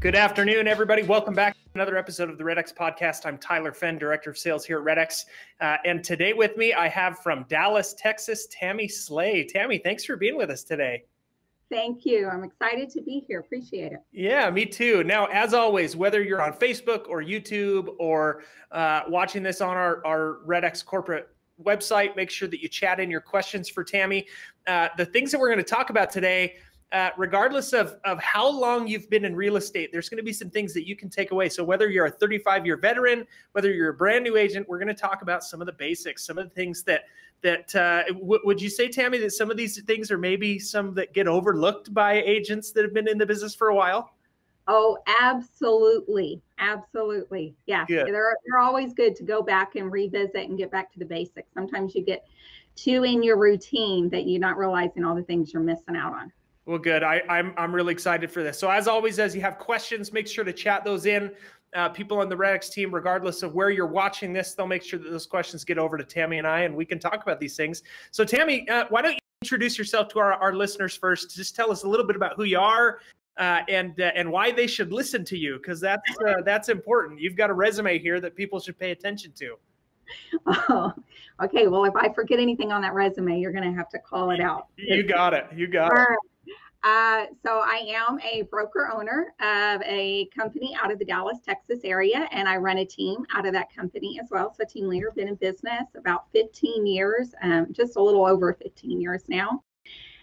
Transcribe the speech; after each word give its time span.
Good 0.00 0.16
afternoon, 0.16 0.66
everybody. 0.66 1.02
Welcome 1.02 1.34
back 1.34 1.52
to 1.52 1.60
another 1.74 1.98
episode 1.98 2.30
of 2.30 2.38
the 2.38 2.44
RedX 2.44 2.72
podcast. 2.74 3.26
I'm 3.26 3.36
Tyler 3.36 3.70
Fenn, 3.70 3.98
Director 3.98 4.30
of 4.30 4.38
Sales 4.38 4.64
here 4.64 4.78
at 4.78 4.84
RedX. 4.86 5.26
Uh, 5.60 5.76
and 5.84 6.02
today 6.02 6.32
with 6.32 6.56
me, 6.56 6.72
I 6.72 6.88
have 6.88 7.18
from 7.18 7.44
Dallas, 7.50 7.92
Texas, 7.92 8.48
Tammie 8.50 8.88
Slay. 8.88 9.44
Tammie, 9.44 9.76
thanks 9.76 10.06
for 10.06 10.16
being 10.16 10.38
with 10.38 10.48
us 10.48 10.64
today. 10.64 11.04
Thank 11.70 12.06
you. 12.06 12.30
I'm 12.30 12.44
excited 12.44 12.88
to 12.92 13.02
be 13.02 13.26
here. 13.28 13.40
Appreciate 13.40 13.92
it. 13.92 13.98
Yeah, 14.10 14.48
me 14.48 14.64
too. 14.64 15.04
Now, 15.04 15.26
as 15.26 15.52
always, 15.52 15.96
whether 15.96 16.22
you're 16.22 16.40
on 16.40 16.54
Facebook 16.54 17.06
or 17.06 17.22
YouTube 17.22 17.94
or 17.98 18.44
uh, 18.72 19.02
watching 19.06 19.42
this 19.42 19.60
on 19.60 19.76
our, 19.76 20.00
our 20.06 20.38
RedX 20.46 20.82
corporate 20.82 21.28
website, 21.62 22.16
make 22.16 22.30
sure 22.30 22.48
that 22.48 22.62
you 22.62 22.68
chat 22.70 23.00
in 23.00 23.10
your 23.10 23.20
questions 23.20 23.68
for 23.68 23.84
Tammie. 23.84 24.26
Uh, 24.66 24.88
the 24.96 25.04
things 25.04 25.30
that 25.30 25.38
we're 25.38 25.48
going 25.48 25.58
to 25.58 25.62
talk 25.62 25.90
about 25.90 26.10
today 26.10 26.54
uh, 26.92 27.10
regardless 27.16 27.72
of, 27.72 27.96
of 28.04 28.20
how 28.20 28.48
long 28.48 28.88
you've 28.88 29.08
been 29.08 29.24
in 29.24 29.36
real 29.36 29.56
estate, 29.56 29.90
there's 29.92 30.08
going 30.08 30.18
to 30.18 30.24
be 30.24 30.32
some 30.32 30.50
things 30.50 30.74
that 30.74 30.86
you 30.86 30.96
can 30.96 31.08
take 31.08 31.30
away. 31.30 31.48
So, 31.48 31.62
whether 31.62 31.88
you're 31.88 32.06
a 32.06 32.10
35 32.10 32.66
year 32.66 32.76
veteran, 32.76 33.26
whether 33.52 33.72
you're 33.72 33.90
a 33.90 33.94
brand 33.94 34.24
new 34.24 34.36
agent, 34.36 34.68
we're 34.68 34.78
going 34.78 34.88
to 34.88 34.94
talk 34.94 35.22
about 35.22 35.44
some 35.44 35.60
of 35.60 35.66
the 35.66 35.72
basics, 35.72 36.26
some 36.26 36.36
of 36.38 36.48
the 36.48 36.54
things 36.54 36.82
that 36.84 37.04
that 37.42 37.74
uh, 37.74 38.04
w- 38.12 38.40
would 38.44 38.60
you 38.60 38.68
say, 38.68 38.88
Tammie, 38.88 39.18
that 39.18 39.32
some 39.32 39.50
of 39.50 39.56
these 39.56 39.80
things 39.82 40.10
are 40.10 40.18
maybe 40.18 40.58
some 40.58 40.94
that 40.94 41.14
get 41.14 41.26
overlooked 41.26 41.94
by 41.94 42.22
agents 42.22 42.72
that 42.72 42.84
have 42.84 42.92
been 42.92 43.08
in 43.08 43.18
the 43.18 43.26
business 43.26 43.54
for 43.54 43.68
a 43.68 43.74
while? 43.74 44.12
Oh, 44.68 44.98
absolutely. 45.20 46.40
Absolutely. 46.58 47.54
Yeah. 47.66 47.86
They're, 47.88 48.36
they're 48.46 48.58
always 48.58 48.92
good 48.92 49.16
to 49.16 49.24
go 49.24 49.42
back 49.42 49.74
and 49.74 49.90
revisit 49.90 50.36
and 50.36 50.58
get 50.58 50.70
back 50.70 50.92
to 50.92 50.98
the 50.98 51.04
basics. 51.04 51.48
Sometimes 51.54 51.94
you 51.94 52.04
get 52.04 52.26
too 52.76 53.04
in 53.04 53.22
your 53.22 53.38
routine 53.38 54.08
that 54.10 54.26
you're 54.26 54.40
not 54.40 54.58
realizing 54.58 55.04
all 55.04 55.14
the 55.14 55.22
things 55.22 55.52
you're 55.52 55.62
missing 55.62 55.96
out 55.96 56.12
on. 56.12 56.32
Well, 56.66 56.78
good. 56.78 57.02
I, 57.02 57.22
I'm 57.28 57.54
I'm 57.56 57.74
really 57.74 57.92
excited 57.92 58.30
for 58.30 58.42
this. 58.42 58.58
So 58.58 58.70
as 58.70 58.86
always, 58.86 59.18
as 59.18 59.34
you 59.34 59.40
have 59.40 59.58
questions, 59.58 60.12
make 60.12 60.28
sure 60.28 60.44
to 60.44 60.52
chat 60.52 60.84
those 60.84 61.06
in. 61.06 61.32
Uh, 61.74 61.88
people 61.88 62.18
on 62.18 62.28
the 62.28 62.34
RedX 62.34 62.70
team, 62.72 62.92
regardless 62.92 63.44
of 63.44 63.54
where 63.54 63.70
you're 63.70 63.86
watching 63.86 64.32
this, 64.32 64.54
they'll 64.54 64.66
make 64.66 64.82
sure 64.82 64.98
that 64.98 65.08
those 65.08 65.26
questions 65.26 65.64
get 65.64 65.78
over 65.78 65.96
to 65.96 66.02
Tammie 66.02 66.38
and 66.38 66.46
I, 66.46 66.62
and 66.62 66.74
we 66.74 66.84
can 66.84 66.98
talk 66.98 67.22
about 67.22 67.38
these 67.38 67.56
things. 67.56 67.84
So, 68.10 68.24
Tammie, 68.24 68.68
uh, 68.68 68.86
why 68.88 69.02
don't 69.02 69.12
you 69.12 69.18
introduce 69.42 69.78
yourself 69.78 70.08
to 70.08 70.18
our, 70.18 70.32
our 70.34 70.52
listeners 70.52 70.96
first? 70.96 71.34
Just 71.34 71.54
tell 71.54 71.70
us 71.70 71.84
a 71.84 71.88
little 71.88 72.06
bit 72.06 72.16
about 72.16 72.34
who 72.34 72.42
you 72.42 72.58
are 72.58 72.98
uh, 73.38 73.60
and 73.68 74.00
uh, 74.00 74.10
and 74.16 74.30
why 74.30 74.50
they 74.50 74.66
should 74.66 74.92
listen 74.92 75.24
to 75.26 75.38
you, 75.38 75.58
because 75.58 75.80
that's 75.80 76.10
uh, 76.26 76.42
that's 76.44 76.68
important. 76.68 77.20
You've 77.20 77.36
got 77.36 77.50
a 77.50 77.54
resume 77.54 77.98
here 77.98 78.20
that 78.20 78.34
people 78.34 78.58
should 78.58 78.78
pay 78.78 78.90
attention 78.90 79.32
to. 79.36 79.56
Oh, 80.46 80.92
okay. 81.40 81.68
Well, 81.68 81.84
if 81.84 81.94
I 81.94 82.12
forget 82.12 82.40
anything 82.40 82.72
on 82.72 82.82
that 82.82 82.94
resume, 82.94 83.38
you're 83.38 83.52
going 83.52 83.70
to 83.70 83.76
have 83.76 83.88
to 83.90 83.98
call 84.00 84.30
it 84.30 84.40
out. 84.40 84.66
You 84.76 85.04
got 85.04 85.34
it. 85.34 85.46
You 85.54 85.68
got 85.68 85.96
it. 85.96 86.18
Uh, 86.82 87.26
so 87.44 87.60
I 87.62 87.84
am 87.88 88.18
a 88.20 88.42
broker 88.42 88.90
owner 88.92 89.34
of 89.40 89.82
a 89.82 90.28
company 90.34 90.74
out 90.82 90.90
of 90.90 90.98
the 90.98 91.04
Dallas, 91.04 91.38
Texas 91.44 91.80
area, 91.84 92.26
and 92.30 92.48
I 92.48 92.56
run 92.56 92.78
a 92.78 92.86
team 92.86 93.18
out 93.34 93.44
of 93.44 93.52
that 93.52 93.74
company 93.74 94.18
as 94.22 94.28
well. 94.30 94.54
So 94.54 94.64
team 94.64 94.88
leader, 94.88 95.12
been 95.14 95.28
in 95.28 95.34
business 95.34 95.84
about 95.94 96.32
15 96.32 96.86
years, 96.86 97.34
um, 97.42 97.66
just 97.72 97.96
a 97.96 98.02
little 98.02 98.24
over 98.24 98.54
15 98.54 98.98
years 98.98 99.24
now. 99.28 99.62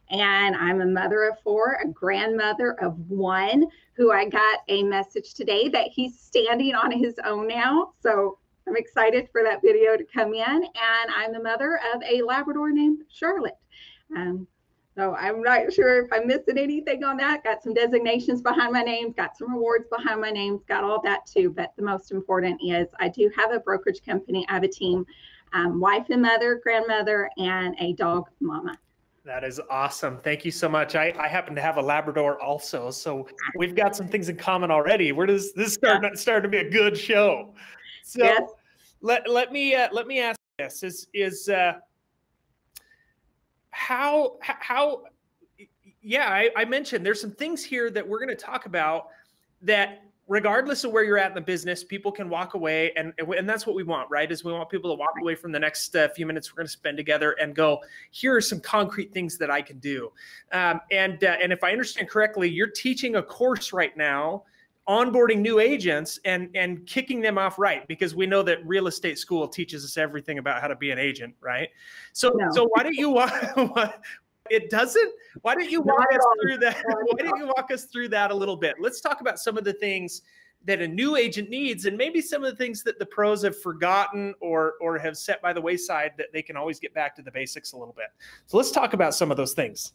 And 0.09 0.55
I'm 0.55 0.81
a 0.81 0.85
mother 0.85 1.25
of 1.25 1.39
four, 1.43 1.77
a 1.83 1.87
grandmother 1.87 2.71
of 2.81 2.97
one, 3.07 3.67
who 3.93 4.11
I 4.11 4.27
got 4.27 4.61
a 4.67 4.81
message 4.81 5.33
today 5.35 5.67
that 5.69 5.89
he's 5.91 6.19
standing 6.19 6.73
on 6.73 6.91
his 6.91 7.15
own 7.23 7.47
now. 7.47 7.91
So 8.01 8.39
I'm 8.67 8.77
excited 8.77 9.27
for 9.31 9.43
that 9.43 9.61
video 9.61 9.95
to 9.95 10.05
come 10.05 10.33
in. 10.33 10.41
And 10.43 11.11
I'm 11.15 11.33
the 11.33 11.43
mother 11.43 11.79
of 11.93 12.01
a 12.03 12.21
Labrador 12.23 12.71
named 12.71 13.01
Charlotte. 13.09 13.57
Um, 14.15 14.47
so 14.97 15.13
I'm 15.13 15.43
not 15.43 15.71
sure 15.71 16.03
if 16.03 16.11
I'm 16.11 16.25
missing 16.25 16.57
anything 16.57 17.03
on 17.03 17.17
that. 17.17 17.43
Got 17.43 17.61
some 17.61 17.75
designations 17.75 18.41
behind 18.41 18.73
my 18.73 18.81
names, 18.81 19.13
got 19.15 19.37
some 19.37 19.53
rewards 19.53 19.85
behind 19.95 20.19
my 20.21 20.31
names, 20.31 20.61
got 20.67 20.83
all 20.83 21.01
that 21.03 21.27
too. 21.27 21.51
But 21.51 21.73
the 21.77 21.83
most 21.83 22.11
important 22.11 22.59
is 22.63 22.87
I 22.99 23.07
do 23.09 23.29
have 23.37 23.51
a 23.51 23.59
brokerage 23.59 24.01
company. 24.03 24.43
I 24.49 24.53
have 24.53 24.63
a 24.63 24.67
team, 24.67 25.05
um, 25.53 25.79
wife 25.79 26.07
and 26.09 26.23
mother, 26.23 26.59
grandmother, 26.63 27.29
and 27.37 27.75
a 27.79 27.93
dog 27.93 28.27
mama. 28.39 28.75
That 29.23 29.43
is 29.43 29.61
awesome. 29.69 30.17
Thank 30.23 30.45
you 30.45 30.51
so 30.51 30.67
much. 30.67 30.95
I, 30.95 31.13
I 31.19 31.27
happen 31.27 31.53
to 31.53 31.61
have 31.61 31.77
a 31.77 31.81
Labrador 31.81 32.41
also, 32.41 32.89
so 32.89 33.27
we've 33.55 33.75
got 33.75 33.95
some 33.95 34.07
things 34.07 34.29
in 34.29 34.37
common 34.37 34.71
already. 34.71 35.11
Where 35.11 35.27
does 35.27 35.53
this 35.53 35.73
start? 35.75 36.01
Yeah. 36.01 36.09
Starting 36.15 36.49
to 36.49 36.57
be 36.57 36.65
a 36.65 36.71
good 36.71 36.97
show. 36.97 37.53
So 38.03 38.23
yes. 38.23 38.49
let 39.01 39.29
let 39.29 39.51
me 39.51 39.75
uh, 39.75 39.89
let 39.91 40.07
me 40.07 40.21
ask 40.21 40.39
this: 40.57 40.81
is 40.81 41.07
is 41.13 41.49
uh, 41.49 41.73
how 43.77 44.37
how 44.41 45.03
yeah 46.01 46.29
I, 46.29 46.49
I, 46.57 46.65
mentioned 46.65 47.05
there's 47.05 47.21
some 47.21 47.31
things 47.31 47.63
here 47.63 47.91
that 47.91 48.05
we're 48.05 48.17
going 48.17 48.35
to 48.35 48.35
talk 48.35 48.65
about 48.65 49.09
that 49.61 50.01
regardless 50.27 50.83
of 50.83 50.91
where 50.91 51.03
you're 51.03 51.19
at 51.19 51.29
in 51.29 51.35
the 51.35 51.41
business 51.41 51.83
people 51.83 52.11
can 52.11 52.27
walk 52.27 52.55
away 52.55 52.91
and 52.97 53.13
and 53.19 53.47
that's 53.47 53.67
what 53.67 53.75
we 53.75 53.83
want 53.83 54.09
right 54.09 54.31
is 54.31 54.43
we 54.43 54.51
want 54.51 54.67
people 54.69 54.89
to 54.89 54.97
walk 54.97 55.13
away 55.21 55.35
from 55.35 55.51
the 55.51 55.59
next 55.59 55.95
uh, 55.95 56.09
few 56.09 56.25
minutes 56.25 56.51
we're 56.51 56.57
going 56.57 56.65
to 56.65 56.71
spend 56.71 56.97
together 56.97 57.33
and 57.39 57.55
go 57.55 57.79
here 58.09 58.35
are 58.35 58.41
some 58.41 58.59
concrete 58.59 59.13
things 59.13 59.37
that 59.37 59.51
i 59.51 59.61
can 59.61 59.77
do. 59.77 60.11
Um, 60.51 60.81
and 60.91 61.23
uh, 61.23 61.35
and 61.41 61.53
if 61.53 61.63
i 61.63 61.71
understand 61.71 62.09
correctly 62.09 62.49
you're 62.49 62.71
teaching 62.71 63.17
a 63.17 63.23
course 63.23 63.71
right 63.73 63.95
now 63.95 64.43
onboarding 64.87 65.39
new 65.39 65.59
agents 65.59 66.17
and 66.23 66.49
and 66.55 66.85
kicking 66.87 67.19
them 67.21 67.37
off 67.37 67.59
right 67.59 67.85
because 67.87 68.15
we 68.15 68.25
know 68.25 68.41
that 68.41 68.65
real 68.65 68.87
estate 68.87 69.19
school 69.19 69.47
teaches 69.47 69.83
us 69.83 69.97
everything 69.97 70.37
about 70.37 70.61
how 70.61 70.67
to 70.67 70.75
be 70.75 70.91
an 70.91 70.99
agent 70.99 71.35
right? 71.41 71.69
So 72.13 72.33
no. 72.35 72.47
so 72.51 72.69
why 72.73 72.83
don't 72.83 72.95
you 72.95 73.09
walk 73.09 73.33
it 74.49 74.69
doesn't 74.69 75.11
why 75.41 75.55
don't 75.55 75.69
you 75.69 75.81
walk 75.81 76.07
us 76.13 76.25
through 76.41 76.57
that 76.59 76.81
why 76.87 77.21
don't 77.21 77.37
you 77.37 77.47
walk 77.47 77.69
us 77.69 77.85
through 77.85 78.09
that 78.09 78.31
a 78.31 78.35
little 78.35 78.55
bit? 78.55 78.75
Let's 78.79 79.01
talk 79.01 79.19
about 79.19 79.39
some 79.39 79.57
of 79.57 79.65
the 79.65 79.73
things 79.73 80.21
that 80.63 80.81
a 80.81 80.87
new 80.87 81.17
agent 81.17 81.49
needs 81.49 81.85
and 81.85 81.97
maybe 81.97 82.21
some 82.21 82.43
of 82.43 82.49
the 82.49 82.57
things 82.57 82.81
that 82.83 82.97
the 82.97 83.05
pros 83.05 83.43
have 83.43 83.59
forgotten 83.61 84.33
or 84.39 84.75
or 84.79 84.97
have 84.97 85.17
set 85.17 85.41
by 85.41 85.51
the 85.51 85.61
wayside 85.61 86.13
that 86.17 86.27
they 86.31 86.41
can 86.41 86.55
always 86.55 86.79
get 86.79 86.93
back 86.93 87.13
to 87.17 87.21
the 87.21 87.31
basics 87.31 87.73
a 87.73 87.77
little 87.77 87.93
bit. 87.93 88.07
So 88.45 88.55
let's 88.55 88.71
talk 88.71 88.93
about 88.93 89.13
some 89.13 89.31
of 89.31 89.37
those 89.37 89.53
things. 89.53 89.91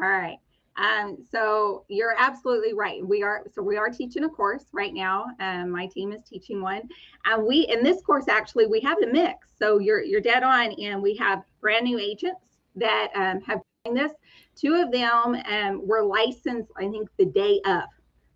All 0.00 0.08
right 0.08 0.38
um, 0.80 1.18
so 1.30 1.84
you're 1.88 2.14
absolutely 2.18 2.72
right. 2.72 3.06
We 3.06 3.22
are 3.22 3.44
so 3.54 3.62
we 3.62 3.76
are 3.76 3.90
teaching 3.90 4.24
a 4.24 4.28
course 4.28 4.64
right 4.72 4.94
now. 4.94 5.26
Um, 5.38 5.70
my 5.70 5.86
team 5.86 6.10
is 6.10 6.22
teaching 6.22 6.62
one, 6.62 6.88
and 7.26 7.46
we 7.46 7.66
in 7.68 7.84
this 7.84 8.00
course 8.00 8.28
actually 8.28 8.66
we 8.66 8.80
have 8.80 8.96
a 9.02 9.06
mix. 9.06 9.48
So 9.58 9.78
you're 9.78 10.02
you're 10.02 10.22
dead 10.22 10.42
on, 10.42 10.72
and 10.80 11.02
we 11.02 11.14
have 11.16 11.42
brand 11.60 11.84
new 11.84 11.98
agents 11.98 12.40
that 12.76 13.08
um, 13.14 13.42
have 13.42 13.60
done 13.84 13.94
this. 13.94 14.12
Two 14.56 14.74
of 14.74 14.90
them 14.90 15.36
um, 15.50 15.86
were 15.86 16.02
licensed, 16.02 16.72
I 16.76 16.88
think, 16.88 17.08
the 17.18 17.26
day 17.26 17.60
of, 17.66 17.82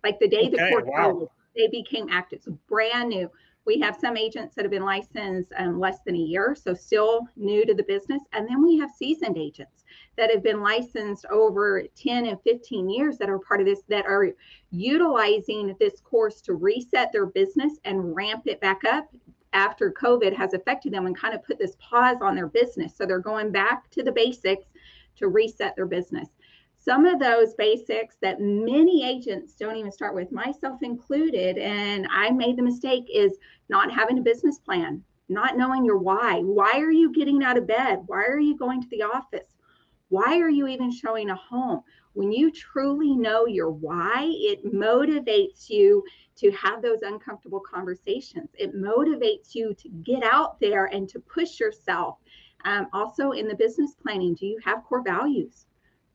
like 0.03 0.19
the 0.19 0.27
day 0.27 0.47
okay, 0.47 0.49
the 0.49 0.69
course 0.69 0.85
wow. 0.85 1.27
they 1.55 1.67
became 1.67 2.07
active. 2.11 2.41
So 2.43 2.57
brand 2.69 3.09
new. 3.09 3.29
We 3.65 3.79
have 3.79 3.97
some 3.99 4.15
agents 4.15 4.53
that 4.53 4.63
have 4.63 4.71
been 4.71 4.85
licensed 4.85 5.51
um, 5.57 5.79
less 5.79 5.97
than 6.05 6.13
a 6.13 6.19
year, 6.19 6.55
so 6.55 6.75
still 6.75 7.27
new 7.35 7.65
to 7.65 7.73
the 7.73 7.81
business. 7.81 8.21
And 8.33 8.47
then 8.47 8.63
we 8.63 8.77
have 8.77 8.91
seasoned 8.91 9.39
agents 9.39 9.84
that 10.17 10.31
have 10.31 10.43
been 10.43 10.61
licensed 10.61 11.25
over 11.31 11.83
10 11.95 12.25
and 12.25 12.41
15 12.41 12.89
years 12.89 13.17
that 13.17 13.29
are 13.29 13.39
part 13.39 13.59
of 13.59 13.65
this, 13.65 13.81
that 13.89 14.05
are 14.05 14.33
utilizing 14.71 15.75
this 15.79 15.99
course 16.01 16.41
to 16.41 16.53
reset 16.53 17.11
their 17.11 17.25
business 17.25 17.73
and 17.85 18.15
ramp 18.15 18.43
it 18.45 18.61
back 18.61 18.83
up 18.85 19.09
after 19.53 19.91
COVID 19.91 20.35
has 20.35 20.53
affected 20.53 20.93
them 20.93 21.05
and 21.05 21.17
kind 21.17 21.33
of 21.33 21.43
put 21.43 21.59
this 21.59 21.77
pause 21.79 22.17
on 22.21 22.35
their 22.35 22.47
business. 22.47 22.95
So 22.95 23.05
they're 23.05 23.19
going 23.19 23.51
back 23.51 23.89
to 23.91 24.03
the 24.03 24.11
basics 24.11 24.65
to 25.17 25.27
reset 25.29 25.75
their 25.75 25.85
business 25.85 26.27
some 26.85 27.07
of 27.07 27.19
those 27.19 27.55
basics 27.55 28.15
that 28.21 28.39
many 28.39 29.03
agents 29.03 29.55
don't 29.55 29.75
even 29.75 29.91
start 29.91 30.13
with, 30.13 30.31
myself 30.31 30.83
included, 30.83 31.57
and 31.57 32.07
I 32.11 32.29
made 32.29 32.57
the 32.57 32.63
mistake 32.63 33.05
is 33.11 33.39
not 33.69 33.91
having 33.91 34.19
a 34.19 34.21
business 34.21 34.59
plan, 34.59 35.03
not 35.27 35.57
knowing 35.57 35.83
your 35.83 35.97
why. 35.97 36.41
Why 36.41 36.79
are 36.79 36.91
you 36.91 37.11
getting 37.11 37.43
out 37.43 37.57
of 37.57 37.65
bed? 37.65 38.03
Why 38.05 38.23
are 38.25 38.39
you 38.39 38.55
going 38.55 38.83
to 38.83 38.87
the 38.89 39.01
office? 39.01 39.54
Why 40.15 40.39
are 40.39 40.49
you 40.49 40.67
even 40.67 40.91
showing 40.91 41.29
a 41.29 41.35
home? 41.35 41.81
When 42.13 42.31
you 42.31 42.49
truly 42.49 43.15
know 43.15 43.47
your 43.47 43.69
why, 43.69 44.29
it 44.31 44.65
motivates 44.65 45.69
you 45.69 46.03
to 46.37 46.51
have 46.51 46.81
those 46.81 47.01
uncomfortable 47.01 47.59
conversations. 47.59 48.49
It 48.53 48.73
motivates 48.73 49.53
you 49.55 49.73
to 49.73 49.89
get 49.89 50.23
out 50.23 50.57
there 50.61 50.85
and 50.85 51.09
to 51.09 51.19
push 51.19 51.59
yourself. 51.59 52.19
Um, 52.63 52.87
also, 52.93 53.31
in 53.31 53.49
the 53.49 53.55
business 53.55 53.95
planning, 54.01 54.35
do 54.35 54.45
you 54.45 54.57
have 54.63 54.85
core 54.85 55.03
values? 55.03 55.65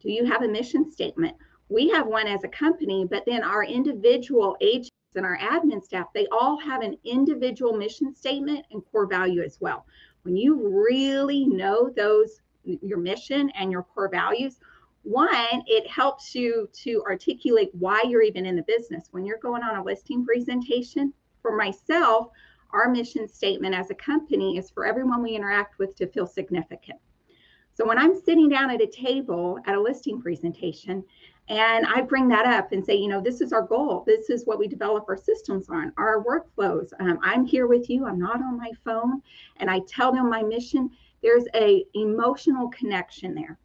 Do 0.01 0.11
you 0.11 0.25
have 0.25 0.43
a 0.43 0.49
mission 0.49 0.91
statement? 0.91 1.37
we 1.71 1.89
have 1.89 2.07
one 2.07 2.27
as 2.27 2.43
a 2.45 2.49
company, 2.49 3.07
but 3.09 3.25
then 3.25 3.45
our 3.45 3.65
individual 3.65 4.57
agents 4.61 4.91
and 5.15 5.25
our 5.25 5.39
admin 5.39 5.83
staff, 5.83 6.07
they 6.13 6.27
all 6.33 6.59
have 6.59 6.83
an 6.83 6.97
individual 7.05 7.77
mission 7.77 8.15
statement 8.15 8.67
and 8.73 8.83
core 8.91 9.07
value 9.07 9.43
as 9.43 9.61
well. 9.61 9.87
When 10.23 10.37
you 10.37 10.69
really 10.69 11.47
know 11.47 11.91
those, 11.97 12.43
your 12.65 12.99
mission 12.99 13.51
and 13.51 13.71
your 13.71 13.83
core 13.83 14.09
values, 14.09 14.61
one, 15.03 15.63
it 15.67 15.87
helps 15.87 16.35
you 16.35 16.69
to 16.85 17.03
articulate 17.07 17.71
why 17.73 18.03
you're 18.07 18.23
even 18.23 18.45
in 18.45 18.57
the 18.57 18.63
business. 18.63 19.09
When 19.11 19.25
you're 19.25 19.39
going 19.39 19.63
on 19.63 19.77
a 19.77 19.83
listing 19.83 20.25
presentation, 20.25 21.15
for 21.43 21.57
myself, 21.57 22.29
our 22.73 22.89
mission 22.89 23.29
statement 23.29 23.75
as 23.75 23.91
a 23.91 23.95
company 23.95 24.57
is 24.57 24.71
for 24.71 24.87
everyone 24.87 25.23
we 25.23 25.35
interact 25.35 25.79
with 25.79 25.95
to 25.97 26.07
feel 26.07 26.27
significant. 26.27 26.99
So 27.75 27.87
when 27.87 27.99
I'm 27.99 28.21
sitting 28.21 28.49
down 28.49 28.71
at 28.71 28.83
a 28.83 28.87
table 28.87 29.59
at 29.67 29.75
a 29.75 29.81
listing 29.81 30.21
presentation 30.21 31.03
and 31.49 31.87
I 31.87 32.03
bring 32.03 32.29
that 32.29 32.47
up 32.47 32.73
and 32.73 32.85
say, 32.85 32.95
you 32.95 33.09
know, 33.09 33.21
this 33.21 33.41
is 33.41 33.53
our 33.53 33.63
goal. 33.63 34.05
This 34.07 34.31
is 34.31 34.45
what 34.45 34.59
we 34.59 34.69
develop 34.69 35.07
our 35.09 35.17
systems 35.17 35.69
on, 35.69 35.93
our 35.97 36.23
workflows. 36.23 36.93
Um, 37.01 37.19
I'm 37.23 37.45
here 37.45 37.67
with 37.67 37.89
you. 37.91 38.07
I'm 38.07 38.19
not 38.19 38.37
on 38.37 38.57
my 38.57 38.71
phone. 38.85 39.23
And 39.57 39.71
I 39.71 39.81
tell 39.89 40.13
them 40.13 40.31
my 40.31 40.43
mission. 40.43 40.91
There's 41.23 41.45
a 41.55 41.85
emotional 41.95 42.69
connection 42.69 43.35
there. 43.35 43.59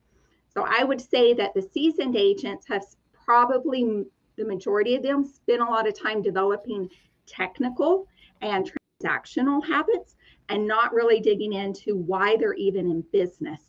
So 0.54 0.66
I 0.68 0.84
would 0.84 1.02
say 1.02 1.34
that 1.34 1.54
the 1.54 1.62
seasoned 1.62 2.16
agents 2.16 2.66
have 2.68 2.84
probably 3.14 4.06
the 4.38 4.46
majority 4.46 4.96
of 4.96 5.04
them 5.04 5.24
spend 5.24 5.62
a 5.62 5.66
lot 5.66 5.88
of 5.88 6.00
time 6.00 6.22
developing 6.22 6.90
technical 7.26 8.08
and 8.42 8.72
transactional 9.04 9.66
habits 9.66 10.16
and 10.50 10.68
not 10.68 10.94
really 10.94 11.20
digging 11.20 11.54
into 11.54 11.96
why 11.96 12.38
they're 12.38 12.54
even 12.54 12.90
in 12.90 13.04
business. 13.12 13.62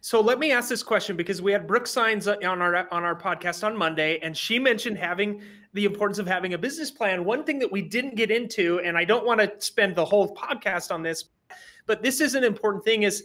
So 0.00 0.20
let 0.20 0.38
me 0.38 0.52
ask 0.52 0.68
this 0.68 0.82
question 0.82 1.16
because 1.16 1.42
we 1.42 1.52
had 1.52 1.66
Brooke 1.66 1.86
Signs 1.86 2.26
uh, 2.26 2.36
on 2.44 2.62
our 2.62 2.92
on 2.92 3.04
our 3.04 3.14
podcast 3.14 3.64
on 3.64 3.76
Monday, 3.76 4.18
and 4.22 4.36
she 4.36 4.58
mentioned 4.58 4.98
having 4.98 5.40
the 5.72 5.84
importance 5.84 6.18
of 6.18 6.26
having 6.26 6.54
a 6.54 6.58
business 6.58 6.90
plan. 6.90 7.24
One 7.24 7.44
thing 7.44 7.58
that 7.60 7.70
we 7.70 7.82
didn't 7.82 8.16
get 8.16 8.30
into, 8.30 8.80
and 8.80 8.96
I 8.96 9.04
don't 9.04 9.24
want 9.24 9.40
to 9.40 9.52
spend 9.58 9.94
the 9.94 10.04
whole 10.04 10.34
podcast 10.34 10.90
on 10.92 11.02
this, 11.02 11.24
but 11.88 12.04
this 12.04 12.20
is 12.20 12.36
an 12.36 12.44
important 12.44 12.84
thing: 12.84 13.02
is 13.02 13.24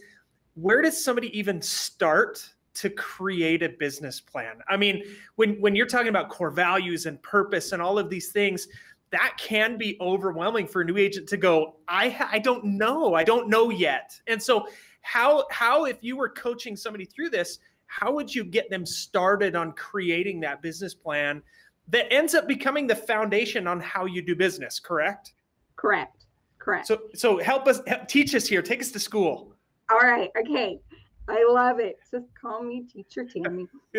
where 0.54 0.82
does 0.82 1.02
somebody 1.02 1.36
even 1.38 1.62
start 1.62 2.44
to 2.74 2.90
create 2.90 3.62
a 3.62 3.68
business 3.68 4.20
plan. 4.20 4.56
I 4.68 4.76
mean, 4.76 5.04
when 5.36 5.60
when 5.60 5.74
you're 5.74 5.86
talking 5.86 6.08
about 6.08 6.28
core 6.28 6.50
values 6.50 7.06
and 7.06 7.22
purpose 7.22 7.72
and 7.72 7.80
all 7.80 7.98
of 7.98 8.10
these 8.10 8.30
things, 8.30 8.68
that 9.10 9.36
can 9.38 9.78
be 9.78 9.96
overwhelming 10.00 10.66
for 10.66 10.82
a 10.82 10.84
new 10.84 10.96
agent 10.96 11.28
to 11.28 11.36
go, 11.36 11.76
I 11.88 12.28
I 12.32 12.38
don't 12.40 12.64
know. 12.64 13.14
I 13.14 13.24
don't 13.24 13.48
know 13.48 13.70
yet. 13.70 14.20
And 14.26 14.42
so 14.42 14.66
how 15.02 15.46
how 15.50 15.84
if 15.84 15.98
you 16.02 16.16
were 16.16 16.28
coaching 16.28 16.76
somebody 16.76 17.04
through 17.04 17.30
this, 17.30 17.60
how 17.86 18.12
would 18.12 18.34
you 18.34 18.44
get 18.44 18.70
them 18.70 18.84
started 18.84 19.54
on 19.54 19.72
creating 19.72 20.40
that 20.40 20.60
business 20.60 20.94
plan 20.94 21.42
that 21.88 22.12
ends 22.12 22.34
up 22.34 22.48
becoming 22.48 22.86
the 22.86 22.96
foundation 22.96 23.66
on 23.66 23.78
how 23.78 24.04
you 24.06 24.20
do 24.20 24.34
business, 24.34 24.80
correct? 24.80 25.34
Correct. 25.76 26.23
Correct. 26.64 26.86
So 26.86 27.02
so 27.14 27.38
help 27.38 27.68
us 27.68 27.80
help, 27.86 28.08
teach 28.08 28.34
us 28.34 28.46
here. 28.46 28.62
Take 28.62 28.80
us 28.80 28.90
to 28.92 28.98
school. 28.98 29.54
All 29.90 29.98
right. 29.98 30.30
Okay. 30.38 30.80
I 31.28 31.46
love 31.46 31.78
it. 31.78 31.98
Just 32.10 32.26
call 32.40 32.62
me 32.62 32.84
Teacher 32.90 33.24
Tammie. 33.24 33.66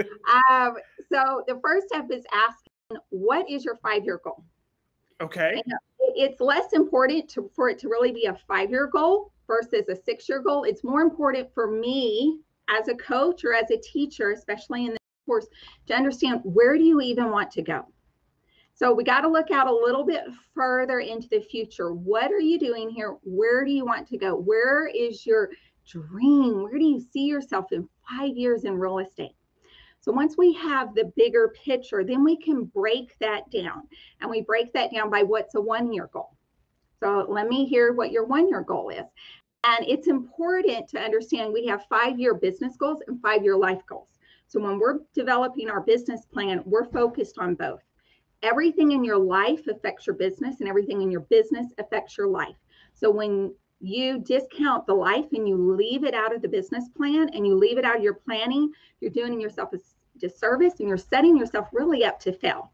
um, 0.49 0.75
so 1.11 1.43
the 1.47 1.59
first 1.61 1.87
step 1.87 2.07
is 2.11 2.23
asking, 2.31 3.01
what 3.09 3.49
is 3.49 3.65
your 3.65 3.77
five-year 3.77 4.21
goal? 4.23 4.43
Okay. 5.21 5.53
And 5.53 5.73
it's 6.15 6.39
less 6.39 6.73
important 6.73 7.27
to, 7.31 7.49
for 7.55 7.69
it 7.69 7.79
to 7.79 7.89
really 7.89 8.11
be 8.11 8.25
a 8.25 8.37
five-year 8.47 8.87
goal 8.87 9.31
versus 9.47 9.89
a 9.89 9.95
six-year 9.95 10.39
goal. 10.39 10.65
It's 10.65 10.83
more 10.83 11.01
important 11.01 11.51
for 11.53 11.69
me 11.69 12.39
as 12.69 12.87
a 12.89 12.95
coach 12.95 13.43
or 13.43 13.53
as 13.53 13.71
a 13.71 13.77
teacher, 13.77 14.31
especially 14.31 14.85
in 14.85 14.91
this 14.91 14.99
course, 15.25 15.47
to 15.87 15.95
understand 15.95 16.41
where 16.43 16.77
do 16.77 16.83
you 16.83 17.01
even 17.01 17.31
want 17.31 17.49
to 17.51 17.63
go. 17.63 17.85
So 18.77 18.93
we 18.93 19.05
got 19.05 19.21
to 19.21 19.29
look 19.29 19.51
out 19.51 19.67
a 19.67 19.73
little 19.73 20.05
bit 20.05 20.25
further 20.53 20.99
into 20.99 21.29
the 21.29 21.39
future. 21.39 21.93
What 21.93 22.29
are 22.29 22.41
you 22.41 22.59
doing 22.59 22.89
here? 22.89 23.15
Where 23.23 23.63
do 23.63 23.71
you 23.71 23.85
want 23.85 24.05
to 24.09 24.17
go? 24.17 24.35
Where 24.35 24.85
is 24.87 25.25
your 25.25 25.49
dream? 25.87 26.61
Where 26.61 26.77
do 26.77 26.83
you 26.83 26.99
see 26.99 27.23
yourself 27.23 27.71
in 27.71 27.87
five 28.09 28.35
years 28.35 28.65
in 28.65 28.77
real 28.77 28.99
estate? 28.99 29.31
So 30.01 30.11
once 30.11 30.37
we 30.37 30.51
have 30.55 30.93
the 30.93 31.09
bigger 31.15 31.53
picture, 31.63 32.03
then 32.03 32.21
we 32.21 32.35
can 32.35 32.65
break 32.65 33.17
that 33.19 33.49
down. 33.49 33.83
And 34.19 34.29
we 34.29 34.41
break 34.41 34.73
that 34.73 34.91
down 34.91 35.09
by 35.09 35.23
what's 35.23 35.55
a 35.55 35.61
one 35.61 35.93
year 35.93 36.09
goal. 36.11 36.35
So 37.01 37.25
let 37.29 37.47
me 37.47 37.65
hear 37.65 37.93
what 37.93 38.11
your 38.11 38.25
one 38.25 38.49
year 38.49 38.61
goal 38.61 38.89
is. 38.89 39.05
And 39.63 39.87
it's 39.87 40.07
important 40.07 40.89
to 40.89 40.99
understand 40.99 41.53
we 41.53 41.65
have 41.67 41.85
five 41.89 42.19
year 42.19 42.33
business 42.33 42.75
goals 42.75 43.01
and 43.07 43.21
five 43.21 43.41
year 43.41 43.55
life 43.55 43.81
goals. 43.87 44.09
So 44.47 44.59
when 44.59 44.79
we're 44.79 44.99
developing 45.13 45.69
our 45.69 45.81
business 45.81 46.25
plan, 46.25 46.61
we're 46.65 46.91
focused 46.91 47.37
on 47.39 47.55
both. 47.55 47.79
Everything 48.45 48.91
in 48.91 49.03
your 49.03 49.17
life 49.17 49.65
affects 49.67 50.05
your 50.05 50.15
business, 50.15 50.59
and 50.59 50.69
everything 50.69 51.01
in 51.01 51.09
your 51.09 51.21
business 51.21 51.73
affects 51.79 52.15
your 52.15 52.27
life. 52.27 52.55
So 52.93 53.09
when 53.09 53.55
you 53.81 54.19
discount 54.19 54.85
the 54.85 54.93
life 54.93 55.25
and 55.33 55.49
you 55.49 55.57
leave 55.57 56.03
it 56.03 56.13
out 56.13 56.33
of 56.33 56.43
the 56.43 56.47
business 56.47 56.87
plan 56.95 57.27
and 57.33 57.45
you 57.45 57.55
leave 57.55 57.79
it 57.79 57.85
out 57.85 57.97
of 57.97 58.03
your 58.03 58.13
planning, 58.13 58.71
you're 59.01 59.09
doing 59.09 59.41
yourself 59.41 59.73
a 59.73 59.79
disservice 60.19 60.75
and 60.79 60.87
you're 60.87 60.97
setting 60.97 61.35
yourself 61.35 61.67
really 61.73 62.05
up 62.05 62.19
to 62.19 62.31
fail. 62.31 62.71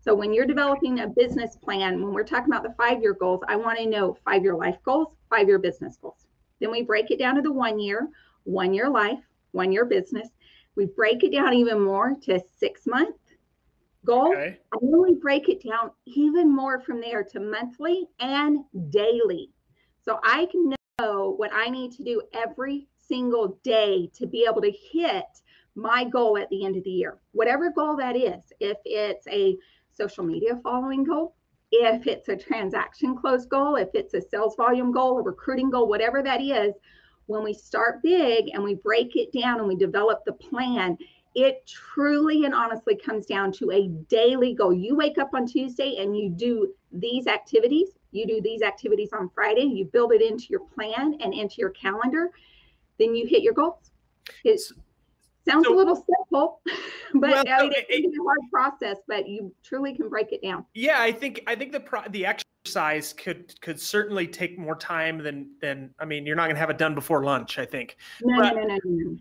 So 0.00 0.14
when 0.14 0.32
you're 0.32 0.46
developing 0.46 1.00
a 1.00 1.06
business 1.06 1.54
plan, 1.54 2.02
when 2.02 2.14
we're 2.14 2.24
talking 2.24 2.50
about 2.50 2.62
the 2.62 2.74
five-year 2.78 3.14
goals, 3.14 3.42
I 3.46 3.56
want 3.56 3.78
to 3.78 3.86
know 3.86 4.16
five-year 4.24 4.54
life 4.54 4.78
goals, 4.82 5.08
five-year 5.28 5.58
business 5.58 5.98
goals. 6.00 6.26
Then 6.60 6.70
we 6.70 6.80
break 6.80 7.10
it 7.10 7.18
down 7.18 7.36
to 7.36 7.42
the 7.42 7.52
one 7.52 7.78
year, 7.78 8.08
one 8.44 8.72
year 8.72 8.88
life, 8.88 9.20
one 9.52 9.70
year 9.70 9.84
business. 9.84 10.30
We 10.76 10.86
break 10.86 11.22
it 11.24 11.32
down 11.32 11.52
even 11.52 11.80
more 11.82 12.16
to 12.22 12.40
six 12.58 12.86
month 12.86 13.16
goal. 14.04 14.32
Okay. 14.32 14.58
Then 14.80 15.02
we 15.02 15.14
break 15.14 15.48
it 15.48 15.62
down 15.62 15.90
even 16.06 16.54
more 16.54 16.80
from 16.80 17.00
there 17.00 17.22
to 17.24 17.40
monthly 17.40 18.06
and 18.18 18.64
daily. 18.90 19.50
So 20.02 20.18
I 20.24 20.46
can 20.50 20.74
know 20.98 21.34
what 21.36 21.50
I 21.52 21.68
need 21.68 21.92
to 21.92 22.04
do 22.04 22.22
every 22.34 22.88
single 22.98 23.58
day 23.62 24.10
to 24.14 24.26
be 24.26 24.46
able 24.48 24.62
to 24.62 24.70
hit 24.70 25.24
my 25.74 26.04
goal 26.04 26.36
at 26.38 26.48
the 26.50 26.64
end 26.64 26.76
of 26.76 26.84
the 26.84 26.90
year, 26.90 27.18
whatever 27.32 27.70
goal 27.70 27.96
that 27.96 28.16
is. 28.16 28.52
If 28.60 28.78
it's 28.84 29.26
a 29.28 29.56
social 29.92 30.24
media 30.24 30.58
following 30.62 31.04
goal, 31.04 31.34
if 31.72 32.06
it's 32.06 32.28
a 32.28 32.36
transaction 32.36 33.16
close 33.16 33.46
goal, 33.46 33.76
if 33.76 33.88
it's 33.94 34.14
a 34.14 34.20
sales 34.20 34.56
volume 34.56 34.92
goal, 34.92 35.18
a 35.18 35.22
recruiting 35.22 35.70
goal, 35.70 35.88
whatever 35.88 36.22
that 36.22 36.40
is, 36.40 36.74
when 37.26 37.44
we 37.44 37.54
start 37.54 38.02
big 38.02 38.50
and 38.52 38.62
we 38.62 38.74
break 38.74 39.14
it 39.14 39.32
down 39.32 39.60
and 39.60 39.68
we 39.68 39.76
develop 39.76 40.24
the 40.24 40.32
plan, 40.32 40.98
it 41.34 41.66
truly 41.66 42.44
and 42.44 42.54
honestly 42.54 42.96
comes 42.96 43.26
down 43.26 43.52
to 43.52 43.70
a 43.70 43.88
daily 44.08 44.54
goal. 44.54 44.72
You 44.72 44.96
wake 44.96 45.18
up 45.18 45.30
on 45.34 45.46
Tuesday 45.46 45.96
and 45.98 46.16
you 46.16 46.30
do 46.30 46.72
these 46.92 47.26
activities 47.26 47.90
you 48.12 48.26
do 48.26 48.40
these 48.40 48.62
activities 48.62 49.10
on 49.12 49.30
Friday, 49.34 49.62
you 49.62 49.84
build 49.84 50.12
it 50.12 50.22
into 50.22 50.46
your 50.48 50.60
plan 50.60 51.16
and 51.20 51.32
into 51.32 51.56
your 51.58 51.70
calendar, 51.70 52.30
then 52.98 53.14
you 53.14 53.26
hit 53.26 53.42
your 53.42 53.54
goals. 53.54 53.90
It 54.44 54.60
sounds 55.50 55.66
so, 55.66 55.74
a 55.74 55.76
little 55.76 55.96
simple, 55.96 56.60
but 57.14 57.30
well, 57.30 57.44
I 57.48 57.62
mean, 57.62 57.72
it's 57.76 58.18
a 58.18 58.22
hard 58.22 58.38
process, 58.50 58.96
but 59.08 59.28
you 59.28 59.52
truly 59.62 59.94
can 59.94 60.08
break 60.08 60.32
it 60.32 60.42
down. 60.42 60.64
Yeah, 60.74 61.00
I 61.00 61.12
think 61.12 61.42
I 61.46 61.54
think 61.54 61.72
the 61.72 61.80
pro, 61.80 62.02
the 62.10 62.26
exercise 62.26 63.12
could 63.12 63.60
could 63.60 63.80
certainly 63.80 64.26
take 64.26 64.58
more 64.58 64.76
time 64.76 65.18
than 65.18 65.50
than 65.60 65.94
I 65.98 66.04
mean, 66.04 66.26
you're 66.26 66.36
not 66.36 66.44
going 66.44 66.56
to 66.56 66.60
have 66.60 66.70
it 66.70 66.78
done 66.78 66.94
before 66.94 67.24
lunch, 67.24 67.58
I 67.58 67.66
think. 67.66 67.96
No, 68.22 68.40
but, 68.40 68.54
no, 68.54 68.62
no, 68.62 68.78
no, 68.84 69.16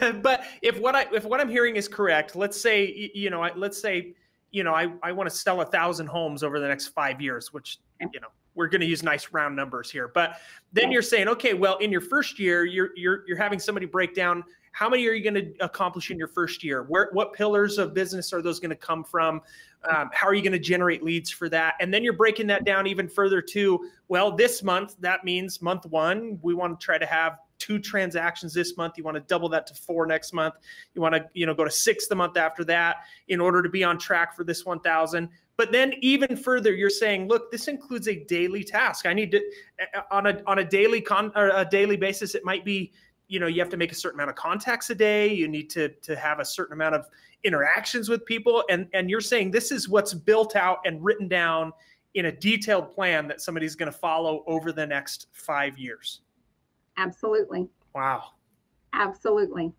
no. 0.00 0.12
but 0.22 0.44
if 0.62 0.78
what 0.80 0.94
I 0.94 1.06
if 1.12 1.24
what 1.24 1.40
I'm 1.40 1.48
hearing 1.48 1.76
is 1.76 1.88
correct, 1.88 2.36
let's 2.36 2.60
say 2.60 3.10
you 3.14 3.30
know, 3.30 3.48
let's 3.56 3.80
say 3.80 4.14
you 4.50 4.64
know, 4.64 4.74
I, 4.74 4.88
I 5.02 5.12
want 5.12 5.30
to 5.30 5.34
sell 5.34 5.60
a 5.60 5.64
thousand 5.64 6.08
homes 6.08 6.42
over 6.42 6.58
the 6.58 6.68
next 6.68 6.88
five 6.88 7.20
years, 7.20 7.52
which, 7.52 7.78
you 8.12 8.20
know, 8.20 8.28
we're 8.54 8.68
going 8.68 8.80
to 8.80 8.86
use 8.86 9.02
nice 9.02 9.32
round 9.32 9.54
numbers 9.54 9.90
here. 9.90 10.08
But 10.08 10.38
then 10.72 10.90
you're 10.90 11.02
saying, 11.02 11.28
okay, 11.28 11.54
well, 11.54 11.78
in 11.78 11.92
your 11.92 12.00
first 12.00 12.38
year, 12.38 12.64
you're 12.64 12.90
you're 12.96 13.24
you're 13.26 13.36
having 13.36 13.58
somebody 13.58 13.86
break 13.86 14.14
down 14.14 14.44
how 14.72 14.88
many 14.88 15.06
are 15.06 15.12
you 15.12 15.22
going 15.22 15.34
to 15.34 15.64
accomplish 15.64 16.10
in 16.10 16.18
your 16.18 16.28
first 16.28 16.62
year? 16.62 16.84
Where 16.84 17.10
what 17.12 17.32
pillars 17.32 17.78
of 17.78 17.94
business 17.94 18.32
are 18.32 18.42
those 18.42 18.60
going 18.60 18.70
to 18.70 18.76
come 18.76 19.04
from? 19.04 19.42
Um, 19.90 20.10
how 20.12 20.26
are 20.26 20.34
you 20.34 20.42
going 20.42 20.52
to 20.52 20.58
generate 20.58 21.02
leads 21.02 21.30
for 21.30 21.48
that? 21.48 21.74
And 21.80 21.92
then 21.92 22.04
you're 22.04 22.12
breaking 22.12 22.46
that 22.48 22.64
down 22.64 22.86
even 22.86 23.08
further 23.08 23.40
to, 23.42 23.90
well, 24.08 24.34
this 24.34 24.62
month 24.62 24.96
that 25.00 25.24
means 25.24 25.60
month 25.62 25.86
one 25.86 26.38
we 26.42 26.54
want 26.54 26.78
to 26.78 26.84
try 26.84 26.98
to 26.98 27.06
have 27.06 27.38
two 27.60 27.78
transactions 27.78 28.54
this 28.54 28.76
month 28.76 28.94
you 28.96 29.04
want 29.04 29.14
to 29.14 29.20
double 29.20 29.48
that 29.48 29.66
to 29.66 29.74
four 29.74 30.06
next 30.06 30.32
month 30.32 30.54
you 30.94 31.02
want 31.02 31.14
to 31.14 31.24
you 31.34 31.44
know 31.44 31.54
go 31.54 31.62
to 31.62 31.70
six 31.70 32.08
the 32.08 32.14
month 32.14 32.36
after 32.36 32.64
that 32.64 32.96
in 33.28 33.38
order 33.38 33.62
to 33.62 33.68
be 33.68 33.84
on 33.84 33.98
track 33.98 34.34
for 34.34 34.44
this 34.44 34.64
1000 34.64 35.28
but 35.58 35.70
then 35.70 35.92
even 36.00 36.36
further 36.36 36.72
you're 36.72 36.88
saying 36.88 37.28
look 37.28 37.52
this 37.52 37.68
includes 37.68 38.08
a 38.08 38.24
daily 38.24 38.64
task 38.64 39.04
i 39.04 39.12
need 39.12 39.30
to 39.30 39.40
on 40.10 40.26
a 40.26 40.42
on 40.46 40.60
a 40.60 40.64
daily 40.64 41.02
con 41.02 41.30
or 41.36 41.50
a 41.54 41.64
daily 41.70 41.96
basis 41.96 42.34
it 42.34 42.44
might 42.44 42.64
be 42.64 42.90
you 43.30 43.40
know 43.40 43.46
you 43.46 43.60
have 43.60 43.70
to 43.70 43.76
make 43.76 43.92
a 43.92 43.94
certain 43.94 44.18
amount 44.18 44.30
of 44.30 44.36
contacts 44.36 44.90
a 44.90 44.94
day 44.94 45.32
you 45.32 45.48
need 45.48 45.70
to 45.70 45.88
to 46.02 46.16
have 46.16 46.40
a 46.40 46.44
certain 46.44 46.74
amount 46.74 46.94
of 46.94 47.06
interactions 47.44 48.08
with 48.08 48.24
people 48.26 48.64
and 48.68 48.86
and 48.92 49.08
you're 49.08 49.20
saying 49.20 49.50
this 49.50 49.72
is 49.72 49.88
what's 49.88 50.12
built 50.12 50.56
out 50.56 50.78
and 50.84 51.02
written 51.02 51.28
down 51.28 51.72
in 52.14 52.26
a 52.26 52.32
detailed 52.32 52.90
plan 52.90 53.28
that 53.28 53.40
somebody's 53.40 53.76
going 53.76 53.90
to 53.90 53.96
follow 53.96 54.42
over 54.46 54.72
the 54.72 54.86
next 54.86 55.28
5 55.32 55.78
years 55.78 56.20
Absolutely. 57.00 57.66
Wow. 57.94 58.24
Absolutely. 58.92 59.72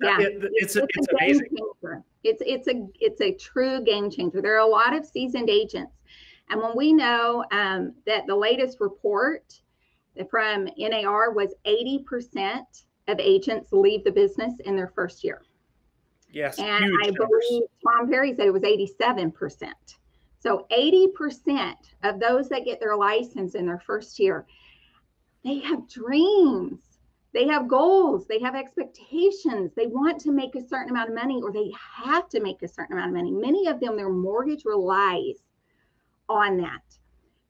Yeah, 0.00 0.18
it, 0.20 0.50
it's, 0.54 0.74
it's, 0.74 0.86
it's, 0.96 1.08
amazing. 1.08 1.46
Changer. 1.56 2.02
It's 2.24 2.42
it's 2.44 2.66
a 2.66 2.88
it's 2.98 3.20
a 3.20 3.32
true 3.34 3.84
game 3.84 4.10
changer. 4.10 4.42
There 4.42 4.54
are 4.56 4.66
a 4.66 4.66
lot 4.66 4.94
of 4.94 5.06
seasoned 5.06 5.48
agents, 5.48 5.92
and 6.50 6.60
when 6.60 6.76
we 6.76 6.92
know 6.92 7.44
um, 7.52 7.94
that 8.06 8.26
the 8.26 8.34
latest 8.34 8.78
report 8.80 9.60
from 10.30 10.68
NAR 10.78 11.32
was 11.32 11.54
80% 11.66 12.62
of 13.08 13.18
agents 13.18 13.72
leave 13.72 14.04
the 14.04 14.12
business 14.12 14.54
in 14.64 14.76
their 14.76 14.92
first 14.94 15.24
year. 15.24 15.42
Yes, 16.30 16.58
and 16.58 16.84
I 17.04 17.10
numbers. 17.10 17.28
believe 17.48 17.62
Tom 17.86 18.08
Ferry 18.08 18.34
said 18.34 18.46
it 18.46 18.52
was 18.52 18.62
87%. 18.62 19.72
So 20.40 20.66
80% 20.72 21.74
of 22.02 22.18
those 22.18 22.48
that 22.48 22.64
get 22.64 22.80
their 22.80 22.96
license 22.96 23.54
in 23.54 23.66
their 23.66 23.82
first 23.86 24.18
year, 24.18 24.46
they 25.44 25.58
have 25.60 25.88
dreams. 25.88 26.80
They 27.32 27.46
have 27.46 27.68
goals. 27.68 28.26
They 28.26 28.40
have 28.40 28.54
expectations. 28.54 29.72
They 29.76 29.86
want 29.86 30.20
to 30.22 30.32
make 30.32 30.54
a 30.54 30.66
certain 30.66 30.90
amount 30.90 31.10
of 31.10 31.14
money 31.14 31.40
or 31.42 31.52
they 31.52 31.72
have 32.04 32.28
to 32.30 32.40
make 32.40 32.62
a 32.62 32.68
certain 32.68 32.94
amount 32.94 33.10
of 33.10 33.16
money. 33.16 33.30
Many 33.30 33.68
of 33.68 33.80
them, 33.80 33.96
their 33.96 34.10
mortgage 34.10 34.64
relies 34.64 35.42
on 36.28 36.58
that. 36.58 36.82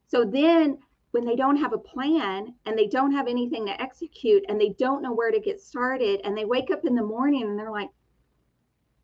So 0.07 0.25
then 0.25 0.79
when 1.13 1.25
they 1.25 1.37
don't 1.37 1.57
have 1.57 1.73
a 1.73 1.79
plan 1.79 2.55
and 2.67 2.77
they 2.77 2.89
don't 2.89 3.13
have 3.13 3.29
anything 3.29 3.67
to 3.67 3.81
execute 3.81 4.45
and 4.49 4.61
they 4.61 4.71
don't 4.79 5.03
know 5.03 5.13
where 5.13 5.31
to 5.31 5.39
get 5.39 5.61
started 5.61 6.21
and 6.25 6.37
they 6.37 6.45
wake 6.45 6.71
up 6.71 6.85
in 6.85 6.95
the 6.95 7.05
morning 7.05 7.43
and 7.43 7.59
they're 7.59 7.71
like, 7.71 7.91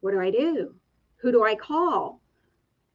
what 0.00 0.12
do 0.12 0.20
I 0.20 0.30
do? 0.30 0.74
Who 1.16 1.30
do 1.30 1.44
I 1.44 1.54
call? 1.54 2.20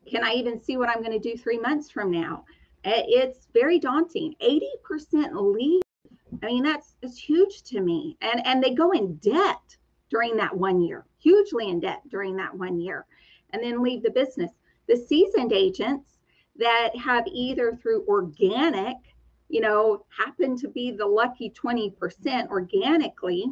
Can 0.07 0.23
I 0.23 0.33
even 0.33 0.61
see 0.61 0.77
what 0.77 0.89
I'm 0.89 1.03
going 1.03 1.19
to 1.19 1.19
do 1.19 1.37
three 1.37 1.59
months 1.59 1.91
from 1.91 2.11
now? 2.11 2.43
Eh, 2.83 3.03
it's 3.07 3.47
very 3.53 3.79
daunting. 3.79 4.33
80% 4.41 5.31
leave. 5.33 5.81
I 6.41 6.47
mean, 6.47 6.63
that's, 6.63 6.95
that's 7.01 7.17
huge 7.17 7.61
to 7.63 7.81
me. 7.81 8.17
And, 8.21 8.45
and 8.45 8.63
they 8.63 8.73
go 8.73 8.91
in 8.91 9.15
debt 9.17 9.77
during 10.09 10.35
that 10.37 10.57
one 10.57 10.81
year, 10.81 11.05
hugely 11.19 11.69
in 11.69 11.79
debt 11.79 12.01
during 12.09 12.35
that 12.37 12.53
one 12.53 12.79
year, 12.79 13.05
and 13.51 13.63
then 13.63 13.83
leave 13.83 14.01
the 14.01 14.11
business. 14.11 14.51
The 14.87 14.97
seasoned 14.97 15.53
agents 15.53 16.12
that 16.57 16.95
have 16.95 17.25
either 17.27 17.77
through 17.81 18.05
organic, 18.07 18.97
you 19.49 19.61
know, 19.61 20.05
happen 20.17 20.55
to 20.57 20.67
be 20.67 20.91
the 20.91 21.05
lucky 21.05 21.51
20% 21.51 22.47
organically, 22.49 23.45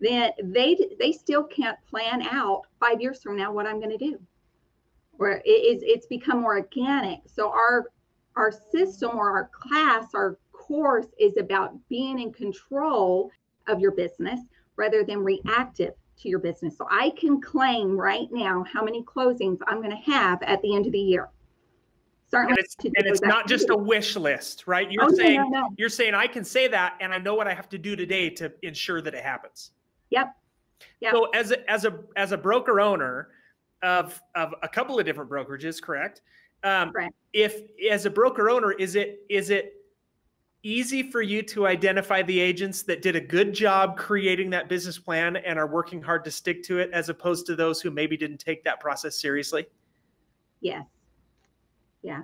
then 0.00 0.30
they 0.42 0.76
they 0.98 1.12
still 1.12 1.44
can't 1.44 1.78
plan 1.88 2.22
out 2.22 2.62
five 2.78 3.00
years 3.00 3.22
from 3.22 3.36
now 3.36 3.52
what 3.52 3.66
I'm 3.66 3.78
going 3.78 3.96
to 3.96 3.98
do. 3.98 4.18
Where 5.12 5.42
it 5.44 5.50
is 5.50 5.82
it's 5.84 6.06
become 6.06 6.40
more 6.40 6.56
organic. 6.56 7.20
So 7.26 7.50
our 7.50 7.86
our 8.36 8.50
system 8.50 9.18
or 9.18 9.30
our 9.30 9.50
class, 9.52 10.14
our 10.14 10.38
course 10.52 11.08
is 11.18 11.36
about 11.36 11.76
being 11.88 12.18
in 12.18 12.32
control 12.32 13.30
of 13.68 13.80
your 13.80 13.90
business 13.90 14.40
rather 14.76 15.04
than 15.04 15.18
reactive 15.18 15.92
to 16.18 16.28
your 16.28 16.38
business. 16.38 16.76
So 16.76 16.86
I 16.90 17.10
can 17.18 17.40
claim 17.40 17.96
right 17.98 18.28
now 18.30 18.64
how 18.72 18.82
many 18.82 19.02
closings 19.02 19.58
I'm 19.66 19.82
going 19.82 19.90
to 19.90 20.10
have 20.12 20.42
at 20.42 20.62
the 20.62 20.74
end 20.74 20.86
of 20.86 20.92
the 20.92 20.98
year. 20.98 21.28
Certainly 22.30 22.52
and 22.52 22.58
it's, 22.58 22.76
and 22.84 23.06
it's 23.06 23.22
not 23.22 23.48
just 23.48 23.70
a 23.70 23.76
wish 23.76 24.14
list, 24.14 24.68
right? 24.68 24.90
You're 24.90 25.04
oh, 25.04 25.10
saying 25.10 25.40
no, 25.40 25.48
no, 25.48 25.60
no. 25.62 25.74
you're 25.76 25.88
saying 25.88 26.14
I 26.14 26.28
can 26.28 26.44
say 26.44 26.68
that 26.68 26.96
and 27.00 27.12
I 27.12 27.18
know 27.18 27.34
what 27.34 27.48
I 27.48 27.54
have 27.54 27.68
to 27.70 27.78
do 27.78 27.96
today 27.96 28.30
to 28.30 28.52
ensure 28.62 29.02
that 29.02 29.14
it 29.14 29.24
happens. 29.24 29.72
Yep. 30.10 30.32
Yep. 31.00 31.12
So 31.12 31.24
as 31.30 31.50
a 31.50 31.68
as 31.68 31.84
a 31.84 31.98
as 32.14 32.30
a 32.30 32.38
broker 32.38 32.80
owner 32.80 33.30
of 33.82 34.20
of 34.36 34.54
a 34.62 34.68
couple 34.68 34.98
of 34.98 35.04
different 35.04 35.28
brokerages, 35.28 35.82
correct? 35.82 36.22
Um, 36.62 36.92
right. 36.94 37.10
If 37.32 37.62
as 37.90 38.06
a 38.06 38.10
broker 38.10 38.48
owner, 38.48 38.72
is 38.72 38.94
it 38.94 39.22
is 39.28 39.50
it 39.50 39.74
easy 40.62 41.02
for 41.10 41.22
you 41.22 41.42
to 41.42 41.66
identify 41.66 42.22
the 42.22 42.38
agents 42.38 42.82
that 42.82 43.02
did 43.02 43.16
a 43.16 43.20
good 43.20 43.52
job 43.52 43.96
creating 43.96 44.50
that 44.50 44.68
business 44.68 44.98
plan 44.98 45.36
and 45.36 45.58
are 45.58 45.66
working 45.66 46.00
hard 46.00 46.22
to 46.22 46.30
stick 46.30 46.62
to 46.62 46.78
it, 46.78 46.90
as 46.92 47.08
opposed 47.08 47.44
to 47.46 47.56
those 47.56 47.80
who 47.80 47.90
maybe 47.90 48.16
didn't 48.16 48.38
take 48.38 48.62
that 48.62 48.78
process 48.78 49.20
seriously? 49.20 49.66
Yes 50.60 50.84
yeah. 52.02 52.22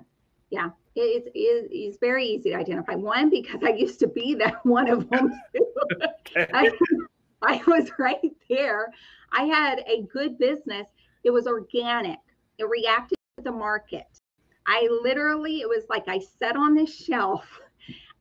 Yeah. 0.50 0.71
It, 0.95 1.30
it, 1.35 1.68
it's 1.71 1.99
very 1.99 2.25
easy 2.25 2.50
to 2.50 2.56
identify. 2.56 2.95
One 2.95 3.28
because 3.28 3.62
i 3.62 3.71
used 3.71 4.00
to 4.00 4.09
be 4.09 4.35
that 4.38 4.64
one 4.64 4.88
of 4.88 5.09
them. 5.11 5.33
I, 6.37 6.71
I 7.42 7.62
was 7.66 7.90
right 7.99 8.33
there. 8.49 8.92
I 9.33 9.45
had 9.45 9.80
a 9.87 10.02
good 10.02 10.38
business. 10.38 10.88
It 11.25 11.30
was 11.30 11.47
organic. 11.47 12.18
It 12.59 12.68
reacted 12.68 13.18
to 13.37 13.45
the 13.45 13.52
market. 13.52 14.06
I 14.66 14.88
literally 15.02 15.61
it 15.61 15.68
was 15.68 15.85
like 15.88 16.09
i 16.09 16.18
sat 16.18 16.56
on 16.56 16.75
this 16.75 16.92
shelf 16.92 17.61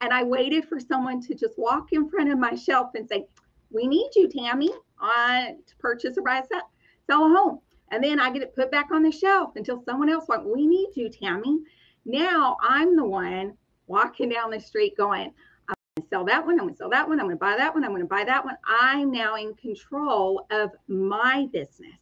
and 0.01 0.13
i 0.13 0.23
waited 0.23 0.65
for 0.65 0.79
someone 0.79 1.19
to 1.21 1.33
just 1.33 1.57
walk 1.57 1.91
in 1.91 2.07
front 2.07 2.31
of 2.31 2.37
my 2.37 2.53
shelf 2.53 2.91
and 2.93 3.09
say 3.09 3.25
we 3.71 3.87
need 3.87 4.11
you 4.15 4.27
tammie 4.27 4.69
uh, 5.01 5.45
to 5.65 5.75
purchase 5.79 6.17
or 6.17 6.21
buy 6.21 6.37
a 6.37 6.45
sell, 6.45 6.69
sell 7.07 7.25
a 7.25 7.29
home 7.29 7.59
and 7.95 8.03
then 8.03 8.19
I 8.19 8.29
get 8.29 8.41
it 8.41 8.53
put 8.53 8.71
back 8.71 8.91
on 8.91 9.03
the 9.03 9.11
shelf 9.11 9.55
until 9.55 9.81
someone 9.85 10.09
else 10.09 10.27
like, 10.27 10.43
we 10.43 10.67
need 10.67 10.89
you, 10.95 11.09
Tammie. 11.09 11.61
Now 12.03 12.57
I'm 12.61 12.93
the 12.97 13.05
one 13.05 13.53
walking 13.87 14.27
down 14.27 14.51
the 14.51 14.59
street 14.59 14.97
going, 14.97 15.31
I'm 15.69 15.75
gonna 15.95 16.07
sell 16.09 16.25
that 16.25 16.45
one, 16.45 16.59
I'm 16.59 16.65
gonna 16.65 16.75
sell 16.75 16.89
that 16.89 17.07
one, 17.07 17.21
I'm 17.21 17.27
gonna 17.27 17.37
buy 17.37 17.55
that 17.57 17.73
one, 17.73 17.85
I'm 17.85 17.91
gonna 17.91 18.03
buy 18.03 18.25
that 18.25 18.43
one. 18.43 18.57
I'm 18.67 19.11
now 19.11 19.37
in 19.37 19.53
control 19.53 20.45
of 20.51 20.71
my 20.89 21.47
business. 21.53 21.95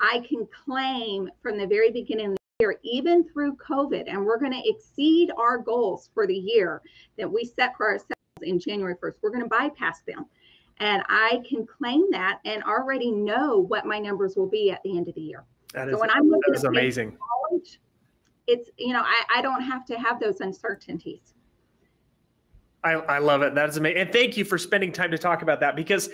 I 0.00 0.24
can 0.28 0.48
claim 0.64 1.30
from 1.40 1.56
the 1.56 1.68
very 1.68 1.92
beginning 1.92 2.32
of 2.32 2.32
the 2.32 2.38
year, 2.64 2.80
even 2.82 3.22
through 3.22 3.58
COVID, 3.58 4.12
and 4.12 4.26
we're 4.26 4.40
gonna 4.40 4.62
exceed 4.64 5.30
our 5.38 5.56
goals 5.56 6.10
for 6.14 6.26
the 6.26 6.34
year 6.34 6.82
that 7.16 7.30
we 7.30 7.44
set 7.44 7.76
for 7.76 7.90
ourselves 7.90 8.12
in 8.42 8.58
January 8.58 8.96
1st. 9.00 9.14
We're 9.22 9.30
gonna 9.30 9.46
bypass 9.46 10.00
them 10.00 10.26
and 10.80 11.02
I 11.08 11.42
can 11.48 11.66
claim 11.66 12.10
that 12.10 12.40
and 12.44 12.62
already 12.64 13.10
know 13.10 13.58
what 13.58 13.86
my 13.86 13.98
numbers 13.98 14.36
will 14.36 14.48
be 14.48 14.70
at 14.70 14.82
the 14.82 14.96
end 14.96 15.08
of 15.08 15.14
the 15.14 15.20
year. 15.20 15.44
That 15.74 15.88
is, 15.88 15.94
so 15.94 16.00
when 16.00 16.10
I'm 16.10 16.28
looking 16.28 16.54
is 16.54 16.64
amazing. 16.64 17.16
College, 17.50 17.80
it's 18.46 18.70
you 18.78 18.92
know 18.92 19.02
I, 19.02 19.22
I 19.36 19.42
don't 19.42 19.62
have 19.62 19.84
to 19.86 19.98
have 19.98 20.20
those 20.20 20.40
uncertainties. 20.40 21.34
I, 22.84 22.92
I 22.92 23.18
love 23.18 23.42
it. 23.42 23.54
That 23.54 23.68
is 23.68 23.76
amazing. 23.76 23.98
And 23.98 24.12
thank 24.12 24.36
you 24.36 24.44
for 24.44 24.56
spending 24.56 24.92
time 24.92 25.10
to 25.10 25.18
talk 25.18 25.42
about 25.42 25.58
that 25.60 25.74
because 25.74 26.10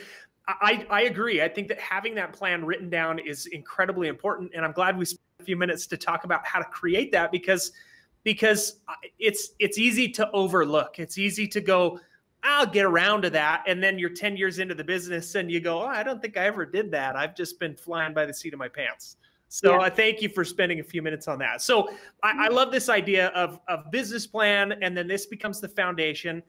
I, 0.49 0.87
I 0.91 1.03
agree. 1.03 1.43
I 1.43 1.49
think 1.49 1.69
that 1.69 1.79
having 1.79 2.15
that 2.17 2.33
plan 2.33 2.65
written 2.65 2.91
down 2.91 3.19
is 3.19 3.47
incredibly 3.47 4.09
important. 4.09 4.53
And 4.55 4.65
I'm 4.65 4.73
glad 4.73 4.97
we 4.97 5.05
spent 5.05 5.21
a 5.41 5.45
few 5.45 5.57
minutes 5.57 5.87
to 5.89 5.97
talk 5.97 6.25
about 6.25 6.47
how 6.47 6.59
to 6.59 6.65
create 6.67 7.13
that 7.13 7.31
because 7.31 7.73
because 8.25 8.81
uh, 8.89 8.95
it's 9.19 9.51
it's 9.59 9.79
easy 9.79 10.09
to 10.09 10.31
overlook. 10.33 10.99
It's 10.99 11.19
easy 11.19 11.47
to 11.49 11.61
go, 11.61 12.01
I'll 12.45 12.67
get 12.67 12.85
around 12.85 13.23
to 13.23 13.31
that. 13.31 13.65
And 13.67 13.83
then 13.83 13.99
you're 13.99 14.11
10 14.11 14.37
years 14.37 14.59
into 14.59 14.75
the 14.75 14.85
business 14.85 15.35
and 15.35 15.51
you 15.51 15.61
go, 15.61 15.83
oh, 15.83 15.87
I 15.87 16.03
don't 16.03 16.21
think 16.21 16.37
I 16.37 16.45
ever 16.45 16.67
did 16.67 16.91
that. 16.91 17.17
I've 17.17 17.35
just 17.35 17.59
been 17.59 17.75
flying 17.75 18.13
by 18.13 18.27
the 18.27 18.35
seat 18.35 18.53
of 18.53 18.59
my 18.59 18.69
pants. 18.69 19.17
So 19.49 19.75
yeah. 19.75 19.81
I 19.81 19.91
thank 19.91 20.21
you 20.21 20.29
for 20.29 20.45
spending 20.45 20.81
a 20.81 20.83
few 20.83 21.01
minutes 21.01 21.27
on 21.27 21.39
that. 21.39 21.63
So 21.63 21.89
I, 22.23 22.47
I 22.47 22.49
love 22.49 22.71
this 22.71 22.89
idea 22.89 23.29
of, 23.29 23.61
of 23.69 23.91
business 23.91 24.27
plan, 24.27 24.73
and 24.83 24.97
then 24.97 25.07
this 25.07 25.27
becomes 25.27 25.61
the 25.61 25.69
foundation. 25.69 26.43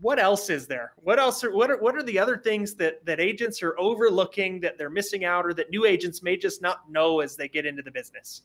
What 0.00 0.18
else 0.18 0.48
is 0.48 0.66
there? 0.66 0.94
What 0.96 1.18
else 1.18 1.44
are 1.44 1.54
what 1.54 1.70
are 1.70 1.76
what 1.78 1.94
are 1.96 2.02
the 2.02 2.18
other 2.18 2.38
things 2.38 2.74
that 2.76 3.04
that 3.04 3.20
agents 3.20 3.62
are 3.62 3.78
overlooking 3.78 4.60
that 4.60 4.78
they're 4.78 4.88
missing 4.88 5.24
out, 5.24 5.44
or 5.44 5.52
that 5.52 5.70
new 5.70 5.84
agents 5.84 6.22
may 6.22 6.36
just 6.36 6.62
not 6.62 6.90
know 6.90 7.20
as 7.20 7.36
they 7.36 7.46
get 7.46 7.66
into 7.66 7.82
the 7.82 7.90
business? 7.90 8.42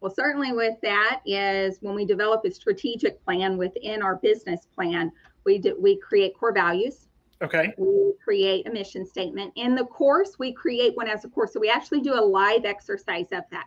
Well, 0.00 0.12
certainly 0.12 0.52
with 0.52 0.80
that 0.82 1.22
is 1.26 1.78
when 1.80 1.94
we 1.94 2.04
develop 2.04 2.44
a 2.44 2.50
strategic 2.52 3.24
plan 3.24 3.56
within 3.56 4.02
our 4.02 4.16
business 4.16 4.66
plan, 4.74 5.10
we 5.44 5.58
do, 5.58 5.76
we 5.80 5.98
create 5.98 6.36
core 6.38 6.52
values. 6.52 7.08
Okay. 7.42 7.74
We 7.76 8.12
create 8.22 8.68
a 8.68 8.70
mission 8.70 9.04
statement. 9.04 9.52
In 9.56 9.74
the 9.74 9.84
course, 9.84 10.38
we 10.38 10.52
create 10.52 10.96
one 10.96 11.08
as 11.08 11.24
a 11.24 11.28
course. 11.28 11.52
So 11.52 11.60
we 11.60 11.68
actually 11.68 12.00
do 12.00 12.14
a 12.14 12.22
live 12.22 12.64
exercise 12.64 13.26
of 13.32 13.42
that. 13.50 13.66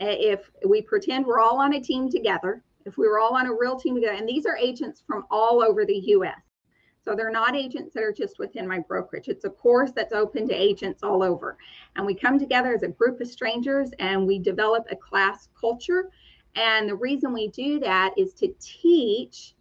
Uh, 0.00 0.12
if 0.12 0.50
we 0.66 0.82
pretend 0.82 1.24
we're 1.24 1.40
all 1.40 1.58
on 1.58 1.74
a 1.74 1.80
team 1.80 2.10
together, 2.10 2.62
if 2.84 2.98
we 2.98 3.08
were 3.08 3.18
all 3.18 3.34
on 3.34 3.46
a 3.46 3.54
real 3.54 3.76
team 3.76 3.94
together, 3.94 4.14
and 4.14 4.28
these 4.28 4.44
are 4.44 4.56
agents 4.56 5.02
from 5.06 5.24
all 5.30 5.62
over 5.62 5.86
the 5.86 5.98
US. 6.08 6.40
So 7.06 7.14
they're 7.14 7.30
not 7.30 7.54
agents 7.54 7.94
that 7.94 8.02
are 8.02 8.12
just 8.12 8.38
within 8.38 8.66
my 8.66 8.80
brokerage. 8.80 9.28
It's 9.28 9.44
a 9.44 9.50
course 9.50 9.92
that's 9.92 10.12
open 10.12 10.48
to 10.48 10.54
agents 10.54 11.02
all 11.02 11.22
over. 11.22 11.56
And 11.94 12.04
we 12.04 12.14
come 12.14 12.38
together 12.38 12.74
as 12.74 12.82
a 12.82 12.88
group 12.88 13.20
of 13.20 13.28
strangers 13.28 13.90
and 14.00 14.26
we 14.26 14.40
develop 14.40 14.86
a 14.90 14.96
class 14.96 15.48
culture. 15.58 16.10
And 16.56 16.88
the 16.88 16.96
reason 16.96 17.32
we 17.32 17.48
do 17.48 17.78
that 17.80 18.12
is 18.16 18.34
to 18.34 18.52
teach 18.60 19.54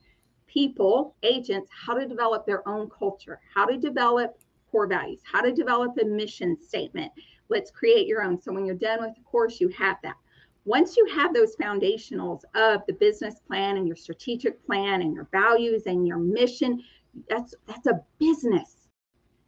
people, 0.55 1.15
agents, 1.21 1.69
how 1.69 1.93
to 1.93 2.07
develop 2.07 2.45
their 2.45 2.67
own 2.67 2.89
culture, 2.89 3.39
how 3.53 3.65
to 3.65 3.77
develop 3.77 4.39
core 4.71 4.87
values, 4.87 5.19
how 5.29 5.41
to 5.41 5.51
develop 5.51 5.91
a 6.01 6.05
mission 6.05 6.57
statement. 6.61 7.11
Let's 7.49 7.69
create 7.69 8.07
your 8.07 8.23
own. 8.23 8.41
So 8.41 8.53
when 8.53 8.65
you're 8.65 8.75
done 8.75 9.01
with 9.01 9.15
the 9.15 9.21
course, 9.21 9.59
you 9.59 9.67
have 9.69 9.97
that. 10.03 10.15
Once 10.63 10.97
you 10.97 11.05
have 11.13 11.33
those 11.33 11.55
foundationals 11.57 12.41
of 12.55 12.81
the 12.87 12.93
business 12.93 13.35
plan 13.47 13.77
and 13.77 13.85
your 13.85 13.97
strategic 13.97 14.65
plan 14.65 15.01
and 15.01 15.13
your 15.13 15.27
values 15.31 15.83
and 15.85 16.07
your 16.07 16.17
mission, 16.17 16.81
that's 17.29 17.53
that's 17.67 17.85
a 17.87 18.01
business. 18.17 18.87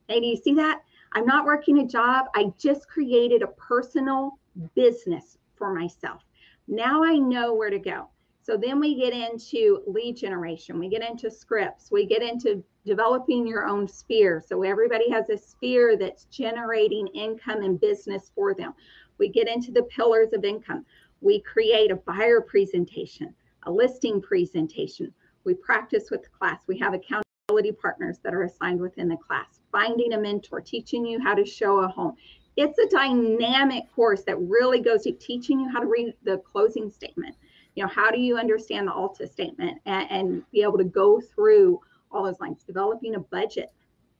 And 0.10 0.24
you 0.24 0.36
see 0.36 0.54
that? 0.56 0.82
I'm 1.14 1.26
not 1.26 1.46
working 1.46 1.80
a 1.80 1.88
job. 1.88 2.26
I 2.36 2.52
just 2.60 2.88
created 2.88 3.42
a 3.42 3.48
personal 3.48 4.40
business 4.76 5.38
for 5.56 5.74
myself. 5.74 6.22
Now 6.68 7.04
I 7.04 7.18
know 7.18 7.54
where 7.54 7.70
to 7.70 7.80
go. 7.80 8.10
So 8.48 8.56
then 8.56 8.80
we 8.80 8.96
get 8.96 9.12
into 9.12 9.84
lead 9.88 10.16
generation, 10.16 10.80
we 10.80 10.88
get 10.88 11.04
into 11.04 11.30
scripts, 11.30 11.92
we 11.92 12.06
get 12.06 12.22
into 12.22 12.64
developing 12.86 13.46
your 13.46 13.68
own 13.68 13.90
sphere. 13.90 14.42
So 14.48 14.64
everybody 14.64 15.12
has 15.12 15.30
a 15.30 15.38
sphere 15.38 15.98
that's 15.98 16.24
generating 16.32 17.08
income 17.08 17.62
and 17.62 17.78
business 17.78 18.32
for 18.34 18.54
them. 18.54 18.74
We 19.18 19.28
get 19.28 19.50
into 19.50 19.74
the 19.74 19.84
pillars 19.84 20.32
of 20.32 20.46
income. 20.46 20.86
We 21.20 21.42
create 21.42 21.92
a 21.92 21.98
buyer 21.98 22.40
presentation, 22.40 23.36
a 23.64 23.72
listing 23.72 24.22
presentation. 24.22 25.14
We 25.44 25.54
practice 25.54 26.10
with 26.10 26.24
the 26.24 26.30
class. 26.30 26.62
We 26.68 26.80
have 26.80 26.94
accountability 26.94 27.74
partners 27.74 28.20
that 28.24 28.34
are 28.34 28.44
assigned 28.44 28.80
within 28.80 29.10
the 29.10 29.18
class, 29.18 29.60
finding 29.74 30.14
a 30.14 30.18
mentor, 30.18 30.62
teaching 30.62 31.06
you 31.06 31.20
how 31.20 31.34
to 31.34 31.44
show 31.44 31.80
a 31.80 31.88
home. 31.90 32.16
It's 32.56 32.80
a 32.80 32.88
dynamic 32.88 33.94
course 33.94 34.24
that 34.24 34.40
really 34.40 34.80
goes 34.80 35.04
to 35.04 35.12
teaching 35.12 35.60
you 35.60 35.70
how 35.70 35.82
to 35.82 35.86
read 35.86 36.14
the 36.24 36.38
closing 36.38 36.90
statement. 36.90 37.36
You 37.78 37.84
know, 37.84 37.90
how 37.90 38.10
do 38.10 38.20
you 38.20 38.38
understand 38.38 38.88
the 38.88 38.92
ALTA 38.92 39.28
statement 39.28 39.80
and, 39.86 40.12
and 40.12 40.52
be 40.52 40.64
able 40.64 40.80
to 40.80 40.84
go 40.84 41.22
through 41.22 41.80
all 42.12 42.24
those 42.24 42.40
lines, 42.40 42.64
developing 42.64 43.14
a 43.14 43.20
budget 43.20 43.72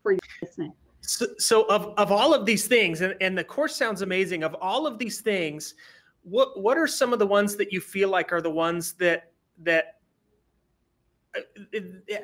for 0.04 0.12
your 0.12 0.20
business. 0.40 0.74
So, 1.02 1.26
so 1.40 1.64
of, 1.64 1.94
of 1.98 2.12
all 2.12 2.36
of 2.36 2.46
these 2.46 2.68
things, 2.68 3.02
and, 3.02 3.16
and 3.20 3.36
the 3.36 3.44
course 3.44 3.76
sounds 3.76 4.04
amazing, 4.04 4.44
of 4.44 4.56
all 4.62 4.86
of 4.86 5.00
these 5.00 5.22
things, 5.22 5.74
what 6.22 6.60
what 6.62 6.78
are 6.78 6.86
some 6.86 7.14
of 7.14 7.20
the 7.20 7.26
ones 7.26 7.56
that 7.56 7.72
you 7.72 7.82
feel 7.82 8.10
like 8.10 8.32
are 8.32 8.42
the 8.42 8.52
ones 8.52 8.94
that 8.94 9.32
that 9.64 9.96
uh, 11.36 11.80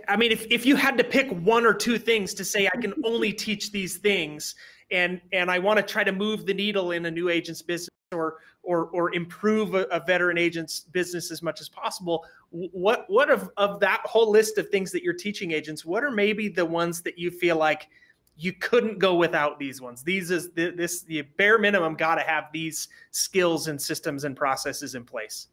I 0.08 0.16
mean, 0.16 0.32
if, 0.32 0.46
if 0.52 0.66
you 0.68 0.76
had 0.76 0.98
to 1.00 1.04
pick 1.04 1.32
one 1.32 1.66
or 1.66 1.74
two 1.74 1.98
things 1.98 2.36
to 2.36 2.46
say, 2.46 2.68
I 2.68 2.78
can 2.78 2.94
only 3.04 3.34
teach 3.34 3.72
these 3.72 3.98
things, 3.98 4.54
and 4.92 5.20
and 5.32 5.50
I 5.50 5.58
want 5.58 5.78
to 5.78 5.84
try 5.84 6.04
to 6.04 6.12
move 6.12 6.46
the 6.46 6.54
needle 6.54 6.92
in 6.92 7.08
a 7.08 7.12
new 7.12 7.30
agent's 7.30 7.64
business 7.64 7.90
or 8.12 8.38
or 8.64 8.86
or 8.88 9.14
improve 9.14 9.76
a, 9.76 9.84
a, 9.92 10.00
veteran 10.00 10.38
agent's 10.38 10.80
business 10.80 11.32
as 11.32 11.42
much 11.42 11.62
as 11.62 11.70
possible, 11.70 12.26
what 12.52 13.06
what 13.10 13.30
of 13.30 13.50
of 13.58 13.80
that 13.82 14.02
whole 14.06 14.32
list 14.32 14.58
of 14.58 14.70
things 14.70 14.92
that 14.92 15.04
you're 15.04 15.14
teaching 15.14 15.52
agents? 15.52 15.86
What 15.86 16.04
are 16.04 16.12
maybe 16.12 16.48
the 16.48 16.66
ones 16.66 17.02
that 17.02 17.18
you 17.18 17.30
feel 17.30 17.58
like 17.58 17.90
you 18.36 18.54
couldn't 18.54 19.00
go 19.00 19.16
without 19.16 19.60
these 19.60 19.82
ones? 19.82 20.04
These 20.04 20.32
is 20.32 20.52
the, 20.54 20.72
this 20.72 21.04
the 21.04 21.22
bare 21.38 21.60
minimum 21.60 21.96
got 21.96 22.16
to 22.16 22.22
have 22.22 22.46
these 22.54 22.88
skills 23.12 23.68
and 23.68 23.82
systems 23.82 24.24
and 24.24 24.36
processes 24.36 24.96
in 24.96 25.04
place. 25.04 25.48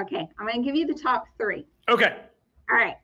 Okay, 0.00 0.26
I'm 0.38 0.46
going 0.46 0.62
to 0.62 0.64
give 0.64 0.74
you 0.74 0.86
the 0.86 0.98
top 0.98 1.26
three. 1.38 1.66
Okay. 1.88 2.16
All 2.70 2.76
right. 2.76 2.96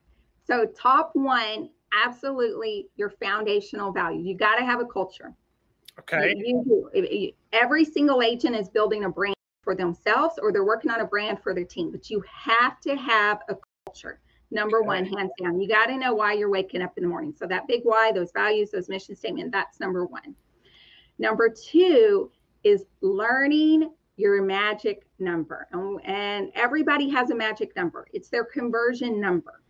So, 0.47 0.64
top 0.64 1.11
one, 1.12 1.68
absolutely 1.92 2.88
your 2.97 3.11
foundational 3.11 3.92
value. 3.92 4.23
You 4.23 4.35
got 4.35 4.56
to 4.56 4.64
have 4.64 4.80
a 4.80 4.87
culture. 4.87 5.35
Okay. 6.00 6.35
You, 6.37 6.90
you. 6.95 7.33
Every 7.52 7.85
single 7.85 8.23
agent 8.23 8.57
is 8.57 8.69
building 8.69 9.05
a 9.05 9.11
brand 9.11 9.35
for 9.62 9.75
themselves 9.75 10.38
or 10.40 10.52
they're 10.52 10.64
working 10.64 10.90
on 10.90 11.00
a 11.00 11.07
brand 11.07 11.43
for 11.43 11.55
their 11.55 11.64
team, 11.64 11.90
but 11.90 12.09
you 12.09 12.23
have 12.26 12.81
to 12.81 12.97
have 12.97 13.40
a 13.49 13.57
culture. 13.87 14.21
Number 14.50 14.78
okay. 14.78 14.87
one, 14.87 15.05
hands 15.05 15.33
down. 15.43 15.61
You 15.61 15.69
got 15.69 15.87
to 15.87 15.97
know 15.99 16.14
why 16.14 16.33
you're 16.33 16.49
waking 16.49 16.81
up 16.81 16.95
in 16.97 17.02
the 17.02 17.09
morning. 17.09 17.35
So, 17.37 17.47
that 17.47 17.67
big 17.69 17.83
why, 17.83 18.12
those 18.12 18.33
values, 18.33 18.71
those 18.71 18.88
mission 18.88 19.14
statement, 19.14 19.52
that's 19.52 19.78
number 19.78 20.07
one. 20.07 20.35
Number 21.19 21.50
two 21.50 22.31
is 22.64 22.85
learning 23.02 23.90
your 24.17 24.43
magic 24.43 25.07
number. 25.19 25.67
And 26.05 26.50
everybody 26.55 27.09
has 27.11 27.31
a 27.31 27.35
magic 27.35 27.76
number, 27.76 28.07
it's 28.12 28.28
their 28.28 28.45
conversion 28.45 29.21
number. 29.21 29.62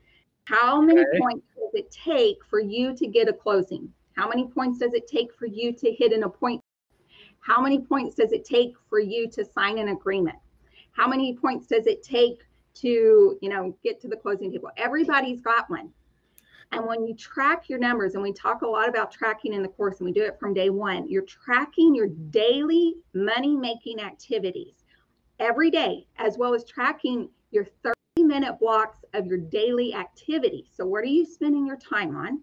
How 0.45 0.81
many 0.81 1.01
okay. 1.01 1.19
points 1.21 1.47
does 1.57 1.75
it 1.75 1.91
take 1.91 2.39
for 2.49 2.61
you 2.61 2.95
to 2.97 3.07
get 3.07 3.29
a 3.29 3.33
closing? 3.33 3.93
How 4.19 4.29
many 4.29 4.49
points 4.49 4.81
does 4.81 4.95
it 4.95 5.07
take 5.07 5.33
for 5.33 5.47
you 5.47 5.73
to 5.73 5.93
hit 5.93 6.13
an 6.13 6.25
appointment? 6.25 6.65
How 7.39 7.63
many 7.63 7.79
points 7.79 8.17
does 8.17 8.33
it 8.33 8.45
take 8.45 8.75
for 8.91 8.99
you 8.99 9.31
to 9.31 9.45
sign 9.45 9.79
an 9.79 9.91
agreement? 9.91 10.37
How 10.91 11.07
many 11.07 11.37
points 11.37 11.69
does 11.69 11.87
it 11.87 12.03
take 12.03 12.41
to, 12.81 13.39
you 13.41 13.49
know, 13.49 13.77
get 13.85 14.01
to 14.01 14.09
the 14.09 14.17
closing 14.17 14.51
table? 14.51 14.71
Everybody's 14.77 15.41
got 15.41 15.71
one. 15.71 15.91
And 16.73 16.85
when 16.85 17.07
you 17.07 17.15
track 17.15 17.69
your 17.69 17.79
numbers, 17.79 18.15
and 18.15 18.23
we 18.23 18.33
talk 18.33 18.63
a 18.63 18.67
lot 18.67 18.89
about 18.89 19.13
tracking 19.13 19.55
in 19.55 19.63
the 19.63 19.69
course, 19.69 20.01
and 20.01 20.07
we 20.07 20.13
do 20.13 20.25
it 20.25 20.37
from 20.41 20.53
day 20.53 20.69
one, 20.69 21.09
you're 21.09 21.23
tracking 21.23 21.95
your 21.95 22.09
daily 22.09 22.97
money 23.14 23.55
making 23.55 24.01
activities 24.01 24.85
every 25.38 25.71
day, 25.71 26.09
as 26.16 26.37
well 26.37 26.55
as 26.55 26.64
tracking 26.64 27.29
your 27.53 27.66
30 27.85 27.95
minute 28.25 28.59
blocks 28.59 28.99
of 29.14 29.27
your 29.27 29.38
daily 29.38 29.95
activities. 29.95 30.66
So, 30.75 30.85
what 30.85 31.05
are 31.05 31.07
you 31.07 31.25
spending 31.25 31.64
your 31.64 31.79
time 31.79 32.16
on? 32.16 32.40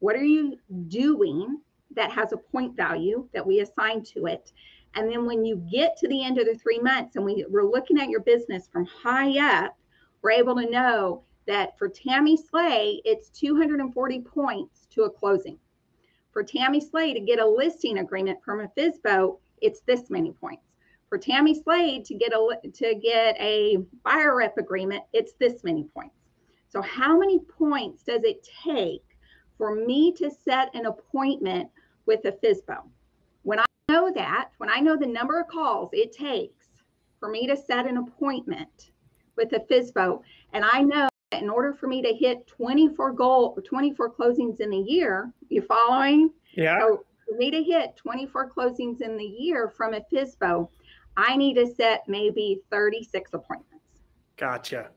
What 0.00 0.16
are 0.16 0.24
you 0.24 0.58
doing 0.88 1.60
that 1.94 2.10
has 2.10 2.32
a 2.32 2.36
point 2.36 2.76
value 2.76 3.28
that 3.32 3.46
we 3.46 3.60
assign 3.60 4.02
to 4.14 4.26
it? 4.26 4.52
And 4.94 5.10
then 5.10 5.24
when 5.24 5.44
you 5.44 5.56
get 5.70 5.96
to 5.98 6.08
the 6.08 6.24
end 6.24 6.38
of 6.38 6.46
the 6.46 6.56
three 6.56 6.80
months 6.80 7.16
and 7.16 7.24
we, 7.24 7.44
we're 7.48 7.70
looking 7.70 8.00
at 8.00 8.08
your 8.08 8.20
business 8.20 8.68
from 8.72 8.86
high 8.86 9.38
up, 9.38 9.76
we're 10.22 10.32
able 10.32 10.56
to 10.56 10.68
know 10.68 11.22
that 11.46 11.78
for 11.78 11.88
Tammie 11.88 12.36
Slay, 12.36 13.00
it's 13.04 13.30
240 13.30 14.20
points 14.20 14.86
to 14.90 15.04
a 15.04 15.10
closing. 15.10 15.58
For 16.32 16.42
Tammie 16.42 16.80
Slay 16.80 17.12
to 17.12 17.20
get 17.20 17.40
a 17.40 17.46
listing 17.46 17.98
agreement 17.98 18.38
from 18.44 18.60
a 18.60 18.68
FSBO, 18.68 19.38
it's 19.60 19.80
this 19.80 20.10
many 20.10 20.32
points. 20.32 20.64
For 21.08 21.18
Tammie 21.18 21.60
Slay 21.60 22.02
to 22.02 22.14
get 22.14 22.32
a 22.32 22.56
to 22.72 22.94
get 22.94 23.36
a 23.40 23.78
buyer 24.04 24.36
rep 24.36 24.56
agreement, 24.58 25.02
it's 25.12 25.32
this 25.40 25.64
many 25.64 25.84
points. 25.84 26.14
So 26.68 26.80
how 26.82 27.18
many 27.18 27.40
points 27.40 28.04
does 28.04 28.22
it 28.22 28.46
take 28.64 29.02
for 29.60 29.74
me 29.74 30.10
to 30.10 30.30
set 30.30 30.74
an 30.74 30.86
appointment 30.86 31.68
with 32.06 32.24
a 32.24 32.32
FSBO. 32.32 32.78
When 33.42 33.58
I 33.60 33.64
know 33.90 34.10
that, 34.14 34.48
when 34.56 34.70
I 34.70 34.80
know 34.80 34.96
the 34.96 35.06
number 35.06 35.38
of 35.38 35.48
calls 35.48 35.90
it 35.92 36.12
takes 36.12 36.68
for 37.20 37.28
me 37.28 37.46
to 37.46 37.54
set 37.54 37.86
an 37.86 37.98
appointment 37.98 38.92
with 39.36 39.52
a 39.52 39.60
FSBO, 39.60 40.22
and 40.54 40.64
I 40.64 40.80
know 40.80 41.10
that 41.30 41.42
in 41.42 41.50
order 41.50 41.74
for 41.74 41.88
me 41.88 42.00
to 42.00 42.14
hit 42.14 42.46
24 42.46 43.12
goal 43.12 43.58
24 43.62 44.14
closings 44.14 44.60
in 44.60 44.72
a 44.72 44.78
year, 44.78 45.30
you 45.50 45.60
following? 45.60 46.30
Yeah. 46.54 46.78
So 46.80 47.04
for 47.28 47.36
me 47.36 47.50
to 47.50 47.62
hit 47.62 47.96
24 47.96 48.50
closings 48.50 49.02
in 49.02 49.18
the 49.18 49.24
year 49.24 49.68
from 49.68 49.92
a 49.92 50.00
FSBO, 50.10 50.70
I 51.18 51.36
need 51.36 51.54
to 51.56 51.66
set 51.66 52.04
maybe 52.08 52.62
36 52.70 53.34
appointments. 53.34 53.84
Gotcha. 54.38 54.88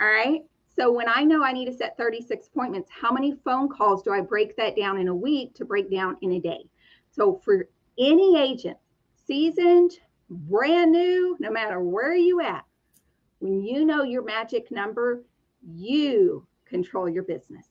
All 0.00 0.08
right. 0.08 0.42
So 0.78 0.92
when 0.92 1.08
I 1.08 1.24
know 1.24 1.42
I 1.42 1.52
need 1.52 1.64
to 1.64 1.72
set 1.72 1.96
36 1.96 2.46
appointments, 2.46 2.88
how 2.88 3.10
many 3.10 3.34
phone 3.44 3.68
calls 3.68 4.04
do 4.04 4.12
I 4.12 4.20
break 4.20 4.56
that 4.58 4.76
down 4.76 5.00
in 5.00 5.08
a 5.08 5.14
week 5.14 5.52
to 5.54 5.64
break 5.64 5.90
down 5.90 6.16
in 6.22 6.32
a 6.32 6.40
day? 6.40 6.70
So 7.10 7.40
for 7.44 7.68
any 7.98 8.38
agent, 8.38 8.76
seasoned, 9.26 9.90
brand 10.30 10.92
new, 10.92 11.36
no 11.40 11.50
matter 11.50 11.80
where 11.80 12.14
you 12.14 12.40
at, 12.40 12.64
when 13.40 13.60
you 13.60 13.84
know 13.84 14.04
your 14.04 14.22
magic 14.22 14.70
number, 14.70 15.24
you 15.66 16.46
control 16.64 17.08
your 17.08 17.24
business. 17.24 17.66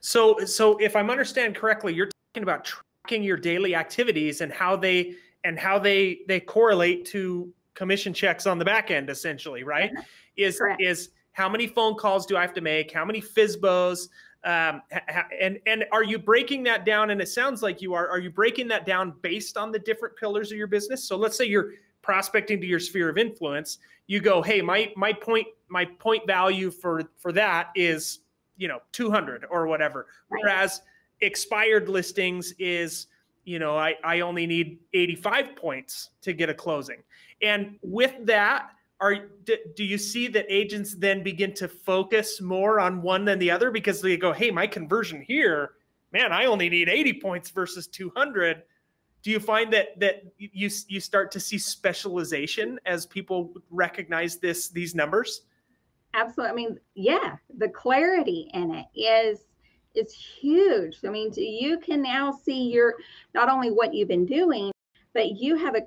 So 0.00 0.44
so 0.46 0.78
if 0.78 0.96
I'm 0.96 1.10
understanding 1.10 1.54
correctly, 1.54 1.94
you're 1.94 2.10
talking 2.32 2.42
about 2.42 2.64
tracking 2.64 3.22
your 3.22 3.36
daily 3.36 3.76
activities 3.76 4.40
and 4.40 4.52
how 4.52 4.74
they 4.74 5.14
and 5.44 5.58
how 5.58 5.78
they 5.78 6.20
they 6.26 6.40
correlate 6.40 7.04
to 7.06 7.52
commission 7.74 8.12
checks 8.12 8.48
on 8.48 8.58
the 8.58 8.64
back 8.64 8.90
end 8.90 9.10
essentially, 9.10 9.62
right? 9.62 9.90
Uh-huh. 9.92 10.02
Is 10.36 10.58
Correct. 10.58 10.82
is 10.82 11.10
how 11.36 11.50
many 11.50 11.66
phone 11.66 11.96
calls 11.96 12.24
do 12.24 12.34
I 12.34 12.40
have 12.40 12.54
to 12.54 12.62
make? 12.62 12.90
How 12.90 13.04
many 13.04 13.20
FSBOs? 13.20 14.08
Um, 14.44 14.80
and 15.38 15.58
and 15.66 15.84
are 15.92 16.02
you 16.02 16.18
breaking 16.18 16.62
that 16.62 16.86
down? 16.86 17.10
And 17.10 17.20
it 17.20 17.28
sounds 17.28 17.62
like 17.62 17.82
you 17.82 17.92
are. 17.92 18.08
Are 18.08 18.18
you 18.18 18.30
breaking 18.30 18.68
that 18.68 18.86
down 18.86 19.12
based 19.20 19.58
on 19.58 19.70
the 19.70 19.78
different 19.78 20.16
pillars 20.16 20.50
of 20.50 20.56
your 20.56 20.66
business? 20.66 21.04
So 21.04 21.14
let's 21.14 21.36
say 21.36 21.44
you're 21.44 21.72
prospecting 22.00 22.58
to 22.62 22.66
your 22.66 22.80
sphere 22.80 23.10
of 23.10 23.18
influence. 23.18 23.78
You 24.06 24.20
go, 24.20 24.40
hey, 24.40 24.62
my 24.62 24.90
my 24.96 25.12
point 25.12 25.46
my 25.68 25.84
point 25.84 26.26
value 26.26 26.70
for 26.70 27.02
for 27.18 27.32
that 27.32 27.68
is 27.74 28.20
you 28.56 28.66
know 28.66 28.78
200 28.92 29.44
or 29.50 29.66
whatever. 29.66 30.06
Right. 30.30 30.40
Whereas 30.42 30.80
expired 31.20 31.90
listings 31.90 32.54
is 32.58 33.08
you 33.44 33.58
know 33.58 33.76
I 33.76 33.96
I 34.02 34.20
only 34.20 34.46
need 34.46 34.78
85 34.94 35.54
points 35.54 36.10
to 36.22 36.32
get 36.32 36.48
a 36.48 36.54
closing. 36.54 37.02
And 37.42 37.78
with 37.82 38.14
that, 38.24 38.70
are 39.00 39.14
do, 39.44 39.56
do 39.74 39.84
you 39.84 39.98
see 39.98 40.26
that 40.28 40.46
agents 40.48 40.94
then 40.94 41.22
begin 41.22 41.52
to 41.54 41.68
focus 41.68 42.40
more 42.40 42.80
on 42.80 43.02
one 43.02 43.24
than 43.24 43.38
the 43.38 43.50
other? 43.50 43.70
Because 43.70 44.00
they 44.00 44.16
go 44.16 44.32
hey 44.32 44.50
my 44.50 44.66
conversion 44.66 45.22
here 45.22 45.72
man 46.12 46.32
i 46.32 46.44
only 46.44 46.68
need 46.68 46.88
80 46.88 47.20
points 47.20 47.50
versus 47.50 47.88
200 47.88 48.62
do 49.26 49.32
you 49.32 49.40
find 49.40 49.72
that 49.72 49.98
that 49.98 50.22
you 50.38 50.70
you 50.86 51.00
start 51.00 51.32
to 51.32 51.40
see 51.40 51.58
specialization 51.58 52.78
as 52.86 53.06
people 53.06 53.52
recognize 53.70 54.36
this 54.36 54.68
these 54.68 54.94
numbers? 54.94 55.42
Absolutely 56.14 56.52
i 56.52 56.54
mean 56.54 56.80
yeah 56.94 57.36
the 57.58 57.68
clarity 57.68 58.48
in 58.54 58.70
it 58.72 58.86
is 58.94 59.40
is 59.96 60.12
huge. 60.12 60.98
I 61.04 61.08
mean 61.08 61.32
you 61.34 61.80
can 61.80 62.02
now 62.02 62.30
see 62.30 62.70
your 62.70 62.94
not 63.34 63.48
only 63.48 63.72
what 63.72 63.92
you've 63.92 64.06
been 64.06 64.26
doing 64.26 64.70
but 65.12 65.32
you 65.32 65.56
have 65.56 65.74
a 65.74 65.82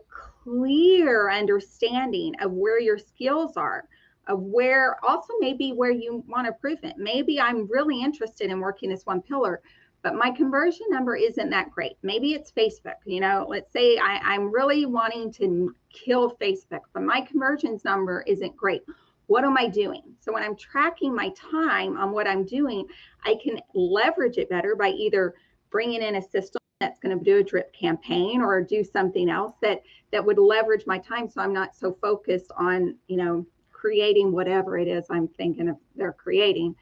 clear 0.50 1.30
understanding 1.30 2.34
of 2.42 2.52
where 2.52 2.80
your 2.80 2.98
skills 2.98 3.56
are, 3.56 3.86
of 4.28 4.40
where 4.42 4.98
also 5.06 5.34
maybe 5.40 5.72
where 5.72 5.92
you 5.92 6.24
want 6.28 6.48
improvement. 6.48 6.98
Maybe 6.98 7.40
I'm 7.40 7.68
really 7.68 8.02
interested 8.02 8.50
in 8.50 8.60
working 8.60 8.90
this 8.90 9.06
one 9.06 9.22
pillar, 9.22 9.62
but 10.02 10.16
my 10.16 10.32
conversion 10.32 10.88
number 10.90 11.16
isn't 11.16 11.50
that 11.50 11.72
great. 11.72 11.98
Maybe 12.04 12.34
it's 12.34 12.52
Facebook. 12.52 12.96
You 13.06 13.20
know, 13.20 13.46
let's 13.50 13.72
say 13.72 13.98
I, 13.98 14.20
I'm 14.24 14.52
really 14.52 14.86
wanting 14.86 15.32
to 15.34 15.74
kill 15.94 16.36
Facebook, 16.42 16.82
but 16.94 17.04
my 17.04 17.22
conversions 17.22 17.84
number 17.84 18.24
isn't 18.28 18.56
great. 18.56 18.82
what 19.28 19.44
am 19.44 19.58
I 19.58 19.68
doing? 19.68 20.02
So 20.20 20.34
when 20.34 20.42
I'm 20.42 20.56
tracking 20.56 21.14
my 21.14 21.32
time 21.52 21.98
on 21.98 22.12
what 22.12 22.28
I'm 22.28 22.46
doing, 22.46 22.88
I 23.24 23.36
can 23.44 23.60
leverage 23.76 24.40
it 24.40 24.50
better 24.50 24.76
by 24.76 24.90
either 24.90 25.36
bringing 25.70 26.02
in 26.02 26.16
a 26.16 26.22
system 26.22 26.60
that's 26.80 27.00
going 27.00 27.18
to 27.18 27.24
do 27.24 27.38
a 27.38 27.44
drip 27.44 27.74
campaign 27.74 28.42
or 28.42 28.62
do 28.62 28.84
something 28.84 29.30
else 29.30 29.54
that 29.62 29.84
that 30.12 30.26
would 30.26 30.40
leverage 30.40 30.86
my 30.88 30.98
time 30.98 31.30
so 31.30 31.42
I'm 31.42 31.54
not 31.54 31.76
so 31.76 31.98
focused 32.02 32.52
on, 32.58 32.96
you 33.08 33.18
know, 33.18 33.46
creating 33.72 34.32
whatever 34.32 34.78
it 34.78 34.88
is 34.88 35.06
I'm 35.10 35.28
thinking 35.28 35.70
of 35.70 35.76
they're 35.96 36.14
creating. 36.14 36.76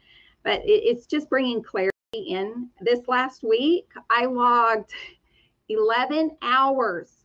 But 0.44 0.60
it, 0.60 0.82
it's 0.84 1.06
just 1.06 1.28
bringing 1.28 1.62
clarity 1.62 1.92
in. 2.14 2.68
This 2.80 3.00
last 3.08 3.42
week, 3.42 3.88
I 4.08 4.24
logged 4.26 4.92
11 5.68 6.36
hours. 6.42 7.24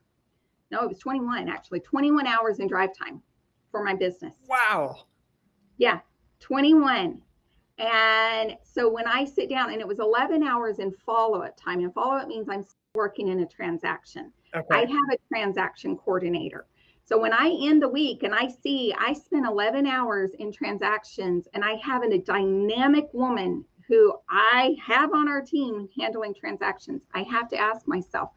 No, 0.72 0.82
it 0.84 0.90
was 0.90 1.00
21 1.00 1.48
actually, 1.50 1.80
21 1.80 2.26
hours 2.26 2.60
in 2.60 2.68
drive 2.68 2.90
time 2.98 3.22
for 3.72 3.84
my 3.84 3.94
business. 3.94 4.34
Wow. 4.48 5.06
Yeah, 5.78 6.00
21. 6.40 7.22
And 7.78 8.56
so 8.64 8.88
when 8.88 9.08
I 9.08 9.26
sit 9.26 9.50
down, 9.50 9.72
and 9.72 9.82
it 9.82 9.88
was 9.88 10.00
11 10.00 10.44
hours 10.44 10.80
in 10.80 10.92
follow 10.92 11.42
up 11.42 11.58
time, 11.58 11.80
and 11.80 11.94
follow 11.94 12.18
up 12.18 12.28
means 12.28 12.48
I'm 12.50 12.66
working 12.94 13.30
in 13.30 13.40
a 13.40 13.48
transaction. 13.48 14.32
Okay. 14.56 14.68
I 14.70 14.80
have 14.82 15.10
a 15.12 15.18
transaction 15.30 15.98
coordinator. 15.98 16.68
So 17.06 17.20
when 17.20 17.34
I 17.34 17.58
end 17.62 17.82
the 17.82 17.90
week 17.90 18.24
and 18.24 18.34
I 18.34 18.48
see 18.48 18.94
I 18.98 19.14
spent 19.14 19.46
11 19.46 19.86
hours 19.86 20.32
in 20.40 20.52
transactions 20.52 21.48
and 21.54 21.64
I 21.64 21.74
have 21.76 22.04
a 22.04 22.18
dynamic 22.18 23.10
woman 23.14 23.66
who 23.90 24.14
I 24.30 24.78
have 24.82 25.12
on 25.14 25.28
our 25.28 25.42
team 25.42 25.90
handling 26.00 26.34
transactions, 26.34 27.02
I 27.14 27.24
have 27.24 27.50
to 27.50 27.58
ask 27.58 27.88
myself, 27.88 28.30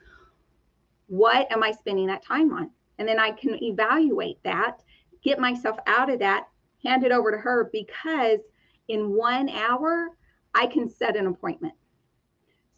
what 1.06 1.50
am 1.52 1.62
I 1.62 1.70
spending 1.70 2.06
that 2.08 2.24
time 2.24 2.52
on? 2.52 2.70
And 2.98 3.06
then 3.06 3.20
I 3.20 3.30
can 3.30 3.62
evaluate 3.62 4.42
that, 4.42 4.82
get 5.22 5.38
myself 5.38 5.78
out 5.86 6.10
of 6.10 6.18
that, 6.18 6.48
hand 6.82 7.04
it 7.04 7.12
over 7.12 7.30
to 7.30 7.38
her 7.38 7.70
because 7.72 8.40
in 8.88 9.14
one 9.14 9.48
hour, 9.48 10.08
I 10.54 10.66
can 10.66 10.88
set 10.88 11.16
an 11.16 11.26
appointment. 11.26 11.74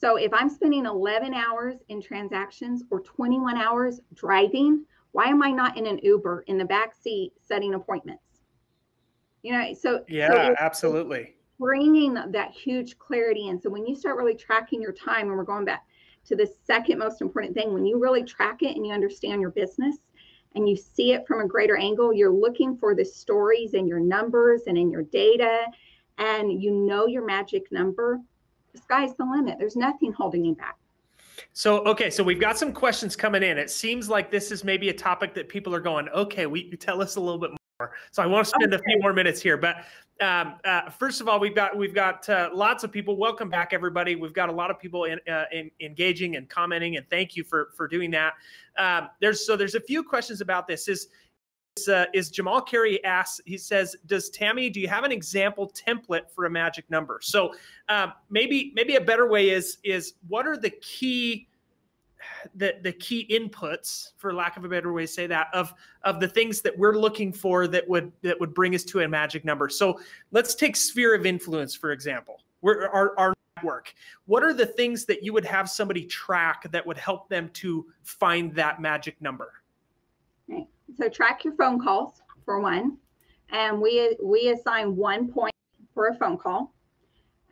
So 0.01 0.16
if 0.16 0.33
I'm 0.33 0.49
spending 0.49 0.87
11 0.87 1.35
hours 1.35 1.77
in 1.88 2.01
transactions 2.01 2.85
or 2.90 3.01
21 3.01 3.57
hours 3.57 4.01
driving, 4.14 4.85
why 5.12 5.25
am 5.25 5.42
I 5.42 5.51
not 5.51 5.77
in 5.77 5.87
an 5.87 5.99
Uber 6.03 6.44
in 6.47 6.59
the 6.59 6.64
back 6.64 6.94
seat 6.94 7.33
setting 7.42 7.75
appointments? 7.75 8.23
You 9.42 9.53
know, 9.53 9.75
so 9.75 10.05
yeah, 10.09 10.31
so 10.31 10.55
absolutely. 10.61 11.35
Bringing 11.59 12.14
that 12.14 12.53
huge 12.53 12.99
clarity 12.99 13.49
in. 13.49 13.61
So 13.61 13.71
when 13.71 13.87
you 13.87 13.97
start 13.97 14.16
really 14.16 14.35
tracking 14.35 14.81
your 14.81 14.92
time, 14.92 15.29
and 15.29 15.37
we're 15.37 15.44
going 15.44 15.64
back 15.64 15.85
to 16.27 16.37
the 16.37 16.49
second 16.64 16.99
most 16.99 17.21
important 17.21 17.55
thing, 17.55 17.73
when 17.73 17.85
you 17.85 17.99
really 17.99 18.23
track 18.23 18.62
it 18.62 18.77
and 18.77 18.87
you 18.87 18.92
understand 18.92 19.40
your 19.40 19.51
business 19.51 19.97
and 20.55 20.68
you 20.68 20.77
see 20.77 21.12
it 21.12 21.27
from 21.27 21.40
a 21.40 21.49
greater 21.49 21.77
angle, 21.77 22.12
you're 22.12 22.33
looking 22.33 22.77
for 22.77 22.94
the 22.94 23.05
stories 23.05 23.75
and 23.75 23.88
your 23.88 24.01
numbers 24.01 24.62
and 24.66 24.79
in 24.79 24.90
your 24.90 25.03
data, 25.03 25.66
and 26.19 26.63
you 26.63 26.73
know 26.73 27.07
your 27.07 27.25
magic 27.25 27.71
number. 27.73 28.21
The 28.73 28.81
sky's 28.81 29.15
the 29.17 29.25
limit. 29.25 29.57
There's 29.59 29.77
nothing 29.77 30.13
holding 30.13 30.45
you 30.45 30.55
back. 30.55 30.77
So, 31.53 31.79
okay, 31.85 32.11
so 32.11 32.23
we've 32.23 32.41
got 32.41 32.59
some 32.59 32.73
questions 32.73 33.17
coming 33.17 33.43
in. 33.43 33.59
It 33.59 33.71
seems 33.71 34.09
like 34.09 34.31
this 34.31 34.51
is 34.51 34.65
maybe 34.65 34.89
a 34.89 34.95
topic 34.95 35.35
that 35.35 35.49
people 35.49 35.75
are 35.75 35.81
going, 35.81 36.09
okay, 36.11 36.47
we 36.47 36.71
tell 36.73 37.01
us 37.01 37.17
a 37.17 37.21
little 37.21 37.39
bit 37.39 37.51
more. 37.51 37.93
So 38.11 38.23
I 38.23 38.27
want 38.27 38.45
to 38.45 38.51
spend 38.51 38.75
okay. 38.75 38.83
a 38.83 38.85
few 38.85 38.99
more 39.01 39.13
minutes 39.13 39.41
here, 39.41 39.57
but 39.57 39.85
um, 40.21 40.57
uh, 40.65 40.91
first 40.91 41.21
of 41.21 41.29
all, 41.29 41.39
we've 41.39 41.55
got 41.55 41.77
we've 41.77 41.95
got 41.95 42.29
uh, 42.29 42.51
lots 42.53 42.83
of 42.83 42.91
people. 42.91 43.17
Welcome 43.17 43.49
back, 43.49 43.73
everybody. 43.73 44.17
We've 44.17 44.33
got 44.33 44.49
a 44.49 44.53
lot 44.53 44.71
of 44.71 44.81
people 44.81 45.05
in, 45.05 45.21
uh, 45.31 45.45
in 45.53 45.71
engaging 45.81 46.35
and 46.35 46.49
commenting, 46.49 46.97
and 46.97 47.09
thank 47.09 47.37
you 47.37 47.45
for 47.45 47.71
for 47.77 47.87
doing 47.87 48.11
that. 48.11 48.33
Um, 48.77 49.11
there's 49.21 49.47
so 49.47 49.57
there's 49.57 49.77
a 49.77 49.81
few 49.81 50.03
questions 50.03 50.41
about 50.41 50.67
this. 50.67 50.89
Is 50.89 51.09
uh, 51.87 52.07
is 52.14 52.31
Jamal 52.31 52.61
Carey 52.62 53.05
asks, 53.05 53.41
he 53.45 53.59
says, 53.59 53.95
does 54.07 54.31
Tammie, 54.31 54.71
do 54.71 54.81
you 54.81 54.88
have 54.88 55.05
an 55.05 55.12
example 55.12 55.71
template 55.71 56.31
for 56.35 56.47
a 56.47 56.51
magic 56.51 56.88
number? 56.91 57.21
So 57.23 57.55
um, 57.88 58.12
maybe 58.31 58.73
maybe 58.75 58.97
a 58.97 59.01
better 59.01 59.29
way 59.29 59.51
is 59.51 59.79
is 59.85 60.14
what 60.27 60.47
are 60.47 60.57
the 60.57 60.71
key 60.71 61.49
the 62.55 62.77
the 62.83 62.93
key 62.93 63.27
inputs, 63.31 64.12
for 64.17 64.33
lack 64.33 64.57
of 64.57 64.64
a 64.64 64.69
better 64.69 64.93
way 64.93 65.03
to 65.03 65.09
say 65.09 65.27
that, 65.27 65.49
of 65.53 65.75
of 66.03 66.19
the 66.19 66.29
things 66.29 66.61
that 66.62 66.77
we're 66.77 66.97
looking 66.97 67.33
for 67.33 67.69
that 67.69 67.88
would 67.88 68.11
that 68.23 68.41
would 68.41 68.55
bring 68.55 68.75
us 68.75 68.85
to 68.85 69.01
a 69.01 69.09
magic 69.09 69.45
number. 69.45 69.69
So 69.69 70.01
let's 70.33 70.55
take 70.55 70.75
sphere 70.75 71.14
of 71.14 71.27
influence 71.27 71.75
for 71.75 71.93
example. 71.93 72.41
Our 72.64 73.17
our 73.19 73.35
network. 73.59 73.95
What 74.27 74.43
are 74.43 74.53
the 74.53 74.67
things 74.67 75.05
that 75.07 75.23
you 75.23 75.33
would 75.33 75.45
have 75.45 75.69
somebody 75.69 76.05
track 76.05 76.71
that 76.71 76.87
would 76.87 76.99
help 76.99 77.29
them 77.29 77.51
to 77.55 77.87
find 78.03 78.55
that 78.55 78.81
magic 78.81 79.21
number? 79.21 79.53
So 80.96 81.09
track 81.09 81.44
your 81.44 81.55
phone 81.55 81.81
calls 81.83 82.22
for 82.44 82.61
one, 82.61 82.98
and 83.51 83.81
we 83.81 84.16
we 84.22 84.48
assign 84.48 84.96
one 84.96 85.31
point 85.31 85.55
for 85.94 86.09
a 86.09 86.14
phone 86.16 86.38
call. 86.38 86.74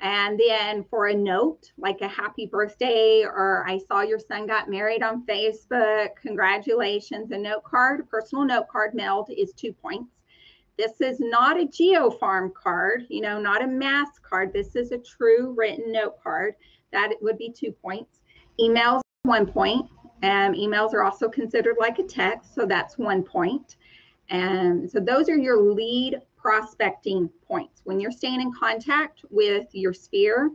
And 0.00 0.38
then 0.38 0.84
for 0.90 1.06
a 1.06 1.14
note, 1.14 1.72
like 1.78 2.02
a 2.02 2.08
happy 2.08 2.46
birthday, 2.46 3.22
or 3.22 3.64
I 3.66 3.78
saw 3.78 4.02
your 4.02 4.18
son 4.18 4.46
got 4.46 4.68
married 4.68 5.02
on 5.02 5.24
Facebook, 5.24 6.10
congratulations. 6.20 7.30
A 7.30 7.38
note 7.38 7.64
card, 7.64 8.00
a 8.00 8.02
personal 8.04 8.44
note 8.44 8.68
card 8.68 8.94
mailed 8.94 9.30
is 9.34 9.52
two 9.54 9.72
points. 9.72 10.12
This 10.76 11.00
is 11.00 11.18
not 11.18 11.58
a 11.58 11.64
GeoFarm 11.64 12.52
card, 12.52 13.06
you 13.08 13.22
know, 13.22 13.40
not 13.40 13.64
a 13.64 13.66
mass 13.66 14.08
card. 14.22 14.52
This 14.52 14.76
is 14.76 14.92
a 14.92 14.98
true 14.98 15.54
written 15.56 15.90
note 15.90 16.22
card. 16.22 16.54
That 16.92 17.14
would 17.22 17.38
be 17.38 17.50
two 17.50 17.72
points. 17.72 18.20
Emails, 18.60 19.00
one 19.22 19.46
point. 19.46 19.88
Um, 20.22 20.54
emails 20.54 20.94
are 20.94 21.02
also 21.02 21.28
considered 21.28 21.76
like 21.78 21.98
a 21.98 22.02
text, 22.02 22.54
so 22.54 22.66
that's 22.66 22.98
one 22.98 23.22
point. 23.22 23.76
And 24.28 24.90
so 24.90 24.98
those 24.98 25.28
are 25.28 25.36
your 25.36 25.60
lead 25.60 26.20
prospecting 26.36 27.28
points. 27.46 27.82
When 27.84 28.00
you're 28.00 28.10
staying 28.10 28.40
in 28.40 28.52
contact 28.52 29.24
with 29.30 29.66
your 29.72 29.92
sphere, 29.92 30.50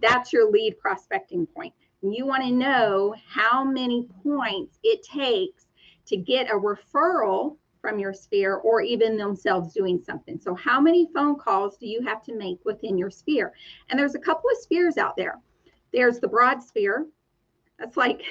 that's 0.00 0.32
your 0.32 0.50
lead 0.50 0.78
prospecting 0.78 1.46
point. 1.46 1.72
You 2.02 2.26
want 2.26 2.44
to 2.44 2.50
know 2.50 3.14
how 3.26 3.64
many 3.64 4.06
points 4.22 4.78
it 4.84 5.02
takes 5.02 5.66
to 6.06 6.16
get 6.16 6.50
a 6.50 6.54
referral 6.54 7.56
from 7.80 7.98
your 7.98 8.12
sphere 8.12 8.56
or 8.56 8.80
even 8.82 9.16
themselves 9.16 9.72
doing 9.72 10.00
something. 10.04 10.38
So, 10.38 10.54
how 10.54 10.80
many 10.80 11.08
phone 11.14 11.36
calls 11.36 11.76
do 11.76 11.86
you 11.86 12.02
have 12.02 12.22
to 12.24 12.34
make 12.34 12.58
within 12.64 12.96
your 12.96 13.10
sphere? 13.10 13.52
And 13.88 13.98
there's 13.98 14.14
a 14.14 14.20
couple 14.20 14.50
of 14.50 14.58
spheres 14.58 14.96
out 14.96 15.16
there. 15.16 15.38
There's 15.92 16.20
the 16.20 16.28
broad 16.28 16.62
sphere. 16.62 17.06
That's 17.78 17.96
like 17.96 18.22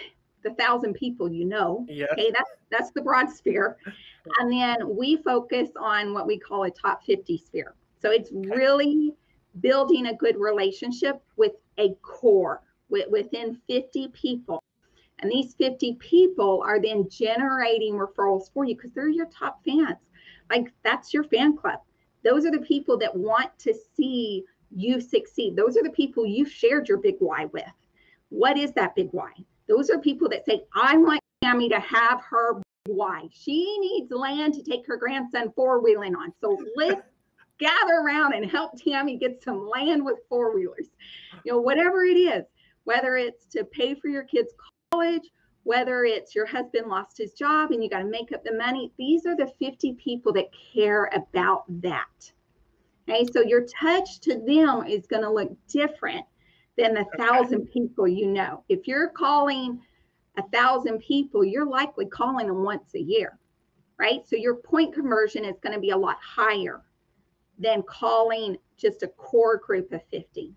the 0.44 0.54
thousand 0.56 0.94
people 0.94 1.32
you 1.32 1.46
know. 1.46 1.86
Yeah. 1.88 2.06
Okay, 2.14 2.32
that's 2.32 2.52
that's 2.72 2.92
the 2.92 3.02
broad 3.02 3.30
sphere. 3.30 3.78
And 4.40 4.52
then 4.52 4.98
we 4.98 5.16
focus 5.16 5.70
on 5.80 6.14
what 6.14 6.28
we 6.28 6.38
call 6.38 6.66
a 6.66 6.70
top 6.70 7.02
50 7.06 7.38
sphere. 7.38 7.76
So 8.02 8.12
it's 8.12 8.30
really 8.34 9.14
building 9.62 10.08
a 10.08 10.16
good 10.16 10.36
relationship 10.38 11.22
with 11.38 11.54
a 11.78 11.96
core 12.02 12.62
with, 12.90 13.10
within 13.10 13.58
50 13.68 14.10
people. 14.10 14.64
And 15.20 15.32
these 15.32 15.56
50 15.56 15.94
people 15.96 16.62
are 16.66 16.80
then 16.82 17.10
generating 17.10 17.94
referrals 17.94 18.52
for 18.54 18.66
you 18.66 18.76
because 18.76 18.92
they're 18.92 19.10
your 19.10 19.28
top 19.28 19.64
fans. 19.66 19.98
Like 20.50 20.72
that's 20.84 21.14
your 21.14 21.24
fan 21.24 21.58
club. 21.58 21.80
Those 22.24 22.46
are 22.46 22.52
the 22.52 22.60
people 22.60 22.98
that 23.00 23.16
want 23.16 23.58
to 23.60 23.74
see 23.96 24.44
you 24.76 25.00
succeed. 25.00 25.56
Those 25.56 25.78
are 25.78 25.84
the 25.84 25.90
people 25.90 26.26
you 26.26 26.46
shared 26.46 26.88
your 26.88 26.98
big 26.98 27.16
why 27.20 27.46
with. 27.46 27.64
What 28.30 28.58
is 28.58 28.74
that 28.74 28.96
big 28.96 29.10
why? 29.12 29.32
Those 29.68 29.90
are 29.90 30.00
people 30.00 30.30
that 30.30 30.46
say, 30.46 30.64
I 30.76 30.98
want 30.98 31.22
Tammie 31.44 31.70
to 31.70 31.80
have 31.80 32.22
her 32.22 32.62
why. 32.86 33.28
She 33.32 33.78
needs 33.80 34.12
land 34.12 34.54
to 34.56 34.64
take 34.64 34.88
her 34.88 34.98
grandson 34.98 35.52
four 35.56 35.82
wheeling 35.82 36.16
on. 36.16 36.34
So 36.42 36.58
let's 36.76 37.02
gather 37.60 37.96
around 37.96 38.34
and 38.34 38.50
help 38.50 38.72
Tammie 38.82 39.18
get 39.18 39.44
some 39.44 39.68
land 39.68 40.04
with 40.04 40.20
four 40.30 40.56
wheelers. 40.56 40.88
You 41.44 41.54
know, 41.54 41.60
whatever 41.60 42.04
it 42.04 42.18
is, 42.18 42.44
whether 42.86 43.18
it's 43.18 43.46
to 43.48 43.66
pay 43.66 43.96
for 43.96 44.08
your 44.08 44.24
kids' 44.24 44.54
college, 44.92 45.30
whether 45.64 46.06
it's 46.06 46.34
your 46.34 46.46
husband 46.46 46.88
lost 46.88 47.18
his 47.18 47.34
job 47.34 47.72
and 47.72 47.84
you 47.84 47.90
got 47.90 48.00
to 48.00 48.06
make 48.06 48.32
up 48.32 48.44
the 48.44 48.54
money, 48.54 48.92
these 48.98 49.26
are 49.26 49.36
the 49.36 49.52
50 49.60 49.94
people 49.96 50.32
that 50.34 50.48
care 50.74 51.12
about 51.14 51.66
that. 51.82 52.32
Okay, 53.10 53.26
so 53.32 53.42
your 53.42 53.66
touch 53.66 54.20
to 54.22 54.36
them 54.36 54.86
is 54.88 55.08
going 55.08 55.24
to 55.24 55.30
look 55.30 55.52
different 55.68 56.26
than 56.78 56.98
a 56.98 57.06
thousand 57.18 57.68
people 57.72 58.08
you 58.08 58.28
know. 58.28 58.64
If 58.70 58.88
you're 58.88 59.10
calling 59.10 59.82
a 60.38 60.44
thousand 60.50 61.00
people, 61.00 61.44
you're 61.44 61.66
likely 61.66 62.06
calling 62.06 62.48
them 62.48 62.64
once 62.64 62.94
a 62.96 63.02
year, 63.02 63.38
right? 63.98 64.22
So 64.28 64.36
your 64.36 64.56
point 64.56 64.94
conversion 64.94 65.44
is 65.44 65.56
going 65.62 65.74
to 65.74 65.80
be 65.80 65.90
a 65.90 65.98
lot 65.98 66.18
higher 66.22 66.82
than 67.58 67.82
calling 67.84 68.58
just 68.78 69.02
a 69.02 69.08
core 69.08 69.58
group 69.58 69.92
of 69.92 70.02
50. 70.12 70.54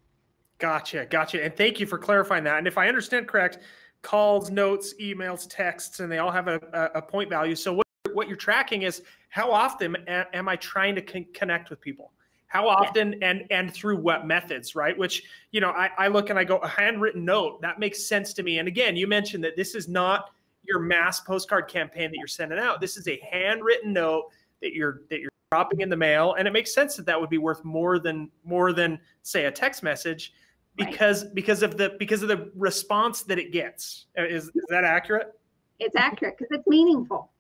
Gotcha, 0.58 1.06
gotcha. 1.06 1.42
And 1.42 1.56
thank 1.56 1.80
you 1.80 1.86
for 1.86 1.96
clarifying 1.96 2.44
that. 2.44 2.58
And 2.58 2.66
if 2.66 2.76
I 2.76 2.88
understand 2.88 3.26
correct, 3.26 3.58
calls, 4.02 4.50
notes, 4.50 4.94
emails, 5.00 5.46
texts, 5.48 6.00
and 6.00 6.12
they 6.12 6.18
all 6.18 6.30
have 6.30 6.48
a, 6.48 6.60
a 6.94 7.00
point 7.00 7.30
value. 7.30 7.56
So 7.56 7.72
what, 7.72 7.86
what 8.12 8.28
you're 8.28 8.36
tracking 8.36 8.82
is 8.82 9.02
how 9.30 9.50
often 9.50 9.96
am 10.06 10.48
I 10.48 10.56
trying 10.56 10.94
to 10.96 11.02
con- 11.02 11.26
connect 11.32 11.70
with 11.70 11.80
people? 11.80 12.12
How 12.50 12.68
often 12.68 13.12
yeah. 13.12 13.30
and 13.30 13.44
and 13.50 13.72
through 13.72 13.96
what 13.96 14.26
methods 14.26 14.76
right 14.76 14.96
which 14.96 15.24
you 15.50 15.60
know 15.60 15.70
I, 15.70 15.90
I 15.98 16.08
look 16.08 16.30
and 16.30 16.38
i 16.38 16.44
go 16.44 16.58
a 16.58 16.68
handwritten 16.68 17.24
note 17.24 17.62
that 17.62 17.78
makes 17.78 18.06
sense 18.06 18.32
to 18.34 18.42
me 18.42 18.58
and 18.58 18.68
again 18.68 18.94
you 18.94 19.06
mentioned 19.06 19.42
that 19.44 19.56
this 19.56 19.74
is 19.74 19.88
not 19.88 20.30
your 20.62 20.78
mass 20.78 21.20
postcard 21.20 21.68
campaign 21.68 22.10
that 22.10 22.18
you're 22.18 22.26
sending 22.26 22.58
out 22.58 22.80
this 22.80 22.96
is 22.96 23.08
a 23.08 23.18
handwritten 23.30 23.92
note 23.92 24.26
that 24.60 24.74
you're 24.74 25.02
that 25.08 25.20
you're 25.20 25.30
dropping 25.52 25.80
in 25.80 25.88
the 25.88 25.96
mail, 25.96 26.34
and 26.38 26.46
it 26.46 26.52
makes 26.52 26.72
sense 26.72 26.94
that 26.94 27.04
that 27.06 27.20
would 27.20 27.28
be 27.28 27.38
worth 27.38 27.64
more 27.64 27.98
than 27.98 28.30
more 28.44 28.72
than 28.72 29.00
say 29.22 29.46
a 29.46 29.50
text 29.50 29.82
message 29.82 30.32
because 30.76 31.24
right. 31.24 31.34
because 31.34 31.64
of 31.64 31.76
the 31.76 31.96
because 31.98 32.22
of 32.22 32.28
the 32.28 32.52
response 32.54 33.22
that 33.22 33.36
it 33.38 33.50
gets. 33.50 34.06
Uh, 34.16 34.22
is 34.22 34.44
is 34.44 34.64
that 34.68 34.84
accurate? 34.84 35.32
It's 35.80 35.96
accurate 35.96 36.36
because 36.38 36.56
it's 36.56 36.68
meaningful. 36.68 37.32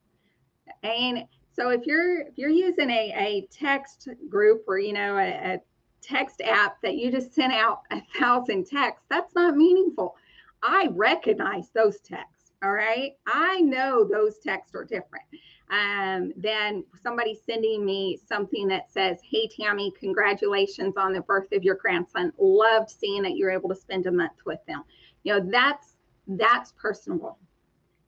And 0.82 1.24
so 1.52 1.70
if 1.70 1.86
you're 1.86 2.20
if 2.20 2.36
you're 2.36 2.50
using 2.50 2.90
a, 2.90 3.12
a 3.16 3.48
text 3.50 4.08
group 4.28 4.64
or 4.66 4.78
you 4.78 4.92
know 4.92 5.16
a, 5.16 5.54
a 5.54 5.60
text 6.02 6.40
app 6.42 6.80
that 6.82 6.96
you 6.96 7.10
just 7.10 7.34
sent 7.34 7.52
out 7.52 7.82
a 7.90 8.00
thousand 8.18 8.66
texts, 8.66 9.06
that's 9.10 9.34
not 9.34 9.56
meaningful. 9.56 10.16
I 10.62 10.88
recognize 10.92 11.70
those 11.74 12.00
texts. 12.00 12.52
All 12.62 12.72
right. 12.72 13.12
I 13.26 13.60
know 13.60 14.04
those 14.04 14.38
texts 14.38 14.74
are 14.74 14.84
different 14.84 15.24
um, 15.70 16.32
than 16.36 16.84
somebody 17.02 17.38
sending 17.46 17.86
me 17.86 18.18
something 18.28 18.68
that 18.68 18.90
says, 18.90 19.18
Hey, 19.24 19.48
Tammie, 19.48 19.92
congratulations 19.98 20.96
on 20.98 21.14
the 21.14 21.22
birth 21.22 21.52
of 21.52 21.62
your 21.62 21.76
grandson. 21.76 22.32
Loved 22.38 22.90
seeing 22.90 23.22
that 23.22 23.36
you're 23.36 23.50
able 23.50 23.70
to 23.70 23.74
spend 23.74 24.06
a 24.06 24.12
month 24.12 24.44
with 24.44 24.60
them. 24.66 24.82
You 25.22 25.38
know, 25.38 25.50
that's 25.50 25.96
that's 26.26 26.72
personable. 26.72 27.38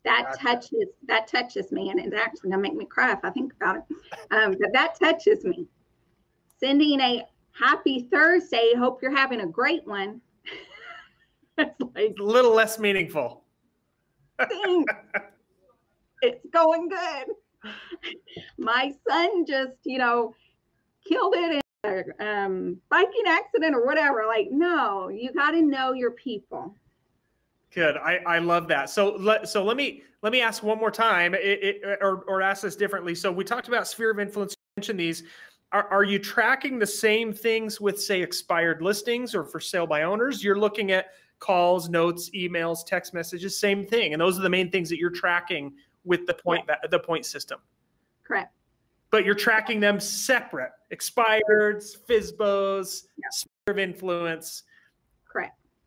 That 0.04 0.24
gotcha. 0.24 0.42
touches 0.42 0.88
that 1.06 1.28
touches 1.28 1.70
me, 1.70 1.90
and 1.90 2.00
it's 2.00 2.14
actually 2.14 2.50
gonna 2.50 2.62
make 2.62 2.74
me 2.74 2.84
cry 2.84 3.12
if 3.12 3.20
I 3.22 3.30
think 3.30 3.52
about 3.54 3.76
it. 3.76 3.82
Um, 4.30 4.56
but 4.60 4.72
that 4.72 4.98
touches 4.98 5.44
me. 5.44 5.66
Sending 6.58 7.00
a 7.00 7.24
happy 7.52 8.08
Thursday. 8.10 8.72
Hope 8.76 9.00
you're 9.02 9.14
having 9.14 9.40
a 9.42 9.46
great 9.46 9.86
one. 9.86 10.20
it's 11.58 11.80
like 11.94 12.16
a 12.18 12.22
little 12.22 12.54
less 12.54 12.78
meaningful. 12.78 13.44
it's 16.22 16.46
going 16.52 16.88
good. 16.88 17.26
my 18.58 18.92
son 19.08 19.46
just, 19.46 19.76
you 19.84 19.98
know, 19.98 20.34
killed 21.06 21.34
it 21.36 21.52
in 21.52 21.60
a 21.84 22.24
um, 22.24 22.80
biking 22.88 23.24
accident 23.26 23.74
or 23.74 23.84
whatever. 23.84 24.24
Like, 24.26 24.48
no, 24.50 25.08
you 25.08 25.32
got 25.32 25.52
to 25.52 25.62
know 25.62 25.92
your 25.92 26.12
people. 26.12 26.74
Good. 27.74 27.96
I, 27.96 28.20
I 28.26 28.38
love 28.38 28.68
that. 28.68 28.90
So 28.90 29.16
let 29.16 29.48
so 29.48 29.64
let 29.64 29.76
me 29.76 30.02
let 30.22 30.32
me 30.32 30.40
ask 30.42 30.62
one 30.62 30.78
more 30.78 30.90
time, 30.90 31.34
it, 31.34 31.40
it, 31.40 31.98
or 32.02 32.24
or 32.28 32.42
ask 32.42 32.62
this 32.62 32.76
differently. 32.76 33.14
So 33.14 33.32
we 33.32 33.44
talked 33.44 33.68
about 33.68 33.88
sphere 33.88 34.10
of 34.10 34.18
influence. 34.18 34.54
Mention 34.76 34.96
these. 34.96 35.22
Are, 35.72 35.88
are 35.88 36.04
you 36.04 36.18
tracking 36.18 36.78
the 36.78 36.86
same 36.86 37.32
things 37.32 37.80
with 37.80 38.00
say 38.00 38.20
expired 38.20 38.82
listings 38.82 39.34
or 39.34 39.42
for 39.42 39.58
sale 39.58 39.86
by 39.86 40.02
owners? 40.02 40.44
You're 40.44 40.58
looking 40.58 40.92
at 40.92 41.06
calls, 41.38 41.88
notes, 41.88 42.30
emails, 42.34 42.84
text 42.86 43.14
messages, 43.14 43.58
same 43.58 43.86
thing, 43.86 44.12
and 44.12 44.20
those 44.20 44.38
are 44.38 44.42
the 44.42 44.50
main 44.50 44.70
things 44.70 44.90
that 44.90 44.98
you're 44.98 45.10
tracking 45.10 45.72
with 46.04 46.26
the 46.26 46.34
point 46.34 46.64
yeah. 46.68 46.76
the 46.90 46.98
point 46.98 47.24
system. 47.24 47.58
Correct. 48.22 48.52
But 49.10 49.24
you're 49.24 49.34
tracking 49.34 49.80
them 49.80 49.98
separate. 49.98 50.72
Expireds, 50.92 51.96
FSBOs, 52.06 53.04
yeah. 53.16 53.28
sphere 53.30 53.48
of 53.68 53.78
influence. 53.78 54.64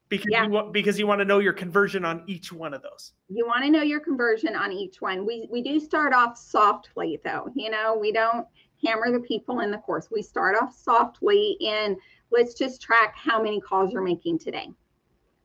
Because 0.07 0.27
yeah. 0.29 0.43
you 0.43 0.51
want 0.51 0.71
because 0.71 0.99
you 0.99 1.07
want 1.07 1.19
to 1.19 1.25
know 1.25 1.39
your 1.39 1.53
conversion 1.53 2.05
on 2.05 2.23
each 2.27 2.53
one 2.53 2.73
of 2.73 2.83
those. 2.83 3.13
You 3.27 3.47
want 3.47 3.63
to 3.63 3.71
know 3.71 3.81
your 3.81 3.99
conversion 3.99 4.55
on 4.55 4.71
each 4.71 5.01
one. 5.01 5.25
We 5.25 5.47
we 5.51 5.63
do 5.63 5.79
start 5.79 6.13
off 6.13 6.37
softly 6.37 7.19
though. 7.23 7.47
You 7.55 7.71
know, 7.71 7.97
we 7.99 8.11
don't 8.11 8.45
hammer 8.85 9.11
the 9.11 9.21
people 9.21 9.61
in 9.61 9.71
the 9.71 9.79
course. 9.79 10.09
We 10.11 10.21
start 10.21 10.55
off 10.61 10.75
softly 10.75 11.57
in 11.59 11.97
let's 12.31 12.53
just 12.53 12.81
track 12.81 13.15
how 13.15 13.41
many 13.41 13.59
calls 13.59 13.91
you're 13.91 14.01
making 14.01 14.39
today. 14.39 14.69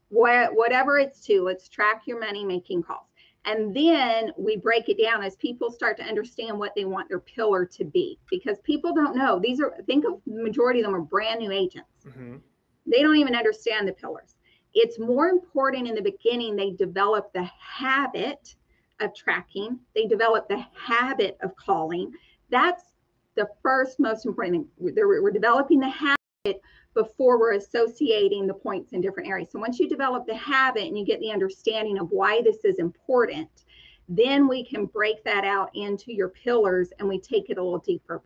What, 0.09 0.55
whatever 0.55 0.99
it's 0.99 1.21
to, 1.27 1.43
let's 1.43 1.69
track 1.69 2.03
your 2.07 2.19
money 2.19 2.45
making 2.45 2.83
calls. 2.83 3.07
And 3.47 3.75
then 3.75 4.33
we 4.37 4.57
break 4.57 4.89
it 4.89 5.03
down 5.03 5.23
as 5.23 5.37
people 5.37 5.71
start 5.71 5.97
to 5.97 6.03
understand 6.03 6.59
what 6.59 6.75
they 6.75 6.85
want 6.85 7.09
their 7.09 7.21
pillar 7.21 7.65
to 7.65 7.85
be 7.85 8.19
because 8.31 8.59
people 8.65 8.93
don't 8.93 9.17
know. 9.17 9.39
These 9.39 9.61
are, 9.61 9.75
think 9.87 10.05
of 10.05 10.21
the 10.27 10.43
majority 10.43 10.81
of 10.81 10.87
them 10.87 10.95
are 10.95 11.01
brand 11.01 11.41
new 11.41 11.51
agents. 11.51 11.89
Mm-hmm. 12.07 12.37
They 12.87 13.03
don't 13.03 13.17
even 13.17 13.35
understand 13.35 13.89
the 13.89 13.93
pillars. 13.93 14.35
It's 14.75 14.99
more 14.99 15.29
important 15.29 15.89
in 15.89 15.95
the 15.95 16.03
beginning, 16.03 16.57
they 16.57 16.71
develop 16.71 17.33
the 17.33 17.45
habit 17.59 18.55
of 19.01 19.15
tracking, 19.15 19.81
they 19.95 20.07
develop 20.07 20.49
the 20.49 20.65
habit 20.75 21.37
of 21.43 21.57
calling. 21.57 22.13
That's 22.51 22.85
the 23.37 23.49
first 23.63 23.99
most 23.99 24.27
important 24.27 24.69
thing. 24.79 24.95
We're, 24.95 25.31
developing 25.31 25.81
the 25.81 25.89
habit 25.89 26.61
before 26.95 27.39
we're 27.39 27.55
associating 27.55 28.47
the 28.47 28.55
points 28.55 28.93
in 28.93 29.01
different 29.01 29.29
areas. 29.29 29.51
So 29.53 29.61
once 29.61 29.79
you 29.79 29.89
develop 29.89 30.27
the 30.27 30.35
habit 30.35 30.85
and 30.85 30.99
you 30.99 31.05
get 31.05 31.21
the 31.21 31.31
understanding 31.31 31.99
of 31.99 32.11
why 32.11 32.43
this 32.43 32.65
is 32.65 32.79
important, 32.79 33.49
then 34.09 34.49
we 34.49 34.65
can 34.65 34.87
break 34.87 35.23
that 35.25 35.45
out 35.45 35.71
into 35.75 36.13
your 36.13 36.29
pillars 36.29 36.93
and 36.99 37.09
we 37.09 37.21
take 37.21 37.49
it 37.49 37.59
a 37.59 37.63
little 37.63 37.79
deeper 37.79 38.21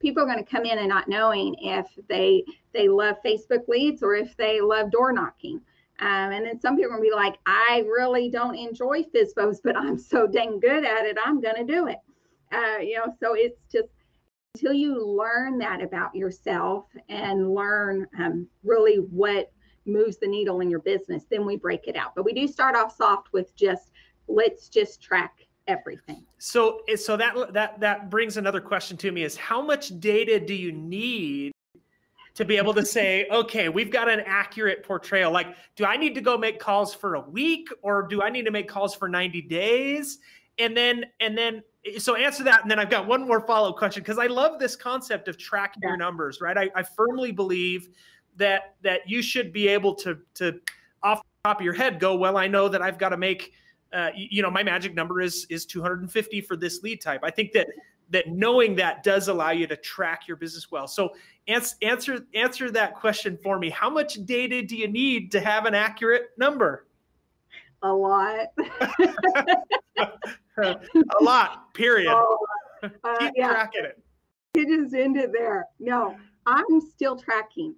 people 0.00 0.22
are 0.22 0.26
going 0.26 0.42
to 0.42 0.50
come 0.50 0.64
in 0.64 0.78
and 0.78 0.88
not 0.88 1.08
knowing 1.08 1.54
if 1.60 1.86
they 2.08 2.44
they 2.72 2.88
love 2.88 3.16
Facebook 3.24 3.68
leads 3.68 4.02
or 4.02 4.14
if 4.14 4.36
they 4.36 4.60
love 4.60 4.90
door 4.90 5.12
knocking. 5.12 5.60
Um, 5.98 6.32
and 6.32 6.44
then 6.44 6.60
some 6.60 6.76
people 6.76 6.94
to 6.94 7.00
be 7.00 7.10
like, 7.10 7.36
I 7.46 7.82
really 7.86 8.28
don't 8.28 8.54
enjoy 8.54 9.02
FSBOs, 9.14 9.58
but 9.64 9.76
I'm 9.76 9.98
so 9.98 10.26
dang 10.26 10.60
good 10.60 10.84
at 10.84 11.06
it, 11.06 11.16
I'm 11.24 11.40
going 11.40 11.56
to 11.56 11.72
do 11.72 11.86
it. 11.86 11.96
Uh, 12.52 12.78
you 12.80 12.96
know, 12.98 13.14
so 13.18 13.34
it's 13.34 13.60
just 13.72 13.88
until 14.54 14.72
you 14.72 15.04
learn 15.04 15.58
that 15.58 15.82
about 15.82 16.14
yourself 16.14 16.86
and 17.08 17.54
learn 17.54 18.06
um, 18.18 18.46
really 18.62 18.96
what 18.96 19.52
moves 19.86 20.18
the 20.18 20.26
needle 20.26 20.60
in 20.60 20.70
your 20.70 20.80
business, 20.80 21.24
then 21.30 21.46
we 21.46 21.56
break 21.56 21.88
it 21.88 21.96
out. 21.96 22.14
But 22.14 22.24
we 22.24 22.32
do 22.32 22.46
start 22.46 22.74
off 22.74 22.94
soft 22.94 23.32
with 23.32 23.54
just 23.56 23.92
let's 24.28 24.68
just 24.68 25.02
track 25.02 25.45
everything. 25.68 26.24
So 26.38 26.80
eh, 26.88 26.96
so 26.96 27.16
that 27.16 27.52
that 27.52 27.80
that 27.80 28.10
brings 28.10 28.36
another 28.36 28.60
question 28.60 28.96
to 28.98 29.12
me 29.12 29.22
is 29.22 29.36
how 29.36 29.60
much 29.62 29.98
data 30.00 30.38
do 30.38 30.54
you 30.54 30.72
need 30.72 31.52
to 32.34 32.44
be 32.44 32.56
able 32.56 32.74
to 32.74 32.84
say, 32.96 33.26
okay, 33.30 33.68
we've 33.68 33.90
got 33.90 34.08
an 34.08 34.22
accurate 34.26 34.84
portrayal. 34.84 35.32
Like, 35.32 35.56
do 35.74 35.84
I 35.84 35.96
need 35.96 36.14
to 36.14 36.20
go 36.20 36.38
make 36.38 36.60
calls 36.60 36.94
for 36.94 37.14
a 37.14 37.20
week 37.20 37.68
or 37.82 38.02
do 38.02 38.22
I 38.22 38.30
need 38.30 38.44
to 38.44 38.50
make 38.50 38.68
calls 38.68 38.94
for 38.94 39.08
90 39.08 39.42
days? 39.42 40.18
And 40.58 40.76
then 40.76 41.04
and 41.20 41.36
then 41.36 41.62
eh, 41.84 41.98
so 41.98 42.14
answer 42.14 42.42
that 42.44 42.62
and 42.62 42.70
then 42.70 42.78
i've 42.78 42.88
got 42.88 43.06
one 43.06 43.26
more 43.26 43.46
follow-up 43.46 43.76
question 43.76 44.02
because 44.02 44.18
i 44.18 44.26
love 44.26 44.58
this 44.58 44.74
concept 44.74 45.28
of 45.28 45.36
tracking 45.36 45.82
yeah. 45.82 45.90
your 45.90 45.98
numbers 45.98 46.40
right 46.40 46.56
I, 46.56 46.70
I, 46.74 46.82
firmly 46.82 47.30
believe 47.30 47.90
that 48.36 48.74
that 48.80 49.06
you 49.06 49.20
should 49.20 49.52
be 49.52 49.68
able 49.68 49.94
to 49.96 50.18
to 50.36 50.58
off 51.02 51.20
the 51.20 51.50
top 51.50 51.60
of 51.60 51.62
your 51.62 51.74
head 51.74 52.00
go 52.00 52.16
well 52.16 52.38
i 52.38 52.46
know 52.46 52.70
that 52.70 52.80
i've 52.80 52.96
got 52.96 53.10
to 53.10 53.18
make 53.18 53.52
uh, 53.96 54.10
you 54.14 54.42
know 54.42 54.50
my 54.50 54.62
magic 54.62 54.94
number 54.94 55.20
is 55.20 55.46
is 55.50 55.66
250 55.66 56.40
for 56.42 56.56
this 56.56 56.82
lead 56.82 57.00
type 57.00 57.20
i 57.22 57.30
think 57.30 57.52
that 57.52 57.66
that 58.08 58.28
knowing 58.28 58.76
that 58.76 59.02
does 59.02 59.26
allow 59.26 59.50
you 59.50 59.66
to 59.66 59.76
track 59.76 60.28
your 60.28 60.36
business 60.36 60.70
well 60.70 60.86
so 60.86 61.10
answer 61.48 61.74
answer 61.82 62.26
answer 62.34 62.70
that 62.70 62.94
question 62.94 63.36
for 63.42 63.58
me 63.58 63.70
how 63.70 63.90
much 63.90 64.24
data 64.24 64.62
do 64.62 64.76
you 64.76 64.86
need 64.86 65.32
to 65.32 65.40
have 65.40 65.66
an 65.66 65.74
accurate 65.74 66.28
number 66.38 66.86
a 67.82 67.92
lot 67.92 68.46
a 70.62 70.76
lot, 71.20 71.74
period. 71.74 72.10
Oh, 72.10 72.38
uh, 72.82 72.88
Keep 73.18 73.32
yeah. 73.36 73.48
tracking 73.48 73.84
it. 73.84 74.02
It 74.54 74.68
just 74.68 74.94
ended 74.94 75.30
there. 75.32 75.66
No, 75.78 76.16
I'm 76.46 76.80
still 76.80 77.16
tracking. 77.16 77.74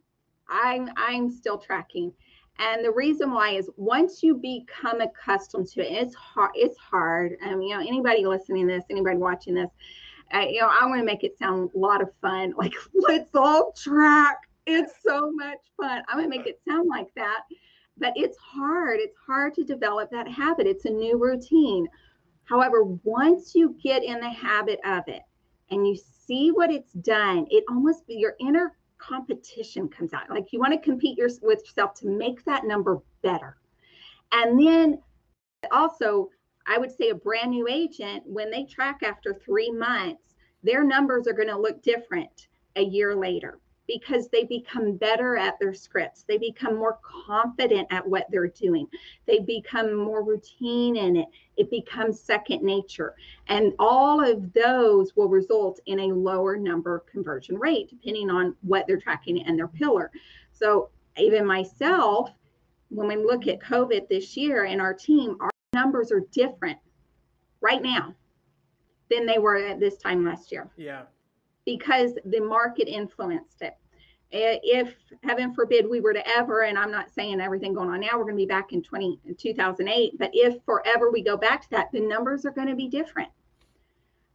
I'm 0.49 0.89
I'm 0.97 1.31
still 1.31 1.59
tracking. 1.59 2.13
And 2.59 2.85
the 2.85 2.90
reason 2.90 3.33
why 3.33 3.51
is 3.51 3.71
once 3.77 4.23
you 4.23 4.35
become 4.35 5.01
accustomed 5.01 5.68
to 5.68 5.81
it, 5.81 5.92
it's 5.92 6.14
hard. 6.14 6.51
It's 6.55 6.77
hard. 6.79 7.37
Um, 7.47 7.62
you 7.62 7.75
know, 7.75 7.81
anybody 7.81 8.27
listening 8.27 8.66
to 8.66 8.75
this, 8.75 8.85
anybody 8.90 9.16
watching 9.16 9.55
this, 9.55 9.71
uh, 10.35 10.40
you 10.40 10.61
know, 10.61 10.68
I 10.68 10.85
want 10.87 11.01
to 11.01 11.05
make 11.05 11.25
it 11.25 11.38
sound 11.38 11.71
a 11.75 11.79
lot 11.79 12.03
of 12.03 12.09
fun. 12.21 12.55
Like, 12.59 12.75
let's 12.94 13.35
all 13.35 13.73
track. 13.73 14.38
It's 14.66 14.92
so 15.03 15.31
much 15.33 15.59
fun. 15.77 16.03
I'm 16.09 16.18
gonna 16.18 16.29
make 16.29 16.47
it 16.47 16.61
sound 16.68 16.88
like 16.88 17.09
that, 17.16 17.42
but 17.97 18.12
it's 18.16 18.37
hard. 18.37 18.99
It's 19.01 19.16
hard 19.27 19.55
to 19.55 19.64
develop 19.64 20.11
that 20.11 20.29
habit. 20.29 20.66
It's 20.66 20.85
a 20.85 20.90
new 20.90 21.16
routine. 21.16 21.88
However, 22.44 22.85
once 23.05 23.55
you 23.55 23.77
get 23.83 24.03
in 24.03 24.21
the 24.21 24.29
habit 24.29 24.81
of 24.85 25.05
it 25.07 25.23
and 25.71 25.87
you 25.87 25.97
see 25.97 26.51
what 26.51 26.71
it's 26.71 26.92
done, 26.92 27.47
it 27.51 27.64
almost 27.71 28.03
your 28.09 28.35
inner 28.40 28.77
competition 28.99 29.89
comes 29.89 30.13
out. 30.13 30.31
Like 30.31 30.53
you 30.53 30.59
want 30.59 30.73
to 30.73 30.79
compete 30.79 31.17
your, 31.19 31.31
with 31.43 31.61
yourself 31.65 31.95
to 31.95 32.09
make 32.09 32.45
that 32.45 32.65
number 32.65 33.01
better. 33.23 33.57
And 34.33 34.59
then 34.59 35.01
also, 35.73 36.31
I 36.67 36.79
would 36.79 36.93
say 36.93 37.11
a 37.11 37.15
brand 37.15 37.51
new 37.51 37.67
agent, 37.69 38.25
when 38.27 38.51
they 38.51 38.65
track 38.65 39.03
after 39.03 39.35
three 39.35 39.71
months, 39.71 40.35
their 40.63 40.85
numbers 40.85 41.27
are 41.27 41.33
going 41.33 41.49
to 41.49 41.59
look 41.59 41.83
different 41.83 42.49
a 42.77 42.83
year 42.83 43.15
later 43.15 43.59
because 43.88 44.29
they 44.29 44.44
become 44.44 44.96
better 44.96 45.37
at 45.37 45.59
their 45.59 45.72
scripts. 45.72 46.22
They 46.22 46.37
become 46.37 46.77
more 46.77 46.98
confident 47.03 47.88
at 47.90 48.07
what 48.07 48.27
they're 48.31 48.48
doing. 48.48 48.87
They 49.27 49.40
become 49.40 49.96
more 49.96 50.22
routine 50.22 50.96
in 50.96 51.16
it. 51.16 51.29
It 51.57 51.70
becomes 51.70 52.20
second 52.20 52.62
nature. 52.62 53.16
And 53.48 53.72
all 53.79 54.22
of 54.22 54.53
those 54.53 55.16
will 55.16 55.31
result 55.31 55.81
in 55.87 56.01
a 56.01 56.14
lower 56.14 56.57
number 56.57 57.03
conversion 57.11 57.59
rate, 57.59 57.88
depending 57.88 58.31
on 58.31 58.55
what 58.61 58.87
they're 58.87 59.01
tracking 59.01 59.42
and 59.42 59.59
their 59.59 59.68
pillar. 59.68 60.12
So, 60.53 60.90
even 61.16 61.44
myself, 61.46 62.31
when 62.90 63.09
we 63.09 63.16
look 63.16 63.48
at 63.48 63.59
COVID 63.59 64.09
this 64.09 64.37
year 64.37 64.66
and 64.66 64.81
our 64.81 64.94
team, 64.94 65.37
our 65.40 65.51
numbers 65.72 66.12
are 66.12 66.22
different 66.31 66.79
right 67.61 67.83
now 67.83 68.14
than 69.11 69.27
they 69.27 69.38
were 69.38 69.57
at 69.57 69.81
this 69.81 69.96
time 69.96 70.24
last 70.24 70.53
year. 70.53 70.70
Yeah 70.77 71.03
because 71.69 72.13
the 72.25 72.41
market 72.41 72.89
influenced 72.89 73.61
it. 73.61 73.75
If 74.31 74.95
heaven 75.23 75.53
forbid 75.53 75.87
we 75.87 76.01
were 76.01 76.15
to 76.15 76.27
ever, 76.27 76.63
and 76.63 76.79
I'm 76.79 76.91
not 76.91 77.11
saying 77.11 77.43
everything 77.43 77.75
going 77.75 77.91
on 77.91 78.01
now, 78.01 78.17
we're 78.17 78.25
going 78.25 78.37
to 78.37 78.43
be 78.43 78.47
back 78.47 78.73
in 78.73 78.83
20, 78.83 79.21
2008, 79.37 80.19
but 80.19 80.31
if 80.33 80.63
forever 80.65 81.11
we 81.11 81.23
go 81.23 81.37
back 81.37 81.61
to 81.61 81.71
that, 81.73 81.93
the 81.93 82.01
numbers 82.01 82.47
are 82.47 82.53
going 82.53 82.69
to 82.69 82.75
be 82.75 82.89
different. 82.89 83.29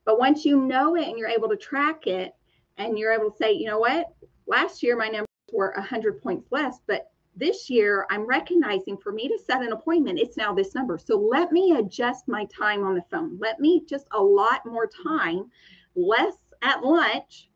But 0.05 0.19
once 0.19 0.45
you 0.45 0.61
know 0.61 0.95
it 0.95 1.07
and 1.07 1.17
you're 1.17 1.27
able 1.27 1.49
to 1.49 1.57
track 1.57 2.05
it 2.05 2.35
and 2.77 2.99
you're 2.99 3.13
able 3.13 3.31
to 3.31 3.37
say, 3.37 3.51
you 3.53 3.65
know 3.65 3.79
what, 3.79 4.13
last 4.45 4.83
year 4.83 4.95
my 4.95 5.07
numbers 5.07 5.27
were 5.51 5.73
100 5.75 6.21
points 6.21 6.51
less, 6.51 6.81
but 6.85 7.09
this 7.35 7.67
year 7.67 8.05
I'm 8.11 8.27
recognizing 8.27 8.95
for 8.97 9.11
me 9.11 9.27
to 9.27 9.39
set 9.43 9.63
an 9.63 9.71
appointment, 9.71 10.19
it's 10.19 10.37
now 10.37 10.53
this 10.53 10.75
number. 10.75 10.99
So 10.99 11.17
let 11.17 11.51
me 11.51 11.77
adjust 11.79 12.27
my 12.27 12.45
time 12.55 12.83
on 12.83 12.93
the 12.93 13.03
phone. 13.09 13.39
Let 13.39 13.59
me 13.59 13.83
just 13.89 14.05
a 14.11 14.21
lot 14.21 14.67
more 14.67 14.87
time, 15.07 15.49
less 15.95 16.35
at 16.63 16.83
lunch 16.83 17.49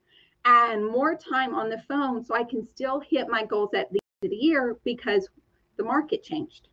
and 0.45 0.85
more 0.85 1.15
time 1.15 1.55
on 1.55 1.69
the 1.69 1.81
phone 1.87 2.23
so 2.23 2.35
I 2.35 2.43
can 2.43 2.67
still 2.75 2.99
hit 2.99 3.27
my 3.29 3.45
goals 3.45 3.71
at 3.73 3.91
the 3.91 3.99
end 4.21 4.23
of 4.25 4.29
the 4.29 4.35
year 4.35 4.77
because 4.83 5.27
the 5.77 5.83
market 5.83 6.23
changed. 6.23 6.67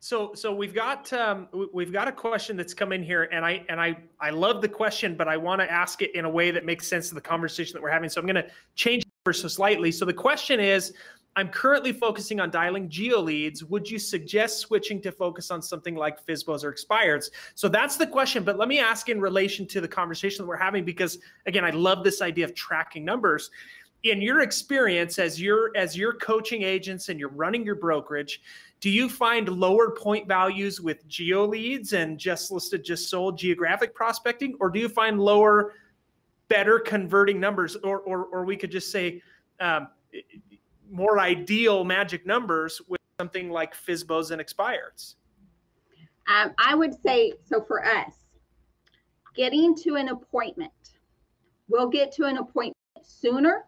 So, 0.00 0.34
so 0.34 0.54
we've 0.54 0.74
got 0.74 1.10
um, 1.14 1.48
we've 1.72 1.90
got 1.92 2.08
a 2.08 2.12
question 2.12 2.58
that's 2.58 2.74
come 2.74 2.92
in 2.92 3.02
here, 3.02 3.22
and 3.32 3.42
I 3.42 3.64
and 3.70 3.80
I 3.80 3.96
I 4.20 4.28
love 4.28 4.60
the 4.60 4.68
question, 4.68 5.16
but 5.16 5.28
I 5.28 5.38
want 5.38 5.62
to 5.62 5.72
ask 5.72 6.02
it 6.02 6.14
in 6.14 6.26
a 6.26 6.28
way 6.28 6.50
that 6.50 6.66
makes 6.66 6.86
sense 6.86 7.08
to 7.08 7.14
the 7.14 7.22
conversation 7.22 7.72
that 7.72 7.82
we're 7.82 7.88
having. 7.88 8.10
So 8.10 8.20
I'm 8.20 8.26
going 8.26 8.34
to 8.34 8.46
change 8.74 9.02
it 9.26 9.32
so 9.32 9.48
slightly. 9.48 9.90
So 9.90 10.04
the 10.04 10.12
question 10.12 10.60
is, 10.60 10.92
I'm 11.36 11.48
currently 11.48 11.92
focusing 11.92 12.38
on 12.38 12.50
dialing 12.50 12.88
geo 12.88 13.20
leads. 13.20 13.64
Would 13.64 13.90
you 13.90 13.98
suggest 13.98 14.58
switching 14.58 15.00
to 15.02 15.10
focus 15.10 15.50
on 15.50 15.60
something 15.62 15.96
like 15.96 16.24
FSBOs 16.24 16.62
or 16.62 16.72
expireds? 16.72 17.30
So 17.56 17.68
that's 17.68 17.96
the 17.96 18.06
question. 18.06 18.44
But 18.44 18.56
let 18.56 18.68
me 18.68 18.78
ask 18.78 19.08
in 19.08 19.20
relation 19.20 19.66
to 19.68 19.80
the 19.80 19.88
conversation 19.88 20.44
that 20.44 20.48
we're 20.48 20.56
having, 20.56 20.84
because 20.84 21.18
again, 21.46 21.64
I 21.64 21.70
love 21.70 22.04
this 22.04 22.22
idea 22.22 22.44
of 22.44 22.54
tracking 22.54 23.04
numbers. 23.04 23.50
In 24.04 24.20
your 24.20 24.42
experience 24.42 25.18
as 25.18 25.40
you're 25.40 25.72
as 25.76 25.96
you're 25.96 26.12
coaching 26.12 26.62
agents 26.62 27.08
and 27.08 27.18
you're 27.18 27.30
running 27.30 27.64
your 27.64 27.76
brokerage, 27.76 28.42
do 28.80 28.90
you 28.90 29.08
find 29.08 29.48
lower 29.48 29.90
point 29.92 30.28
values 30.28 30.80
with 30.80 31.08
geo 31.08 31.46
leads 31.46 31.94
and 31.94 32.18
just 32.18 32.52
listed, 32.52 32.84
just 32.84 33.08
sold 33.08 33.38
geographic 33.38 33.94
prospecting, 33.94 34.56
or 34.60 34.68
do 34.68 34.78
you 34.78 34.90
find 34.90 35.18
lower, 35.18 35.72
better 36.48 36.78
converting 36.78 37.40
numbers, 37.40 37.76
or 37.76 38.00
or, 38.00 38.26
or 38.26 38.44
we 38.44 38.58
could 38.58 38.70
just 38.70 38.92
say 38.92 39.22
um, 39.58 39.88
more 40.94 41.18
ideal 41.18 41.84
magic 41.84 42.24
numbers 42.24 42.80
with 42.88 43.00
something 43.18 43.50
like 43.50 43.74
FSBOs 43.74 44.30
and 44.30 44.40
expireds? 44.40 45.16
Um, 46.28 46.54
I 46.56 46.74
would 46.74 46.94
say 47.02 47.34
so 47.44 47.60
for 47.60 47.84
us, 47.84 48.14
getting 49.34 49.74
to 49.76 49.96
an 49.96 50.08
appointment, 50.08 50.72
we'll 51.68 51.88
get 51.88 52.12
to 52.12 52.24
an 52.24 52.38
appointment 52.38 52.76
sooner 53.02 53.64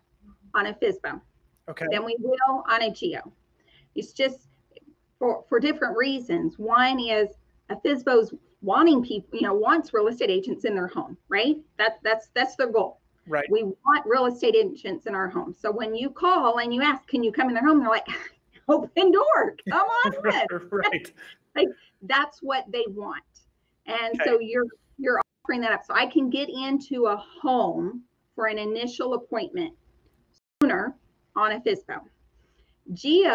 on 0.54 0.66
a 0.66 0.74
FSBO 0.74 1.20
okay. 1.68 1.86
than 1.90 2.04
we 2.04 2.16
will 2.20 2.64
on 2.70 2.82
a 2.82 2.90
Geo. 2.92 3.32
It's 3.94 4.12
just 4.12 4.48
for, 5.18 5.44
for 5.48 5.58
different 5.58 5.96
reasons. 5.96 6.58
One 6.58 7.00
is 7.00 7.28
a 7.70 7.76
FSBO's 7.76 8.32
wanting 8.62 9.02
people, 9.02 9.38
you 9.38 9.46
know, 9.46 9.54
wants 9.54 9.92
real 9.92 10.06
estate 10.06 10.30
agents 10.30 10.64
in 10.64 10.74
their 10.74 10.86
home, 10.86 11.16
right? 11.28 11.56
That, 11.76 11.98
that's 12.02 12.28
that's 12.34 12.56
their 12.56 12.70
goal. 12.70 13.00
Right. 13.26 13.46
We 13.50 13.64
want 13.64 14.06
real 14.06 14.26
estate 14.26 14.54
agents 14.54 15.06
in 15.06 15.14
our 15.14 15.28
home. 15.28 15.54
So 15.58 15.70
when 15.72 15.94
you 15.94 16.10
call 16.10 16.58
and 16.58 16.72
you 16.72 16.82
ask, 16.82 17.06
can 17.08 17.22
you 17.22 17.32
come 17.32 17.48
in 17.48 17.54
their 17.54 17.66
home? 17.66 17.80
They're 17.80 17.88
like, 17.88 18.06
open 18.68 19.12
door, 19.12 19.56
come 19.68 19.86
on 20.04 20.14
in. 20.32 20.68
right. 20.70 21.12
like 21.54 21.68
that's 22.02 22.40
what 22.40 22.64
they 22.70 22.84
want. 22.88 23.22
And 23.86 24.20
okay. 24.20 24.24
so 24.24 24.38
you're 24.40 24.66
you're 24.98 25.20
offering 25.44 25.60
that 25.60 25.72
up. 25.72 25.84
So 25.84 25.94
I 25.94 26.06
can 26.06 26.30
get 26.30 26.48
into 26.48 27.06
a 27.06 27.16
home 27.16 28.02
for 28.34 28.46
an 28.46 28.58
initial 28.58 29.14
appointment 29.14 29.74
sooner 30.62 30.94
on 31.34 31.52
a 31.52 31.60
FSBO. 31.60 32.00
Geos 32.92 33.34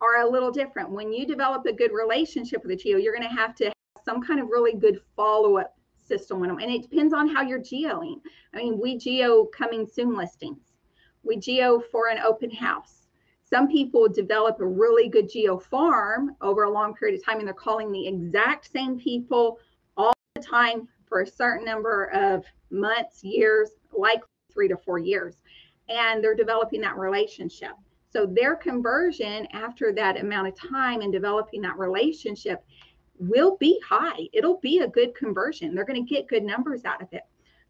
are 0.00 0.22
a 0.22 0.28
little 0.28 0.50
different. 0.50 0.90
When 0.90 1.12
you 1.12 1.26
develop 1.26 1.66
a 1.66 1.72
good 1.72 1.92
relationship 1.92 2.62
with 2.62 2.72
a 2.72 2.76
geo, 2.76 2.98
you're 2.98 3.14
going 3.14 3.28
to 3.28 3.34
have 3.34 3.54
to 3.56 3.66
have 3.66 3.74
some 4.04 4.22
kind 4.22 4.40
of 4.40 4.48
really 4.48 4.74
good 4.74 5.00
follow-up 5.16 5.76
system 6.06 6.40
with 6.40 6.50
them. 6.50 6.58
And 6.58 6.70
it 6.70 6.82
depends 6.82 7.12
on 7.12 7.28
how 7.28 7.42
you're 7.42 7.60
geoing. 7.60 8.20
I 8.54 8.58
mean, 8.58 8.80
we 8.80 8.96
geo 8.98 9.46
coming 9.46 9.86
soon 9.86 10.16
listings. 10.16 10.72
We 11.22 11.36
geo 11.36 11.80
for 11.80 12.08
an 12.08 12.18
open 12.18 12.50
house. 12.50 13.06
Some 13.42 13.68
people 13.68 14.08
develop 14.08 14.60
a 14.60 14.66
really 14.66 15.08
good 15.08 15.28
geo 15.28 15.58
farm 15.58 16.36
over 16.40 16.64
a 16.64 16.70
long 16.70 16.94
period 16.94 17.18
of 17.18 17.24
time 17.24 17.38
and 17.38 17.46
they're 17.46 17.54
calling 17.54 17.92
the 17.92 18.06
exact 18.06 18.70
same 18.72 18.98
people 18.98 19.58
all 19.96 20.12
the 20.34 20.42
time 20.42 20.88
for 21.06 21.20
a 21.20 21.26
certain 21.26 21.64
number 21.64 22.06
of 22.06 22.44
months, 22.70 23.22
years, 23.22 23.70
likely 23.96 24.28
three 24.52 24.68
to 24.68 24.76
four 24.76 24.98
years. 24.98 25.36
And 25.88 26.24
they're 26.24 26.34
developing 26.34 26.80
that 26.80 26.96
relationship. 26.96 27.72
So 28.10 28.26
their 28.26 28.54
conversion 28.54 29.46
after 29.52 29.92
that 29.92 30.20
amount 30.20 30.48
of 30.48 30.54
time 30.54 31.00
and 31.00 31.12
developing 31.12 31.60
that 31.62 31.78
relationship 31.78 32.64
will 33.18 33.56
be 33.58 33.80
high. 33.86 34.28
It'll 34.32 34.58
be 34.58 34.80
a 34.80 34.88
good 34.88 35.14
conversion. 35.14 35.74
They're 35.74 35.84
going 35.84 36.04
to 36.04 36.14
get 36.14 36.28
good 36.28 36.42
numbers 36.42 36.84
out 36.84 37.02
of 37.02 37.08
it. 37.12 37.22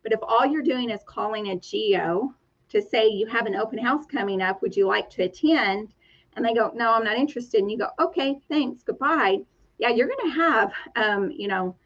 But 0.03 0.13
if 0.13 0.21
all 0.23 0.47
you're 0.47 0.63
doing 0.63 0.91
is 0.91 1.01
calling 1.07 1.49
a 1.49 1.57
geo 1.57 2.35
to 2.69 2.83
say 2.83 3.09
you 3.09 3.27
have 3.27 3.47
an 3.47 3.55
open 3.55 3.79
house 3.79 4.05
coming 4.07 4.41
up, 4.43 4.63
would 4.63 4.77
you 4.77 4.87
like 4.87 5.11
to 5.11 5.25
attend? 5.25 5.95
And 6.37 6.45
they 6.45 6.55
go, 6.55 6.71
no, 6.75 6.93
I'm 6.93 7.05
not 7.05 7.17
interested. 7.17 7.61
And 7.61 7.71
you 7.71 7.79
go, 7.79 7.89
okay, 8.01 8.39
thanks, 8.49 8.83
goodbye. 8.83 9.39
Yeah, 9.79 9.91
you're 9.91 10.09
going 10.09 10.31
to 10.31 10.37
have, 10.37 10.73
um, 10.97 11.31
you 11.31 11.49
know, 11.49 11.77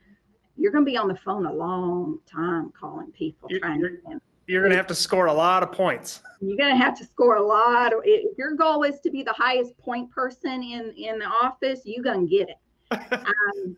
you're 0.57 0.73
going 0.73 0.85
to 0.85 0.91
be 0.91 0.97
on 0.97 1.09
the 1.09 1.17
phone 1.17 1.47
a 1.47 1.53
long 1.53 2.19
time 2.31 2.73
calling 2.79 3.13
people 3.13 3.49
you're, 3.51 3.61
trying 3.61 3.81
you're, 3.81 3.91
to. 3.91 4.21
You're 4.47 4.63
going 4.63 4.73
to 4.73 4.77
have 4.77 4.87
to 4.89 4.95
score 4.95 5.27
a 5.27 5.33
lot 5.33 5.63
of 5.63 5.71
points. 5.71 6.23
You're 6.41 6.57
going 6.57 6.77
to 6.77 6.83
have 6.83 6.99
to 6.99 7.05
score 7.05 7.37
a 7.37 7.47
lot. 7.47 7.93
If 8.05 8.37
your 8.39 8.55
goal 8.55 8.83
is 8.83 9.01
to 9.01 9.11
be 9.11 9.23
the 9.23 9.33
highest 9.33 9.77
point 9.79 10.11
person 10.11 10.63
in 10.63 10.93
in 10.97 11.19
the 11.19 11.27
office, 11.27 11.83
you're 11.85 12.03
going 12.03 12.27
to 12.27 12.31
get 12.31 12.49
it 12.49 12.57
um, 12.91 13.77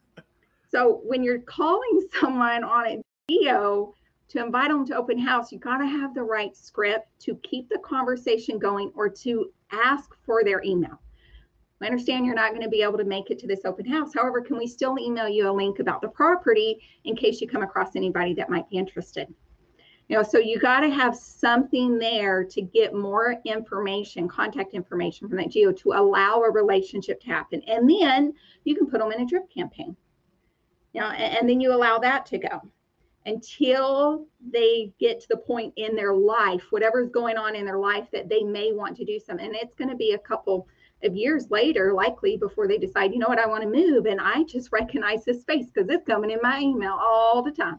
so 0.70 1.00
when 1.04 1.22
you're 1.22 1.40
calling 1.40 2.06
someone 2.20 2.64
on 2.64 2.86
a 2.86 3.02
video 3.28 3.94
to 4.28 4.44
invite 4.44 4.70
them 4.70 4.86
to 4.86 4.96
open 4.96 5.18
house, 5.18 5.50
you 5.50 5.58
got 5.58 5.78
to 5.78 5.86
have 5.86 6.14
the 6.14 6.22
right 6.22 6.56
script 6.56 7.08
to 7.20 7.34
keep 7.42 7.68
the 7.68 7.78
conversation 7.78 8.58
going 8.58 8.92
or 8.94 9.08
to 9.08 9.50
ask 9.72 10.10
for 10.24 10.44
their 10.44 10.62
email. 10.62 11.00
I 11.82 11.86
understand 11.86 12.26
you're 12.26 12.34
not 12.34 12.50
going 12.50 12.62
to 12.62 12.68
be 12.68 12.82
able 12.82 12.98
to 12.98 13.04
make 13.04 13.30
it 13.30 13.38
to 13.38 13.46
this 13.46 13.64
open 13.64 13.86
house. 13.86 14.12
However, 14.14 14.42
can 14.42 14.58
we 14.58 14.66
still 14.66 14.98
email 14.98 15.28
you 15.28 15.50
a 15.50 15.52
link 15.52 15.78
about 15.78 16.02
the 16.02 16.08
property 16.08 16.78
in 17.04 17.16
case 17.16 17.40
you 17.40 17.48
come 17.48 17.62
across 17.62 17.96
anybody 17.96 18.34
that 18.34 18.50
might 18.50 18.68
be 18.68 18.76
interested? 18.76 19.32
You 20.10 20.16
know 20.16 20.24
so 20.24 20.38
you 20.38 20.58
got 20.58 20.80
to 20.80 20.90
have 20.90 21.14
something 21.14 21.96
there 21.96 22.42
to 22.42 22.60
get 22.60 22.92
more 22.92 23.36
information 23.44 24.26
contact 24.26 24.74
information 24.74 25.28
from 25.28 25.38
that 25.38 25.50
geo 25.50 25.70
to 25.70 25.92
allow 25.92 26.42
a 26.42 26.50
relationship 26.50 27.20
to 27.20 27.28
happen. 27.28 27.62
And 27.68 27.88
then 27.88 28.34
you 28.64 28.74
can 28.74 28.88
put 28.88 28.98
them 28.98 29.12
in 29.12 29.20
a 29.20 29.26
drip 29.26 29.48
campaign. 29.48 29.96
You 30.92 31.02
know 31.02 31.10
and, 31.10 31.38
and 31.38 31.48
then 31.48 31.60
you 31.60 31.72
allow 31.72 32.00
that 32.00 32.26
to 32.26 32.38
go 32.38 32.60
until 33.24 34.26
they 34.52 34.92
get 34.98 35.20
to 35.20 35.28
the 35.28 35.36
point 35.36 35.72
in 35.76 35.94
their 35.94 36.14
life 36.14 36.64
whatever's 36.70 37.10
going 37.10 37.36
on 37.36 37.54
in 37.54 37.64
their 37.64 37.78
life 37.78 38.08
that 38.12 38.28
they 38.28 38.42
may 38.42 38.72
want 38.72 38.96
to 38.96 39.04
do 39.04 39.20
something 39.20 39.46
and 39.46 39.54
it's 39.54 39.76
going 39.76 39.90
to 39.90 39.96
be 39.96 40.14
a 40.14 40.18
couple 40.18 40.66
of 41.04 41.14
years 41.14 41.50
later 41.50 41.92
likely 41.92 42.36
before 42.36 42.66
they 42.66 42.78
decide 42.78 43.12
you 43.12 43.20
know 43.20 43.28
what? 43.28 43.38
I 43.38 43.46
want 43.46 43.62
to 43.62 43.70
move 43.70 44.06
and 44.06 44.20
i 44.20 44.42
just 44.42 44.72
recognize 44.72 45.24
this 45.24 45.42
space 45.42 45.66
because 45.66 45.88
it's 45.88 46.04
coming 46.04 46.32
in 46.32 46.40
my 46.42 46.58
email 46.58 46.98
all 47.00 47.42
the 47.44 47.52
time. 47.52 47.78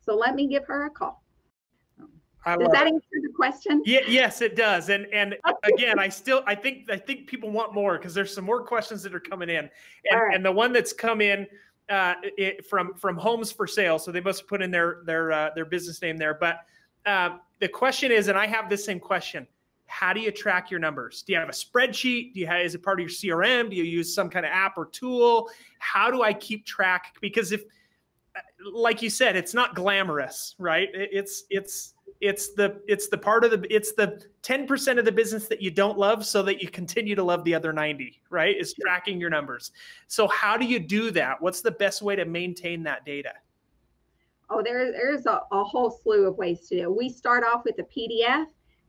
So 0.00 0.16
let 0.16 0.34
me 0.34 0.48
give 0.48 0.64
her 0.64 0.86
a 0.86 0.90
call 0.90 1.22
does 2.56 2.72
that 2.72 2.86
answer 2.86 3.06
the 3.22 3.32
question? 3.34 3.82
Yeah, 3.84 4.00
yes, 4.06 4.40
it 4.40 4.56
does. 4.56 4.88
And 4.88 5.06
and 5.12 5.36
again, 5.64 5.98
I 5.98 6.08
still 6.08 6.42
I 6.46 6.54
think 6.54 6.90
I 6.90 6.96
think 6.96 7.26
people 7.26 7.50
want 7.50 7.74
more 7.74 7.98
because 7.98 8.14
there's 8.14 8.32
some 8.32 8.44
more 8.44 8.64
questions 8.64 9.02
that 9.02 9.14
are 9.14 9.20
coming 9.20 9.48
in. 9.48 9.68
And, 10.10 10.20
right. 10.20 10.34
and 10.34 10.44
the 10.44 10.52
one 10.52 10.72
that's 10.72 10.92
come 10.92 11.20
in 11.20 11.46
uh, 11.88 12.14
it, 12.22 12.66
from 12.66 12.94
from 12.94 13.16
homes 13.16 13.50
for 13.50 13.66
sale, 13.66 13.98
so 13.98 14.12
they 14.12 14.20
must 14.20 14.46
put 14.46 14.62
in 14.62 14.70
their 14.70 15.02
their 15.04 15.32
uh, 15.32 15.50
their 15.54 15.64
business 15.64 16.00
name 16.02 16.16
there. 16.16 16.34
But 16.34 16.60
uh, 17.06 17.38
the 17.60 17.68
question 17.68 18.12
is, 18.12 18.28
and 18.28 18.38
I 18.38 18.46
have 18.46 18.68
the 18.68 18.76
same 18.76 19.00
question: 19.00 19.46
How 19.86 20.12
do 20.12 20.20
you 20.20 20.30
track 20.30 20.70
your 20.70 20.80
numbers? 20.80 21.22
Do 21.22 21.32
you 21.32 21.38
have 21.38 21.48
a 21.48 21.52
spreadsheet? 21.52 22.34
Do 22.34 22.40
you 22.40 22.46
have 22.46 22.60
is 22.60 22.74
it 22.74 22.82
part 22.82 23.00
of 23.00 23.02
your 23.02 23.10
CRM? 23.10 23.70
Do 23.70 23.76
you 23.76 23.84
use 23.84 24.14
some 24.14 24.28
kind 24.28 24.44
of 24.44 24.52
app 24.52 24.76
or 24.76 24.86
tool? 24.86 25.50
How 25.78 26.10
do 26.10 26.22
I 26.22 26.32
keep 26.32 26.66
track? 26.66 27.16
Because 27.20 27.52
if 27.52 27.62
like 28.72 29.02
you 29.02 29.10
said, 29.10 29.36
it's 29.36 29.54
not 29.54 29.74
glamorous, 29.74 30.54
right? 30.58 30.88
It's 30.92 31.44
it's 31.50 31.94
it's 32.20 32.52
the 32.54 32.80
it's 32.88 33.08
the 33.08 33.18
part 33.18 33.44
of 33.44 33.50
the 33.50 33.74
it's 33.74 33.92
the 33.92 34.20
10% 34.42 34.98
of 34.98 35.04
the 35.04 35.12
business 35.12 35.46
that 35.46 35.62
you 35.62 35.70
don't 35.70 35.98
love 35.98 36.24
so 36.24 36.42
that 36.42 36.60
you 36.62 36.68
continue 36.68 37.14
to 37.14 37.22
love 37.22 37.44
the 37.44 37.54
other 37.54 37.72
90 37.72 38.20
right 38.30 38.56
is 38.56 38.74
tracking 38.74 39.20
your 39.20 39.30
numbers. 39.30 39.72
So 40.08 40.26
how 40.28 40.56
do 40.56 40.64
you 40.64 40.80
do 40.80 41.10
that? 41.12 41.40
What's 41.40 41.60
the 41.60 41.70
best 41.70 42.02
way 42.02 42.16
to 42.16 42.24
maintain 42.24 42.82
that 42.84 43.04
data? 43.04 43.32
Oh 44.50 44.62
there, 44.64 44.90
there's 44.90 45.26
a, 45.26 45.42
a 45.52 45.62
whole 45.62 45.90
slew 45.90 46.26
of 46.26 46.38
ways 46.38 46.66
to 46.68 46.76
do 46.76 46.82
it. 46.82 46.96
We 46.96 47.08
start 47.08 47.44
off 47.44 47.64
with 47.64 47.78
a 47.78 47.84
pdf 47.84 48.46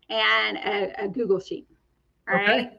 and 0.10 0.58
a, 0.58 1.04
a 1.04 1.08
google 1.08 1.40
sheet 1.40 1.68
all 2.28 2.36
okay. 2.36 2.52
right? 2.52 2.72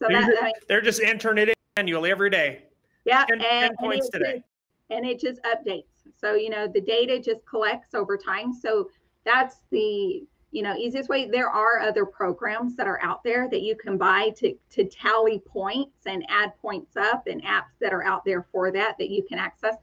So 0.00 0.06
they're, 0.08 0.20
that, 0.20 0.52
just, 0.54 0.68
they're 0.68 0.80
just 0.80 1.02
entering 1.02 1.38
it 1.38 1.48
in 1.48 1.54
manually 1.76 2.10
every 2.10 2.30
day. 2.30 2.62
Yeah 3.04 3.24
10, 3.26 3.40
and, 3.40 3.70
10 3.70 3.76
points 3.78 4.08
and 4.12 4.24
today. 4.24 4.44
and 4.90 5.04
it 5.04 5.20
just 5.20 5.40
updates. 5.42 5.84
So 6.16 6.34
you 6.34 6.50
know 6.50 6.66
the 6.66 6.80
data 6.80 7.18
just 7.18 7.44
collects 7.46 7.94
over 7.94 8.16
time. 8.16 8.54
So 8.54 8.88
that's 9.28 9.56
the 9.70 10.26
you 10.50 10.62
know, 10.62 10.74
easiest 10.76 11.08
way. 11.10 11.28
There 11.28 11.50
are 11.50 11.80
other 11.80 12.06
programs 12.06 12.74
that 12.76 12.86
are 12.86 13.00
out 13.02 13.22
there 13.22 13.48
that 13.50 13.60
you 13.60 13.76
can 13.76 13.98
buy 13.98 14.30
to 14.38 14.54
to 14.70 14.84
tally 14.84 15.42
points 15.46 16.06
and 16.06 16.24
add 16.28 16.52
points 16.62 16.96
up, 16.96 17.26
and 17.26 17.42
apps 17.44 17.76
that 17.80 17.92
are 17.92 18.04
out 18.04 18.24
there 18.24 18.46
for 18.50 18.70
that 18.72 18.96
that 18.98 19.10
you 19.10 19.22
can 19.22 19.38
access. 19.38 19.76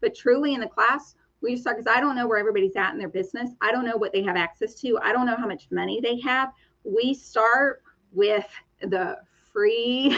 But 0.00 0.14
truly, 0.14 0.54
in 0.54 0.60
the 0.60 0.68
class, 0.68 1.16
we 1.40 1.54
just 1.54 1.64
talk 1.64 1.76
because 1.76 1.92
I 1.92 2.00
don't 2.00 2.14
know 2.14 2.28
where 2.28 2.38
everybody's 2.38 2.76
at 2.76 2.92
in 2.92 2.98
their 2.98 3.08
business. 3.08 3.50
I 3.60 3.72
don't 3.72 3.84
know 3.84 3.96
what 3.96 4.12
they 4.12 4.22
have 4.22 4.36
access 4.36 4.74
to. 4.76 4.98
I 5.02 5.12
don't 5.12 5.26
know 5.26 5.36
how 5.36 5.46
much 5.46 5.66
money 5.72 6.00
they 6.00 6.20
have. 6.20 6.52
We 6.84 7.14
start 7.14 7.82
with 8.12 8.46
the 8.80 9.18
free, 9.52 10.16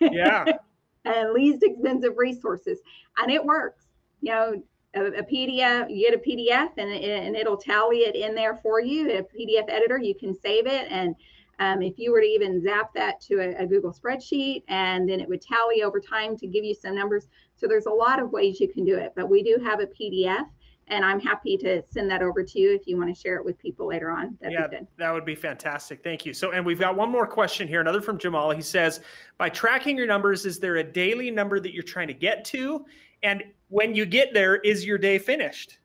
yeah, 0.00 0.44
and 1.04 1.32
least 1.32 1.62
expensive 1.62 2.14
resources, 2.16 2.80
and 3.18 3.30
it 3.30 3.44
works. 3.44 3.84
You 4.22 4.32
know, 4.32 4.62
a, 4.94 5.04
a, 5.04 5.22
PDF, 5.22 5.90
you 5.90 6.10
get 6.10 6.14
a 6.14 6.22
PDF 6.22 6.70
and, 6.78 6.90
and 6.90 7.36
it'll 7.36 7.56
tally 7.56 7.98
it 7.98 8.14
in 8.14 8.34
there 8.34 8.56
for 8.56 8.80
you. 8.80 9.10
A 9.10 9.22
PDF 9.22 9.68
editor, 9.68 9.98
you 9.98 10.14
can 10.14 10.34
save 10.34 10.66
it. 10.66 10.86
And 10.90 11.14
um, 11.58 11.82
if 11.82 11.98
you 11.98 12.12
were 12.12 12.20
to 12.20 12.26
even 12.26 12.62
zap 12.62 12.92
that 12.94 13.20
to 13.22 13.36
a, 13.36 13.62
a, 13.62 13.66
Google 13.66 13.92
spreadsheet, 13.92 14.62
and 14.68 15.08
then 15.08 15.20
it 15.20 15.28
would 15.28 15.40
tally 15.40 15.82
over 15.82 16.00
time 16.00 16.36
to 16.36 16.46
give 16.46 16.64
you 16.64 16.74
some 16.74 16.94
numbers. 16.94 17.28
So 17.56 17.66
there's 17.66 17.86
a 17.86 17.90
lot 17.90 18.20
of 18.20 18.30
ways 18.30 18.60
you 18.60 18.68
can 18.68 18.84
do 18.84 18.96
it, 18.96 19.12
but 19.16 19.30
we 19.30 19.42
do 19.42 19.58
have 19.64 19.80
a 19.80 19.86
PDF. 19.86 20.44
And 20.88 21.04
I'm 21.04 21.18
happy 21.18 21.56
to 21.58 21.82
send 21.90 22.08
that 22.12 22.22
over 22.22 22.44
to 22.44 22.60
you 22.60 22.72
if 22.72 22.86
you 22.86 22.96
want 22.96 23.12
to 23.12 23.20
share 23.20 23.34
it 23.36 23.44
with 23.44 23.58
people 23.58 23.88
later 23.88 24.08
on. 24.08 24.38
That'd 24.40 24.56
yeah, 24.72 24.80
that 24.98 25.12
would 25.12 25.24
be 25.24 25.34
fantastic. 25.34 26.04
Thank 26.04 26.24
you. 26.24 26.32
So, 26.32 26.52
and 26.52 26.64
we've 26.64 26.78
got 26.78 26.94
one 26.94 27.10
more 27.10 27.26
question 27.26 27.66
here, 27.66 27.80
another 27.80 28.00
from 28.00 28.18
Jamal. 28.18 28.52
He 28.52 28.62
says, 28.62 29.00
by 29.36 29.48
tracking 29.48 29.96
your 29.96 30.06
numbers, 30.06 30.46
is 30.46 30.60
there 30.60 30.76
a 30.76 30.84
daily 30.84 31.32
number 31.32 31.58
that 31.58 31.74
you're 31.74 31.82
trying 31.82 32.06
to 32.06 32.14
get 32.14 32.44
to? 32.46 32.84
And 33.22 33.42
when 33.68 33.94
you 33.94 34.06
get 34.06 34.32
there, 34.32 34.56
is 34.56 34.84
your 34.84 34.98
day 34.98 35.18
finished? 35.18 35.78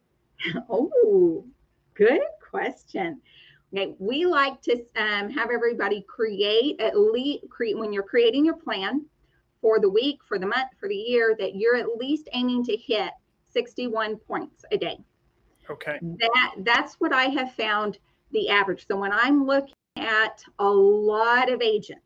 Oh, 0.69 1.45
good 1.93 2.21
question. 2.49 3.21
Okay, 3.73 3.95
we 3.99 4.25
like 4.25 4.61
to 4.63 4.83
um, 4.97 5.29
have 5.29 5.49
everybody 5.49 6.03
create 6.07 6.79
at 6.81 6.97
least 6.97 7.49
create 7.49 7.77
when 7.77 7.93
you're 7.93 8.03
creating 8.03 8.43
your 8.43 8.55
plan 8.55 9.05
for 9.61 9.79
the 9.79 9.89
week, 9.89 10.19
for 10.27 10.37
the 10.37 10.45
month, 10.45 10.69
for 10.79 10.89
the 10.89 10.95
year, 10.95 11.35
that 11.39 11.55
you're 11.55 11.75
at 11.75 11.97
least 11.97 12.27
aiming 12.33 12.65
to 12.65 12.75
hit 12.75 13.11
61 13.53 14.17
points 14.17 14.65
a 14.71 14.77
day. 14.77 14.97
Okay. 15.69 15.99
That 16.01 16.55
that's 16.59 16.95
what 16.95 17.13
I 17.13 17.25
have 17.25 17.53
found 17.53 17.97
the 18.31 18.49
average. 18.49 18.85
So 18.87 18.97
when 18.97 19.11
I'm 19.11 19.45
looking 19.45 19.75
at 19.95 20.43
a 20.59 20.69
lot 20.69 21.51
of 21.51 21.61
agents, 21.61 22.01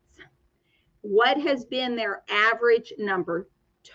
what 1.00 1.40
has 1.40 1.64
been 1.64 1.96
their 1.96 2.22
average 2.28 2.92
number 2.98 3.48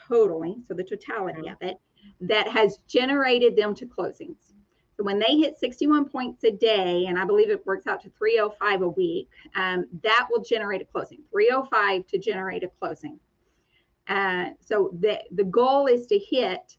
totally, 0.08 0.58
so 0.68 0.74
the 0.74 0.84
totality 0.84 1.48
of 1.48 1.58
it, 1.62 1.78
that 2.22 2.48
has 2.48 2.80
generated 2.88 3.56
them 3.56 3.76
to 3.76 3.86
closings. 3.86 4.54
So 4.98 5.04
when 5.04 5.20
they 5.20 5.38
hit 5.38 5.58
61 5.58 6.10
points 6.10 6.44
a 6.44 6.52
day, 6.52 7.06
and 7.08 7.18
I 7.18 7.26
believe 7.26 7.50
it 7.50 7.66
works 7.66 7.88
out 7.88 8.02
to 8.04 8.12
305 8.18 8.82
a 8.82 8.90
week, 8.90 9.30
um, 9.56 9.86
that 10.04 10.28
will 10.30 10.44
generate 10.44 10.82
a 10.82 10.86
closing. 10.86 11.20
305 11.32 12.08
to 12.08 12.18
generate 12.18 12.64
a 12.64 12.70
closing. 12.80 13.20
Uh, 14.08 14.50
so 14.60 14.92
the, 15.00 15.20
the 15.32 15.44
goal 15.44 15.88
is 15.88 16.06
to 16.08 16.20
hit 16.20 16.78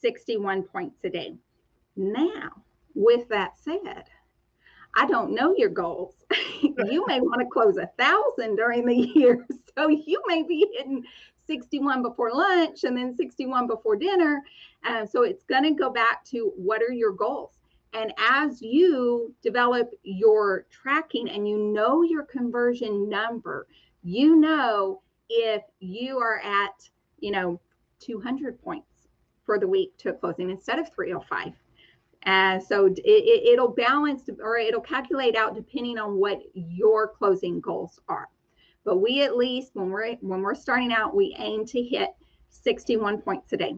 61 0.00 0.62
points 0.64 0.98
a 1.04 1.10
day. 1.10 1.34
Now, 1.96 2.50
with 2.94 3.28
that 3.28 3.58
said, 3.58 4.04
I 4.96 5.06
don't 5.06 5.34
know 5.34 5.54
your 5.56 5.70
goals. 5.70 6.14
you 6.62 7.04
may 7.06 7.20
want 7.20 7.40
to 7.40 7.46
close 7.46 7.76
a 7.76 7.90
thousand 7.98 8.56
during 8.56 8.86
the 8.86 8.94
year. 9.14 9.46
So 9.76 9.88
you 9.88 10.22
may 10.26 10.42
be 10.42 10.66
hitting 10.76 11.04
61 11.46 12.02
before 12.02 12.32
lunch 12.32 12.84
and 12.84 12.96
then 12.96 13.14
61 13.14 13.66
before 13.66 13.96
dinner. 13.96 14.42
Uh, 14.84 15.06
so 15.06 15.22
it's 15.22 15.44
going 15.44 15.64
to 15.64 15.72
go 15.72 15.90
back 15.90 16.24
to 16.26 16.52
what 16.56 16.82
are 16.82 16.92
your 16.92 17.12
goals? 17.12 17.52
And 17.92 18.12
as 18.18 18.60
you 18.60 19.32
develop 19.42 19.90
your 20.02 20.66
tracking 20.70 21.30
and 21.30 21.48
you 21.48 21.58
know 21.58 22.02
your 22.02 22.24
conversion 22.24 23.08
number, 23.08 23.66
you 24.02 24.36
know 24.36 25.00
if 25.30 25.62
you 25.80 26.18
are 26.18 26.40
at, 26.40 26.88
you 27.20 27.30
know, 27.30 27.60
200 28.00 28.60
points 28.62 29.08
for 29.46 29.58
the 29.58 29.66
week 29.66 29.96
to 29.98 30.10
a 30.10 30.12
closing 30.12 30.50
instead 30.50 30.78
of 30.78 30.92
305. 30.92 31.52
Uh, 32.26 32.58
so 32.58 32.86
it, 32.86 32.98
it, 33.04 33.52
it'll 33.52 33.68
balance 33.68 34.28
or 34.42 34.56
it'll 34.56 34.80
calculate 34.80 35.36
out 35.36 35.54
depending 35.54 35.98
on 35.98 36.16
what 36.16 36.40
your 36.54 37.08
closing 37.08 37.60
goals 37.60 38.00
are. 38.08 38.28
But 38.84 38.98
we 38.98 39.22
at 39.22 39.36
least 39.36 39.70
when 39.74 39.90
we're 39.90 40.14
when 40.16 40.42
we're 40.42 40.54
starting 40.54 40.92
out, 40.92 41.14
we 41.14 41.34
aim 41.38 41.64
to 41.66 41.82
hit 41.82 42.10
61 42.50 43.22
points 43.22 43.52
a 43.52 43.56
day. 43.56 43.76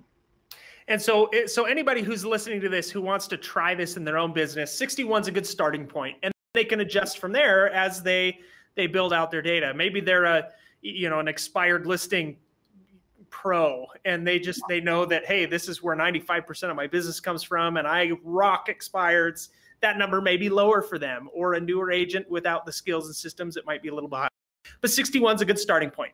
And 0.89 1.01
so, 1.01 1.27
eh, 1.27 1.47
so 1.47 1.65
anybody 1.65 2.03
who's 2.03 2.25
listening 2.25 2.61
to 2.61 2.69
this 2.69 2.91
who 2.91 3.01
wants 3.01 3.27
to 3.29 3.37
try 3.37 3.75
this 3.75 3.97
in 3.97 4.05
their 4.05 4.19
own 4.19 4.33
business, 4.33 4.77
61 4.77 5.23
is 5.23 5.29
a 5.29 5.33
good 5.33 5.47
starting 5.47 5.87
point, 5.87 6.17
and 6.23 6.33
they 6.55 6.65
can 6.65 6.81
adjust 6.81 7.19
from 7.19 7.33
there 7.33 7.71
as 7.71 8.03
they 8.03 8.39
they 8.77 8.87
build 8.87 9.13
out 9.13 9.31
their 9.31 9.43
data. 9.43 9.73
Maybe 9.75 10.01
they're 10.01 10.25
a 10.25 10.49
you 10.83 11.09
know 11.09 11.19
an 11.19 11.29
expired 11.29 11.87
listing 11.87 12.37
pro, 13.31 13.87
and 14.05 14.27
they 14.27 14.39
just 14.39 14.63
they 14.69 14.81
know 14.81 15.05
that 15.07 15.25
hey, 15.25 15.47
this 15.47 15.69
is 15.69 15.83
where 15.83 15.97
95% 15.97 16.71
of 16.71 16.77
my 16.77 16.87
business 16.87 17.21
comes 17.21 17.43
from, 17.43 17.77
and 17.77 17.87
I 17.87 18.13
rock 18.23 18.69
expireds. 18.69 19.49
That 19.81 19.99
number 19.99 20.21
may 20.21 20.37
be 20.37 20.49
lower 20.49 20.83
for 20.83 20.99
them, 20.99 21.29
or 21.35 21.55
a 21.55 21.61
newer 21.61 21.91
agent 21.91 22.31
without 22.31 22.65
the 22.65 22.73
skills 22.73 23.07
and 23.07 23.15
systems, 23.15 23.57
it 23.57 23.67
might 23.67 23.83
be 23.83 23.89
a 23.89 23.95
little 23.95 24.09
behind 24.09 24.31
but 24.81 24.91
61 24.91 25.37
is 25.37 25.41
a 25.43 25.45
good 25.45 25.59
starting 25.59 25.91
point. 25.91 26.13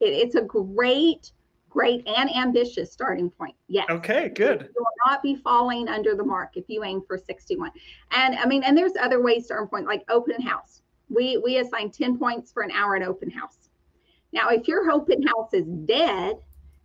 It's 0.00 0.34
a 0.34 0.42
great, 0.42 1.32
great 1.68 2.06
and 2.06 2.34
ambitious 2.34 2.90
starting 2.90 3.30
point. 3.30 3.54
Yes. 3.68 3.86
Okay, 3.90 4.30
good. 4.30 4.62
You 4.74 4.82
will 4.82 5.10
not 5.10 5.22
be 5.22 5.36
falling 5.36 5.88
under 5.88 6.14
the 6.14 6.24
mark 6.24 6.56
if 6.56 6.64
you 6.68 6.84
aim 6.84 7.02
for 7.06 7.18
61. 7.18 7.70
And 8.12 8.36
I 8.36 8.46
mean, 8.46 8.62
and 8.62 8.76
there's 8.76 8.92
other 9.00 9.22
ways 9.22 9.46
to 9.48 9.54
earn 9.54 9.68
points, 9.68 9.86
like 9.86 10.04
open 10.08 10.40
house. 10.40 10.82
We 11.08 11.38
we 11.38 11.58
assign 11.58 11.90
10 11.90 12.18
points 12.18 12.52
for 12.52 12.62
an 12.62 12.70
hour 12.70 12.96
at 12.96 13.02
open 13.02 13.30
house. 13.30 13.70
Now, 14.32 14.48
if 14.48 14.68
your 14.68 14.90
open 14.90 15.22
house 15.22 15.52
is 15.52 15.66
dead 15.66 16.36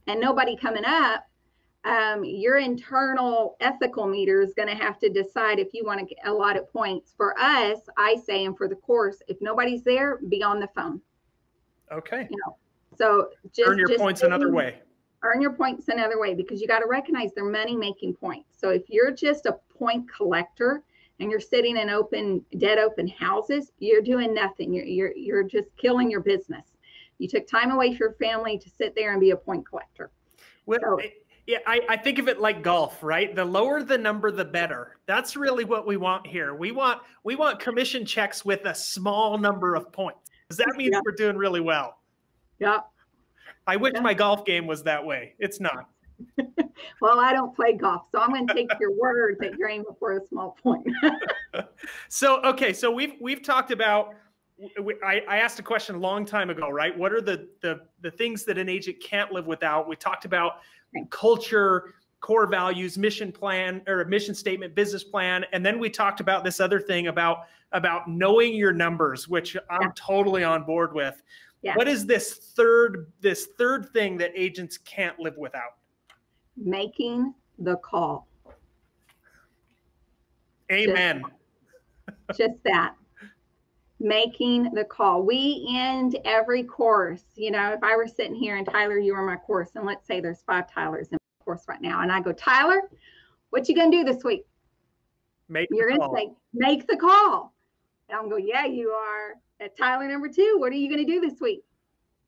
and 0.08 0.20
nobody 0.20 0.58
coming 0.58 0.84
up, 0.86 1.28
um, 1.86 2.23
your 2.23 2.57
internal 2.57 3.55
ethical 3.59 4.07
meter 4.07 4.41
is 4.41 4.53
going 4.55 4.67
to 4.67 4.75
have 4.75 4.97
to 4.99 5.09
decide 5.09 5.59
if 5.59 5.73
you 5.73 5.86
want 5.86 5.99
to 5.99 6.05
get 6.05 6.17
a 6.25 6.33
lot 6.33 6.57
of 6.57 6.71
points. 6.71 7.13
For 7.15 7.39
us, 7.39 7.79
I 7.97 8.15
say, 8.15 8.45
and 8.45 8.57
for 8.57 8.67
the 8.67 8.75
course, 8.75 9.21
if 9.27 9.38
nobody's 9.39 9.83
there, 9.83 10.19
be 10.27 10.41
on 10.41 10.59
the 10.59 10.67
phone. 10.75 10.99
Okay. 11.91 12.27
You 12.29 12.38
know, 12.45 12.57
so 12.97 13.29
just 13.53 13.69
earn 13.69 13.77
your 13.77 13.88
just 13.88 13.99
points 13.99 14.23
another 14.23 14.51
way. 14.51 14.79
Earn 15.21 15.41
your 15.41 15.53
points 15.53 15.88
another 15.88 16.19
way 16.19 16.33
because 16.33 16.59
you 16.59 16.67
got 16.67 16.79
to 16.79 16.88
recognize 16.88 17.31
they're 17.36 17.45
money 17.45 17.75
making 17.75 18.15
points. 18.15 18.59
So 18.59 18.69
if 18.69 18.83
you're 18.89 19.11
just 19.11 19.45
a 19.45 19.53
point 19.77 20.11
collector 20.11 20.83
and 21.19 21.29
you're 21.29 21.39
sitting 21.39 21.77
in 21.77 21.89
open, 21.89 22.43
dead 22.57 22.79
open 22.79 23.07
houses, 23.07 23.71
you're 23.79 24.01
doing 24.01 24.33
nothing. 24.33 24.73
You're 24.73 24.86
you're 24.86 25.15
you're 25.15 25.43
just 25.43 25.69
killing 25.77 26.09
your 26.09 26.21
business. 26.21 26.65
You 27.19 27.27
took 27.27 27.47
time 27.47 27.71
away 27.71 27.89
from 27.89 27.97
your 27.99 28.13
family 28.13 28.57
to 28.57 28.69
sit 28.69 28.95
there 28.95 29.11
and 29.11 29.21
be 29.21 29.31
a 29.31 29.38
point 29.38 29.67
collector. 29.67 30.11
Well, 30.65 30.79
so, 30.81 30.99
yeah, 31.48 31.60
I, 31.68 31.82
I 31.89 31.98
think 31.98 32.18
of 32.18 32.28
it 32.28 32.39
like 32.39 32.64
golf, 32.64 33.04
right? 33.04 33.36
The 33.36 33.46
lower 33.46 33.84
the 33.84 33.98
number, 33.98 34.32
the 34.32 34.46
better. 34.46 34.98
That's 35.06 35.36
really 35.36 35.64
what 35.64 35.86
we 35.86 35.98
want 35.98 36.26
here. 36.26 36.56
We 36.56 36.72
want 36.72 37.02
we 37.24 37.36
want 37.36 37.60
commission 37.60 38.06
checks 38.06 38.43
with 38.43 38.66
a 38.66 38.74
small 38.74 39.38
number 39.38 39.76
of 39.76 39.91
points. 39.91 40.20
Does 40.50 40.58
that 40.58 40.74
mean 40.76 40.91
yeah. 40.91 41.02
we're 41.06 41.12
doing 41.12 41.38
really 41.38 41.62
well. 41.62 42.00
Yeah. 42.60 42.80
I 43.68 43.76
wish 43.76 43.93
yeah. 43.96 44.02
my 44.02 44.14
golf 44.14 44.46
game 44.46 44.68
was 44.68 44.84
that 44.84 45.04
way. 45.06 45.34
It's 45.39 45.60
not. 45.60 45.89
well, 47.02 47.20
I 47.20 47.34
don't 47.34 47.56
play 47.56 47.74
golf, 47.74 48.04
so 48.12 48.20
I'm 48.20 48.30
going 48.30 48.48
to 48.48 48.54
take 48.54 48.70
your 48.80 48.91
word 48.91 49.38
that 49.39 49.58
you're 49.58 49.70
aiming 49.70 49.86
for 50.00 50.18
a 50.18 50.28
small 50.28 50.58
point. 50.64 50.88
so, 52.10 52.41
okay, 52.43 52.74
so 52.74 52.91
we've 52.91 53.14
we've 53.22 53.43
talked 53.43 53.72
about. 53.72 54.16
I, 55.06 55.22
I 55.28 55.38
asked 55.38 55.60
a 55.60 55.64
question 55.64 55.95
a 55.95 55.99
long 55.99 56.26
time 56.26 56.49
ago, 56.49 56.70
right? 56.70 56.97
What 56.97 57.12
are 57.12 57.22
the 57.22 57.49
the 57.62 57.82
the 58.01 58.12
things 58.12 58.45
that 58.45 58.58
an 58.58 58.70
agent 58.70 58.97
can't 59.01 59.32
live 59.32 59.47
without? 59.47 59.88
We 59.88 59.95
talked 59.95 60.26
about 60.26 60.60
culture, 61.10 61.95
core 62.22 62.47
values, 62.47 62.97
mission 62.97 63.32
plan 63.32 63.82
or 63.88 64.06
mission 64.06 64.34
statement, 64.34 64.74
business 64.74 65.03
plan, 65.03 65.45
and 65.51 65.66
then 65.66 65.78
we 65.78 65.89
talked 65.89 66.22
about 66.22 66.43
this 66.43 66.60
other 66.60 66.80
thing 66.80 67.08
about 67.08 67.47
about 67.74 68.08
knowing 68.08 68.56
your 68.56 68.72
numbers, 68.72 69.28
which 69.28 69.58
I'm 69.70 69.82
yeah. 69.82 69.91
totally 69.95 70.43
on 70.43 70.64
board 70.64 70.93
with. 70.93 71.22
Yeah. 71.62 71.76
What 71.76 71.88
is 71.88 72.06
this 72.06 72.53
third 72.56 73.12
this 73.20 73.49
third 73.58 73.89
thing 73.91 74.18
that 74.20 74.32
agents 74.36 74.78
can't 74.78 75.20
live 75.20 75.36
without? 75.38 75.76
Making 76.56 77.34
the 77.60 77.76
call. 77.78 78.28
Amen. 80.72 81.24
Just, 82.30 82.39
just 82.39 82.64
that 82.64 82.95
making 84.00 84.74
the 84.74 84.84
call. 84.84 85.24
We 85.24 85.68
end 85.70 86.18
every 86.26 86.64
course. 86.64 87.24
You 87.36 87.52
know, 87.52 87.74
if 87.74 87.84
I 87.84 87.96
were 87.96 88.08
sitting 88.08 88.36
here 88.36 88.58
and 88.58 88.68
Tyler, 88.68 88.98
you 89.00 89.14
were 89.14 89.26
my 89.26 89.38
course, 89.38 89.70
and 89.76 89.86
let's 89.86 90.06
say 90.06 90.20
there's 90.20 90.41
five 90.41 90.72
Tylers 90.72 91.08
in 91.10 91.18
my 91.22 91.46
course 91.46 91.64
right 91.68 91.82
now, 91.82 92.02
and 92.02 92.12
I 92.12 92.22
go, 92.22 92.32
Tyler, 92.32 92.82
what 93.50 93.68
you 93.70 93.76
gonna 93.76 93.91
do 93.91 94.04
this 94.04 94.24
week? 94.24 94.46
Make 95.48 95.70
the 95.70 95.76
call. 95.76 95.89
You're 95.89 95.98
gonna 95.98 96.18
say, 96.18 96.34
make 96.54 96.88
the 96.88 96.98
call. 96.98 97.54
And 98.10 98.18
I'm 98.18 98.30
going, 98.30 98.48
yeah, 98.48 98.66
you 98.66 98.89
are. 98.89 99.36
At 99.62 99.78
Tyler 99.78 100.08
number 100.10 100.28
two, 100.28 100.58
what 100.60 100.74
are 100.74 100.76
you 100.76 100.89
gonna 100.89 101.06
do 101.06 101.22
this 101.22 101.39
week? 101.39 101.64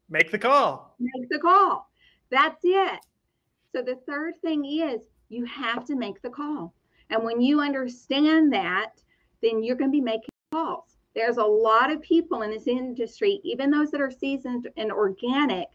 Make 0.09 0.32
the 0.32 0.39
call. 0.39 0.95
Make 0.99 1.30
the 1.30 1.39
call. 1.39 1.89
That's 2.30 2.61
it. 2.63 2.99
So 3.74 3.82
the 3.82 3.95
third 4.07 4.36
thing 4.41 4.65
is 4.65 5.01
you 5.30 5.45
have 5.45 5.86
to 5.86 5.95
make 5.95 6.22
the 6.22 6.30
call. 6.30 6.74
And 7.09 7.24
when 7.24 7.41
you 7.41 7.61
understand 7.61 8.51
that, 8.53 8.93
then 9.41 9.63
you're 9.63 9.76
going 9.76 9.91
to 9.91 9.95
be 9.95 10.01
making 10.01 10.30
calls. 10.51 10.96
There's 11.18 11.38
a 11.38 11.43
lot 11.43 11.91
of 11.91 11.99
people 12.03 12.43
in 12.43 12.51
this 12.51 12.68
industry, 12.68 13.41
even 13.43 13.72
those 13.72 13.89
that 13.89 14.01
are 14.01 14.11
seasoned 14.11 14.70
and 14.78 14.91
organic, 14.91 15.68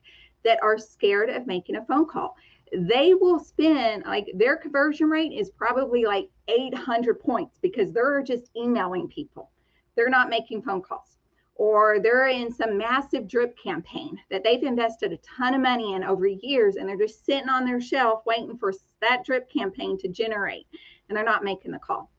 that 0.44 0.62
are 0.62 0.78
scared 0.78 1.30
of 1.30 1.48
making 1.48 1.74
a 1.74 1.84
phone 1.84 2.06
call. 2.06 2.36
They 2.72 3.14
will 3.14 3.40
spend 3.40 4.04
like 4.06 4.28
their 4.36 4.56
conversion 4.56 5.10
rate 5.10 5.32
is 5.32 5.50
probably 5.50 6.04
like 6.04 6.30
800 6.46 7.18
points 7.18 7.58
because 7.60 7.92
they're 7.92 8.22
just 8.22 8.50
emailing 8.56 9.08
people. 9.08 9.50
They're 9.96 10.08
not 10.08 10.30
making 10.30 10.62
phone 10.62 10.80
calls 10.80 11.18
or 11.56 11.98
they're 11.98 12.28
in 12.28 12.52
some 12.52 12.78
massive 12.78 13.26
drip 13.26 13.58
campaign 13.58 14.16
that 14.30 14.44
they've 14.44 14.62
invested 14.62 15.12
a 15.12 15.18
ton 15.18 15.54
of 15.54 15.60
money 15.60 15.94
in 15.94 16.04
over 16.04 16.28
years 16.28 16.76
and 16.76 16.88
they're 16.88 16.96
just 16.96 17.26
sitting 17.26 17.48
on 17.48 17.64
their 17.64 17.80
shelf 17.80 18.22
waiting 18.26 18.56
for 18.56 18.72
that 19.00 19.24
drip 19.24 19.50
campaign 19.50 19.98
to 19.98 20.06
generate 20.06 20.68
and 21.08 21.16
they're 21.16 21.24
not 21.24 21.42
making 21.42 21.72
the 21.72 21.80
call. 21.80 22.11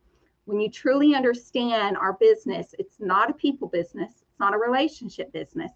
When 0.45 0.59
you 0.59 0.69
truly 0.69 1.15
understand 1.15 1.97
our 1.97 2.13
business, 2.13 2.75
it's 2.77 2.99
not 2.99 3.29
a 3.29 3.33
people 3.33 3.67
business, 3.67 4.11
it's 4.21 4.39
not 4.39 4.53
a 4.53 4.57
relationship 4.57 5.31
business. 5.31 5.71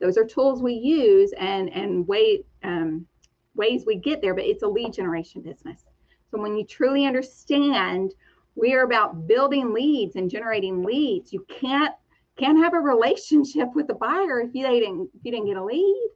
Those 0.00 0.16
are 0.16 0.24
tools 0.24 0.62
we 0.62 0.74
use 0.74 1.32
and 1.38 1.72
and 1.72 2.06
way 2.06 2.44
um, 2.62 3.06
ways 3.54 3.84
we 3.86 3.96
get 3.96 4.20
there, 4.20 4.34
but 4.34 4.44
it's 4.44 4.62
a 4.62 4.68
lead 4.68 4.92
generation 4.92 5.42
business. 5.42 5.84
So 6.30 6.40
when 6.40 6.56
you 6.56 6.64
truly 6.64 7.06
understand 7.06 8.14
we 8.54 8.74
are 8.74 8.82
about 8.82 9.28
building 9.28 9.72
leads 9.72 10.16
and 10.16 10.30
generating 10.30 10.82
leads, 10.82 11.32
you 11.32 11.46
can't 11.48 11.94
can't 12.38 12.58
have 12.58 12.74
a 12.74 12.78
relationship 12.78 13.68
with 13.74 13.88
the 13.88 13.94
buyer 13.94 14.40
if 14.40 14.54
you 14.54 14.66
didn't 14.66 15.10
if 15.14 15.24
you 15.24 15.32
didn't 15.32 15.46
get 15.46 15.56
a 15.56 15.64
lead 15.64 16.08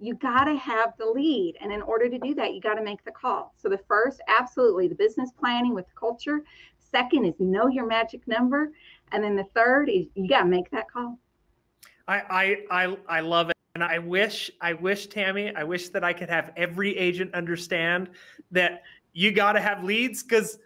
you 0.00 0.14
got 0.14 0.44
to 0.44 0.56
have 0.56 0.94
the 0.98 1.06
lead 1.06 1.54
and 1.60 1.72
in 1.72 1.82
order 1.82 2.08
to 2.08 2.18
do 2.18 2.34
that 2.34 2.54
you 2.54 2.60
got 2.60 2.74
to 2.74 2.82
make 2.82 3.04
the 3.04 3.10
call 3.12 3.54
so 3.56 3.68
the 3.68 3.78
first 3.86 4.20
absolutely 4.28 4.88
the 4.88 4.94
business 4.94 5.30
planning 5.38 5.74
with 5.74 5.86
the 5.86 5.92
culture 5.98 6.42
second 6.90 7.24
is 7.24 7.34
know 7.38 7.68
your 7.68 7.86
magic 7.86 8.26
number 8.26 8.72
and 9.12 9.22
then 9.22 9.36
the 9.36 9.46
third 9.54 9.88
is 9.88 10.06
you 10.14 10.28
got 10.28 10.42
to 10.42 10.48
make 10.48 10.70
that 10.70 10.90
call 10.90 11.18
I, 12.08 12.22
I 12.70 12.84
i 12.84 12.96
i 13.08 13.20
love 13.20 13.50
it 13.50 13.56
and 13.74 13.84
i 13.84 13.98
wish 13.98 14.50
i 14.60 14.72
wish 14.72 15.06
tammie 15.08 15.54
i 15.54 15.64
wish 15.64 15.88
that 15.90 16.04
i 16.04 16.12
could 16.12 16.28
have 16.28 16.52
every 16.56 16.96
agent 16.96 17.34
understand 17.34 18.10
that 18.50 18.82
you 19.12 19.32
got 19.32 19.52
to 19.52 19.60
have 19.60 19.84
leads 19.84 20.22
because 20.22 20.58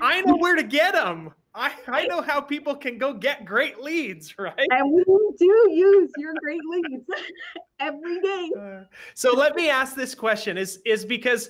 I 0.00 0.22
know 0.22 0.36
where 0.36 0.56
to 0.56 0.62
get 0.62 0.94
them 0.94 1.32
I, 1.56 1.72
I 1.88 2.06
know 2.06 2.20
how 2.20 2.42
people 2.42 2.76
can 2.76 2.98
go 2.98 3.14
get 3.14 3.46
great 3.46 3.80
leads, 3.80 4.38
right? 4.38 4.52
And 4.58 4.92
we 4.92 5.02
do 5.38 5.70
use 5.72 6.10
your 6.18 6.34
great 6.38 6.60
leads 6.68 7.06
every 7.80 8.20
day. 8.20 8.50
Uh, 8.60 8.80
so 9.14 9.32
let 9.32 9.56
me 9.56 9.70
ask 9.70 9.96
this 9.96 10.14
question: 10.14 10.58
is 10.58 10.80
is 10.84 11.06
because 11.06 11.48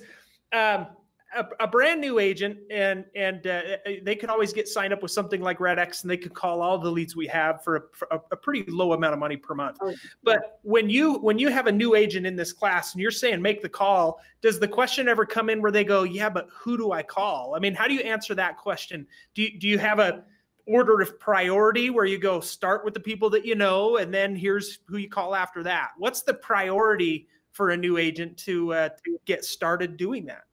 um, 0.53 0.87
a, 1.35 1.45
a, 1.59 1.67
brand 1.67 1.99
new 1.99 2.19
agent 2.19 2.57
and 2.71 3.05
and 3.15 3.45
uh, 3.47 3.61
they 4.03 4.15
could 4.15 4.29
always 4.29 4.53
get 4.53 4.67
signed 4.67 4.93
up 4.93 5.01
with 5.01 5.11
something 5.11 5.41
like 5.41 5.59
red 5.59 5.77
x 5.77 6.01
and 6.01 6.09
they 6.09 6.17
could 6.17 6.33
call 6.33 6.61
all 6.61 6.77
the 6.77 6.89
leads 6.89 7.15
we 7.15 7.27
have 7.27 7.63
for 7.63 7.75
a, 7.75 7.81
for 7.91 8.07
a, 8.11 8.19
a 8.31 8.35
pretty 8.35 8.69
low 8.71 8.93
amount 8.93 9.13
of 9.13 9.19
money 9.19 9.35
per 9.35 9.53
month. 9.53 9.77
Oh, 9.81 9.93
but 10.23 10.59
when 10.63 10.89
you 10.89 11.15
when 11.15 11.37
you 11.37 11.49
have 11.49 11.67
a 11.67 11.71
new 11.71 11.95
agent 11.95 12.25
in 12.25 12.35
this 12.35 12.53
class 12.53 12.93
and 12.93 13.01
you're 13.01 13.11
saying 13.11 13.41
make 13.41 13.61
the 13.61 13.69
call, 13.69 14.21
does 14.41 14.59
the 14.59 14.67
question 14.67 15.07
ever 15.07 15.25
come 15.25 15.49
in 15.49 15.61
where 15.61 15.71
they 15.71 15.83
go, 15.83 16.03
yeah, 16.03 16.29
but 16.29 16.47
who 16.51 16.77
do 16.77 16.91
I 16.91 17.03
call? 17.03 17.55
I 17.55 17.59
mean, 17.59 17.73
how 17.73 17.87
do 17.87 17.93
you 17.93 18.01
answer 18.01 18.33
that 18.35 18.57
question? 18.57 19.05
Do 19.35 19.41
you, 19.41 19.59
do 19.59 19.67
you 19.67 19.77
have 19.79 19.99
a 19.99 20.23
order 20.65 21.01
of 21.01 21.19
priority 21.19 21.89
where 21.89 22.05
you 22.05 22.17
go 22.17 22.39
start 22.39 22.83
with 22.83 22.93
the 22.93 22.99
people 22.99 23.29
that 23.29 23.45
you 23.45 23.55
know 23.55 23.97
and 23.97 24.13
then 24.13 24.35
here's 24.35 24.79
who 24.87 24.97
you 24.97 25.09
call 25.09 25.35
after 25.35 25.63
that? 25.63 25.89
What's 25.97 26.21
the 26.21 26.33
priority 26.33 27.27
for 27.51 27.71
a 27.71 27.77
new 27.77 27.97
agent 27.97 28.37
to, 28.37 28.73
uh, 28.73 28.89
to 28.89 29.19
get 29.25 29.43
started 29.43 29.97
doing 29.97 30.25
that? 30.25 30.43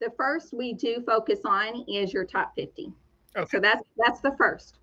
The 0.00 0.12
first 0.16 0.52
we 0.52 0.72
do 0.72 1.02
focus 1.06 1.40
on 1.44 1.84
is 1.88 2.12
your 2.12 2.24
top 2.24 2.52
50. 2.56 2.92
Okay. 3.36 3.48
So 3.50 3.60
that's 3.60 3.82
that's 3.96 4.20
the 4.20 4.34
first 4.36 4.78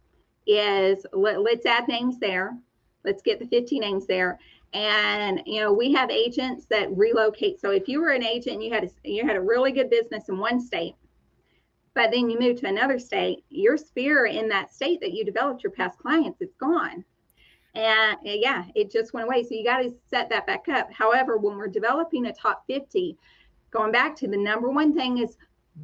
is 0.48 1.06
let, 1.12 1.42
let's 1.42 1.66
add 1.66 1.88
names 1.88 2.20
there. 2.20 2.58
Let's 3.04 3.22
get 3.22 3.40
the 3.40 3.48
50 3.48 3.80
names 3.80 4.08
there. 4.08 4.40
And 4.74 5.42
you 5.46 5.60
know, 5.60 5.74
we 5.74 5.94
have 5.94 6.10
agents 6.10 6.66
that 6.70 6.96
relocate. 6.96 7.60
So 7.60 7.72
if 7.72 7.88
you 7.88 8.02
were 8.02 8.12
an 8.12 8.24
agent, 8.24 8.56
and 8.56 8.64
you 8.64 8.74
had 8.74 8.84
a, 8.86 8.90
you 9.04 9.26
had 9.26 9.36
a 9.36 9.42
really 9.42 9.72
good 9.72 9.90
business 9.90 10.30
in 10.30 10.38
one 10.38 10.60
state, 10.60 10.96
but 11.94 12.12
then 12.12 12.30
you 12.30 12.40
move 12.40 12.60
to 12.62 12.68
another 12.68 13.00
state, 13.00 13.44
your 13.50 13.78
sphere 13.78 14.26
in 14.26 14.48
that 14.50 14.74
state 14.74 15.00
that 15.02 15.14
you 15.14 15.26
developed 15.26 15.64
your 15.64 15.72
past 15.72 15.98
clients 16.00 16.42
is 16.42 16.54
gone. 16.60 17.04
And 17.76 18.18
yeah, 18.24 18.66
it 18.76 18.92
just 18.92 19.14
went 19.14 19.28
away. 19.28 19.44
So 19.44 19.50
you 19.52 19.64
got 19.64 19.80
to 19.80 19.94
set 20.10 20.30
that 20.30 20.48
back 20.48 20.68
up. 20.68 20.92
However, 20.92 21.38
when 21.38 21.58
we're 21.58 21.68
developing 21.68 22.26
a 22.26 22.34
top 22.34 22.64
50, 22.68 23.18
going 23.72 23.92
back 23.92 24.16
to 24.18 24.28
the 24.28 24.38
number 24.38 24.70
one 24.70 24.94
thing 24.94 25.20
is 25.20 25.38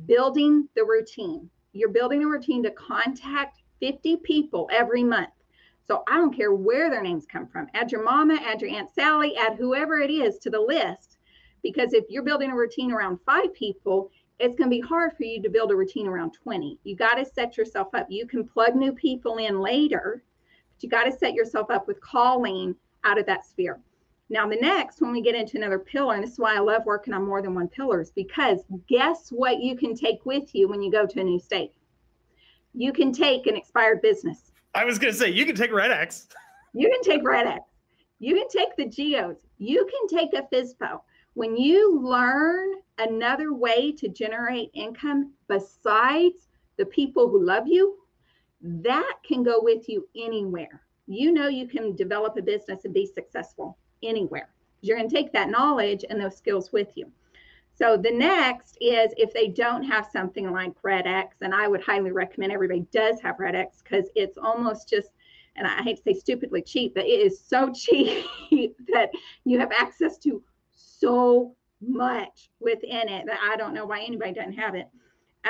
building 0.05 0.67
the 0.75 0.83
routine. 0.83 1.49
You're 1.73 1.89
building 1.89 2.23
a 2.23 2.27
routine 2.27 2.63
to 2.63 2.71
contact 2.71 3.61
50 3.79 4.17
people 4.17 4.69
every 4.71 5.03
month. 5.03 5.29
So 5.85 6.03
I 6.07 6.15
don't 6.15 6.35
care 6.35 6.53
where 6.53 6.89
their 6.89 7.03
names 7.03 7.25
come 7.25 7.47
from. 7.47 7.67
Add 7.73 7.91
your 7.91 8.03
mama, 8.03 8.39
add 8.41 8.61
your 8.61 8.71
Aunt 8.71 8.89
Sally, 8.93 9.35
add 9.35 9.57
whoever 9.57 9.99
it 9.99 10.09
is 10.09 10.37
to 10.39 10.49
the 10.49 10.59
list. 10.59 11.17
Because 11.61 11.93
if 11.93 12.05
you're 12.09 12.23
building 12.23 12.51
a 12.51 12.55
routine 12.55 12.91
around 12.91 13.19
five 13.25 13.53
people, 13.53 14.09
it's 14.39 14.55
going 14.55 14.69
to 14.69 14.75
be 14.75 14.81
hard 14.81 15.11
for 15.15 15.23
you 15.23 15.41
to 15.41 15.49
build 15.49 15.71
a 15.71 15.75
routine 15.75 16.07
around 16.07 16.33
20. 16.33 16.79
You 16.83 16.95
got 16.95 17.15
to 17.15 17.25
set 17.25 17.57
yourself 17.57 17.89
up. 17.93 18.07
You 18.09 18.25
can 18.25 18.47
plug 18.47 18.75
new 18.75 18.93
people 18.93 19.37
in 19.37 19.59
later, 19.59 20.23
but 20.73 20.83
you 20.83 20.89
got 20.89 21.03
to 21.03 21.11
set 21.11 21.33
yourself 21.33 21.69
up 21.69 21.87
with 21.87 22.01
calling 22.01 22.75
out 23.03 23.19
of 23.19 23.25
that 23.25 23.45
sphere. 23.45 23.79
Now, 24.29 24.47
the 24.47 24.55
next, 24.55 25.01
when 25.01 25.11
we 25.11 25.21
get 25.21 25.35
into 25.35 25.57
another 25.57 25.79
pillar, 25.79 26.15
and 26.15 26.23
this 26.23 26.33
is 26.33 26.39
why 26.39 26.55
I 26.55 26.59
love 26.59 26.85
working 26.85 27.13
on 27.13 27.25
more 27.25 27.41
than 27.41 27.53
one 27.53 27.67
pillars, 27.67 28.11
because 28.15 28.61
guess 28.87 29.29
what 29.29 29.59
you 29.59 29.75
can 29.75 29.95
take 29.95 30.25
with 30.25 30.55
you 30.55 30.67
when 30.67 30.81
you 30.81 30.91
go 30.91 31.05
to 31.05 31.19
a 31.19 31.23
new 31.23 31.39
state? 31.39 31.73
You 32.73 32.93
can 32.93 33.11
take 33.11 33.47
an 33.47 33.55
expired 33.55 34.01
business. 34.01 34.51
I 34.73 34.85
was 34.85 34.97
going 34.97 35.13
to 35.13 35.19
say, 35.19 35.29
you 35.29 35.45
can 35.45 35.55
take 35.55 35.71
Red 35.71 35.91
X. 35.91 36.27
You 36.73 36.89
can 36.89 37.03
take 37.03 37.23
Red 37.23 37.47
X. 37.47 37.61
You 38.19 38.35
can 38.35 38.47
take 38.47 38.75
the 38.77 38.87
Geos. 38.87 39.37
You 39.57 39.85
can 39.85 40.19
take 40.19 40.33
a 40.33 40.43
FSBO. 40.43 41.01
When 41.35 41.57
you 41.57 41.99
learn 41.99 42.71
another 42.97 43.53
way 43.53 43.91
to 43.91 44.07
generate 44.07 44.71
income 44.73 45.33
besides 45.47 46.47
the 46.77 46.85
people 46.85 47.27
who 47.27 47.43
love 47.43 47.67
you, 47.67 47.97
that 48.61 49.13
can 49.27 49.43
go 49.43 49.59
with 49.61 49.89
you 49.89 50.07
anywhere. 50.15 50.81
You 51.05 51.33
know 51.33 51.49
you 51.49 51.67
can 51.67 51.95
develop 51.95 52.37
a 52.37 52.41
business 52.41 52.85
and 52.85 52.93
be 52.93 53.05
successful 53.05 53.77
anywhere. 54.03 54.49
You're 54.81 54.97
going 54.97 55.09
to 55.09 55.15
take 55.15 55.31
that 55.33 55.49
knowledge 55.49 56.03
and 56.09 56.19
those 56.19 56.35
skills 56.37 56.71
with 56.71 56.89
you. 56.95 57.11
So 57.75 57.97
the 57.97 58.11
next 58.11 58.77
is 58.81 59.13
if 59.17 59.33
they 59.33 59.47
don't 59.47 59.83
have 59.83 60.07
something 60.11 60.51
like 60.51 60.73
Red 60.83 61.07
X, 61.07 61.37
and 61.41 61.55
I 61.55 61.67
would 61.67 61.81
highly 61.81 62.11
recommend 62.11 62.51
everybody 62.51 62.85
does 62.91 63.19
have 63.21 63.39
Red 63.39 63.55
X 63.55 63.81
because 63.81 64.09
it's 64.15 64.37
almost 64.37 64.87
just, 64.87 65.09
and 65.55 65.65
I 65.65 65.81
hate 65.81 65.97
to 65.97 66.03
say 66.03 66.13
stupidly 66.13 66.61
cheap, 66.61 66.93
but 66.93 67.05
it 67.05 67.19
is 67.19 67.39
so 67.39 67.71
cheap 67.73 68.75
that 68.93 69.09
you 69.45 69.59
have 69.59 69.71
access 69.71 70.17
to 70.19 70.43
so 70.71 71.55
much 71.81 72.49
within 72.59 73.09
it 73.09 73.25
that 73.25 73.39
I 73.41 73.55
don't 73.57 73.73
know 73.73 73.85
why 73.85 74.01
anybody 74.01 74.33
doesn't 74.33 74.53
have 74.53 74.75
it. 74.75 74.87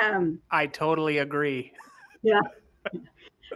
Um, 0.00 0.40
I 0.50 0.66
totally 0.66 1.18
agree. 1.18 1.72
Yeah. 2.22 2.40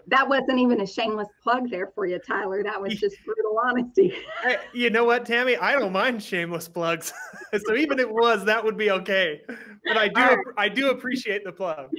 that 0.06 0.28
wasn't 0.28 0.58
even 0.58 0.80
a 0.80 0.86
shameless 0.86 1.28
plug 1.42 1.70
there 1.70 1.92
for 1.94 2.06
you, 2.06 2.18
Tyler. 2.18 2.62
That 2.62 2.80
was 2.80 2.94
just 2.94 3.16
brutal 3.24 3.58
honesty. 3.62 4.14
hey, 4.42 4.56
you 4.72 4.90
know 4.90 5.04
what, 5.04 5.24
Tammie? 5.24 5.56
I 5.56 5.72
don't 5.72 5.92
mind 5.92 6.22
shameless 6.22 6.68
plugs. 6.68 7.12
so 7.66 7.74
even 7.74 7.98
if 7.98 8.06
it 8.06 8.12
was, 8.12 8.44
that 8.44 8.64
would 8.64 8.76
be 8.76 8.90
okay. 8.90 9.42
But 9.84 9.96
I 9.96 10.08
do, 10.08 10.20
right. 10.20 10.38
I 10.56 10.68
do 10.68 10.90
appreciate 10.90 11.44
the 11.44 11.52
plug. 11.52 11.90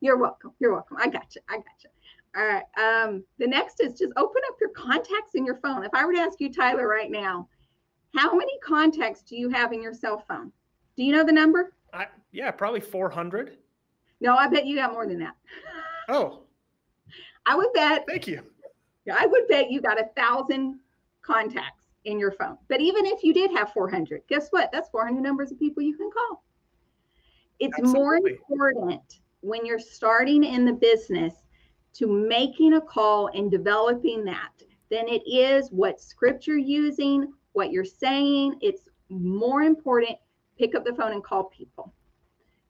You're 0.00 0.18
welcome. 0.18 0.52
You're 0.58 0.72
welcome. 0.72 0.96
I 1.00 1.08
got 1.08 1.34
you. 1.34 1.42
I 1.48 1.56
got 1.56 1.64
you. 1.84 1.90
All 2.34 2.46
right. 2.46 2.64
Um, 2.78 3.24
the 3.38 3.46
next 3.46 3.80
is 3.80 3.98
just 3.98 4.12
open 4.16 4.42
up 4.48 4.56
your 4.60 4.70
contacts 4.70 5.34
in 5.34 5.44
your 5.44 5.56
phone. 5.56 5.84
If 5.84 5.90
I 5.94 6.04
were 6.04 6.12
to 6.12 6.20
ask 6.20 6.40
you, 6.40 6.52
Tyler, 6.52 6.88
right 6.88 7.10
now, 7.10 7.48
how 8.16 8.34
many 8.34 8.58
contacts 8.64 9.22
do 9.22 9.36
you 9.36 9.48
have 9.50 9.72
in 9.72 9.82
your 9.82 9.94
cell 9.94 10.24
phone? 10.28 10.52
Do 10.96 11.04
you 11.04 11.12
know 11.12 11.24
the 11.24 11.32
number? 11.32 11.72
I, 11.92 12.06
yeah, 12.32 12.50
probably 12.50 12.80
400. 12.80 13.58
No, 14.20 14.34
I 14.34 14.48
bet 14.48 14.66
you 14.66 14.76
got 14.76 14.92
more 14.92 15.06
than 15.06 15.18
that. 15.18 15.34
Oh, 16.08 16.41
I 17.46 17.56
would 17.56 17.72
bet. 17.74 18.04
Thank 18.08 18.26
you. 18.26 18.42
I 19.12 19.26
would 19.26 19.48
bet 19.48 19.70
you 19.70 19.80
got 19.80 20.00
a 20.00 20.08
thousand 20.16 20.78
contacts 21.22 21.86
in 22.04 22.18
your 22.18 22.32
phone. 22.32 22.56
But 22.68 22.80
even 22.80 23.06
if 23.06 23.22
you 23.22 23.32
did 23.32 23.50
have 23.52 23.72
400, 23.72 24.22
guess 24.28 24.48
what? 24.50 24.70
That's 24.72 24.88
400 24.90 25.20
numbers 25.20 25.52
of 25.52 25.58
people 25.58 25.82
you 25.82 25.96
can 25.96 26.10
call. 26.10 26.44
It's 27.58 27.78
Absolutely. 27.78 28.38
more 28.50 28.70
important 28.70 29.20
when 29.40 29.66
you're 29.66 29.78
starting 29.78 30.44
in 30.44 30.64
the 30.64 30.72
business 30.72 31.34
to 31.94 32.06
making 32.06 32.74
a 32.74 32.80
call 32.80 33.28
and 33.34 33.50
developing 33.50 34.24
that 34.24 34.52
than 34.90 35.08
it 35.08 35.22
is 35.26 35.68
what 35.70 36.00
script 36.00 36.46
you're 36.46 36.58
using, 36.58 37.32
what 37.52 37.70
you're 37.70 37.84
saying. 37.84 38.56
It's 38.60 38.88
more 39.08 39.62
important. 39.62 40.16
Pick 40.58 40.74
up 40.74 40.84
the 40.84 40.94
phone 40.94 41.12
and 41.12 41.24
call 41.24 41.44
people. 41.44 41.92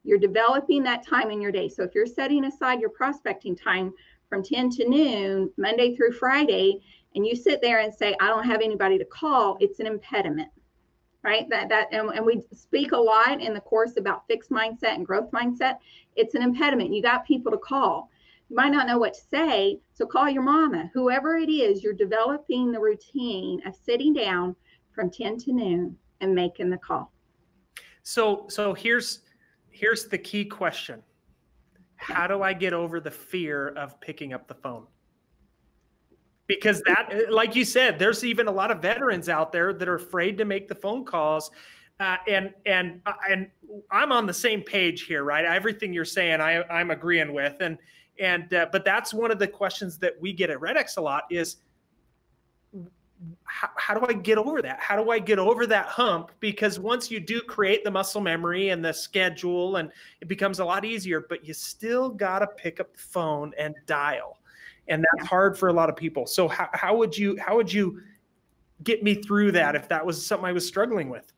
You're 0.04 0.18
developing 0.18 0.82
that 0.82 1.06
time 1.06 1.30
in 1.30 1.40
your 1.40 1.52
day. 1.52 1.68
So 1.68 1.84
if 1.84 1.94
you're 1.94 2.06
setting 2.06 2.44
aside 2.44 2.80
your 2.80 2.90
prospecting 2.90 3.54
time 3.54 3.92
from 4.32 4.42
10 4.42 4.70
to 4.70 4.88
noon, 4.88 5.50
Monday 5.58 5.94
through 5.94 6.12
Friday, 6.12 6.80
and 7.14 7.26
you 7.26 7.36
sit 7.36 7.60
there 7.60 7.80
and 7.80 7.92
say, 7.92 8.16
I 8.18 8.28
don't 8.28 8.46
have 8.46 8.62
anybody 8.62 8.96
to 8.96 9.04
call, 9.04 9.58
it's 9.60 9.78
an 9.78 9.86
impediment. 9.86 10.48
Right. 11.22 11.46
That 11.50 11.68
that 11.68 11.88
and, 11.92 12.08
and 12.08 12.24
we 12.24 12.42
speak 12.52 12.92
a 12.92 12.96
lot 12.96 13.40
in 13.40 13.52
the 13.52 13.60
course 13.60 13.96
about 13.96 14.26
fixed 14.26 14.50
mindset 14.50 14.94
and 14.94 15.06
growth 15.06 15.30
mindset. 15.30 15.76
It's 16.16 16.34
an 16.34 16.42
impediment. 16.42 16.92
You 16.92 17.00
got 17.00 17.26
people 17.26 17.52
to 17.52 17.58
call. 17.58 18.10
You 18.48 18.56
might 18.56 18.72
not 18.72 18.88
know 18.88 18.98
what 18.98 19.14
to 19.14 19.20
say. 19.30 19.78
So 19.92 20.04
call 20.04 20.28
your 20.30 20.42
mama. 20.42 20.90
Whoever 20.94 21.36
it 21.36 21.48
is, 21.48 21.84
you're 21.84 21.92
developing 21.92 22.72
the 22.72 22.80
routine 22.80 23.60
of 23.66 23.76
sitting 23.76 24.14
down 24.14 24.56
from 24.92 25.10
10 25.10 25.38
to 25.40 25.52
noon 25.52 25.96
and 26.22 26.34
making 26.34 26.70
the 26.70 26.78
call. 26.78 27.12
So 28.02 28.46
so 28.48 28.72
here's 28.72 29.20
here's 29.70 30.06
the 30.06 30.18
key 30.18 30.46
question. 30.46 31.04
How 32.02 32.26
do 32.26 32.42
I 32.42 32.52
get 32.52 32.72
over 32.72 33.00
the 33.00 33.10
fear 33.10 33.68
of 33.68 34.00
picking 34.00 34.32
up 34.32 34.48
the 34.48 34.54
phone? 34.54 34.86
Because 36.48 36.82
that 36.82 37.30
like 37.30 37.54
you 37.54 37.64
said, 37.64 37.98
there's 37.98 38.24
even 38.24 38.48
a 38.48 38.50
lot 38.50 38.70
of 38.70 38.82
veterans 38.82 39.28
out 39.28 39.52
there 39.52 39.72
that 39.72 39.88
are 39.88 39.94
afraid 39.94 40.36
to 40.38 40.44
make 40.44 40.68
the 40.68 40.74
phone 40.74 41.04
calls. 41.04 41.50
Uh, 42.00 42.16
and 42.28 42.52
and 42.66 43.00
uh, 43.06 43.12
and 43.30 43.48
I'm 43.90 44.10
on 44.10 44.26
the 44.26 44.34
same 44.34 44.62
page 44.62 45.02
here, 45.02 45.22
right? 45.22 45.44
Everything 45.44 45.92
you're 45.92 46.04
saying, 46.04 46.40
I, 46.40 46.62
I'm 46.64 46.90
agreeing 46.90 47.32
with, 47.32 47.54
and 47.60 47.78
and 48.18 48.52
uh, 48.52 48.66
but 48.72 48.84
that's 48.84 49.14
one 49.14 49.30
of 49.30 49.38
the 49.38 49.46
questions 49.46 49.98
that 49.98 50.14
we 50.20 50.32
get 50.32 50.50
at 50.50 50.58
REDX 50.58 50.96
a 50.96 51.00
lot 51.00 51.24
is 51.30 51.58
how, 53.44 53.68
how, 53.76 53.94
do 53.94 54.06
I 54.06 54.12
get 54.12 54.38
over 54.38 54.62
that? 54.62 54.80
How 54.80 55.02
do 55.02 55.10
I 55.10 55.18
get 55.18 55.38
over 55.38 55.66
that 55.66 55.86
hump? 55.86 56.30
Because 56.40 56.78
once 56.78 57.10
you 57.10 57.20
do 57.20 57.40
create 57.40 57.84
the 57.84 57.90
muscle 57.90 58.20
memory 58.20 58.70
and 58.70 58.84
the 58.84 58.92
schedule, 58.92 59.76
and 59.76 59.90
it 60.20 60.28
becomes 60.28 60.58
a 60.58 60.64
lot 60.64 60.84
easier, 60.84 61.26
but 61.28 61.46
you 61.46 61.54
still 61.54 62.08
got 62.08 62.40
to 62.40 62.46
pick 62.46 62.80
up 62.80 62.92
the 62.92 62.98
phone 62.98 63.52
and 63.58 63.74
dial. 63.86 64.38
And 64.88 65.04
that's 65.12 65.28
hard 65.28 65.56
for 65.56 65.68
a 65.68 65.72
lot 65.72 65.88
of 65.88 65.96
people. 65.96 66.26
So 66.26 66.48
how, 66.48 66.68
how 66.72 66.96
would 66.96 67.16
you, 67.16 67.36
how 67.38 67.56
would 67.56 67.72
you 67.72 68.00
get 68.82 69.02
me 69.02 69.14
through 69.14 69.52
that 69.52 69.76
if 69.76 69.88
that 69.88 70.04
was 70.04 70.24
something 70.24 70.46
I 70.46 70.52
was 70.52 70.66
struggling 70.66 71.08
with? 71.08 71.32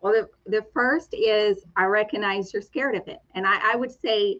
Well, 0.00 0.12
the, 0.12 0.28
the 0.50 0.66
first 0.74 1.14
is 1.14 1.64
I 1.76 1.84
recognize 1.84 2.52
you're 2.52 2.62
scared 2.62 2.96
of 2.96 3.06
it. 3.06 3.18
And 3.34 3.46
I, 3.46 3.74
I 3.74 3.76
would 3.76 3.92
say, 3.92 4.38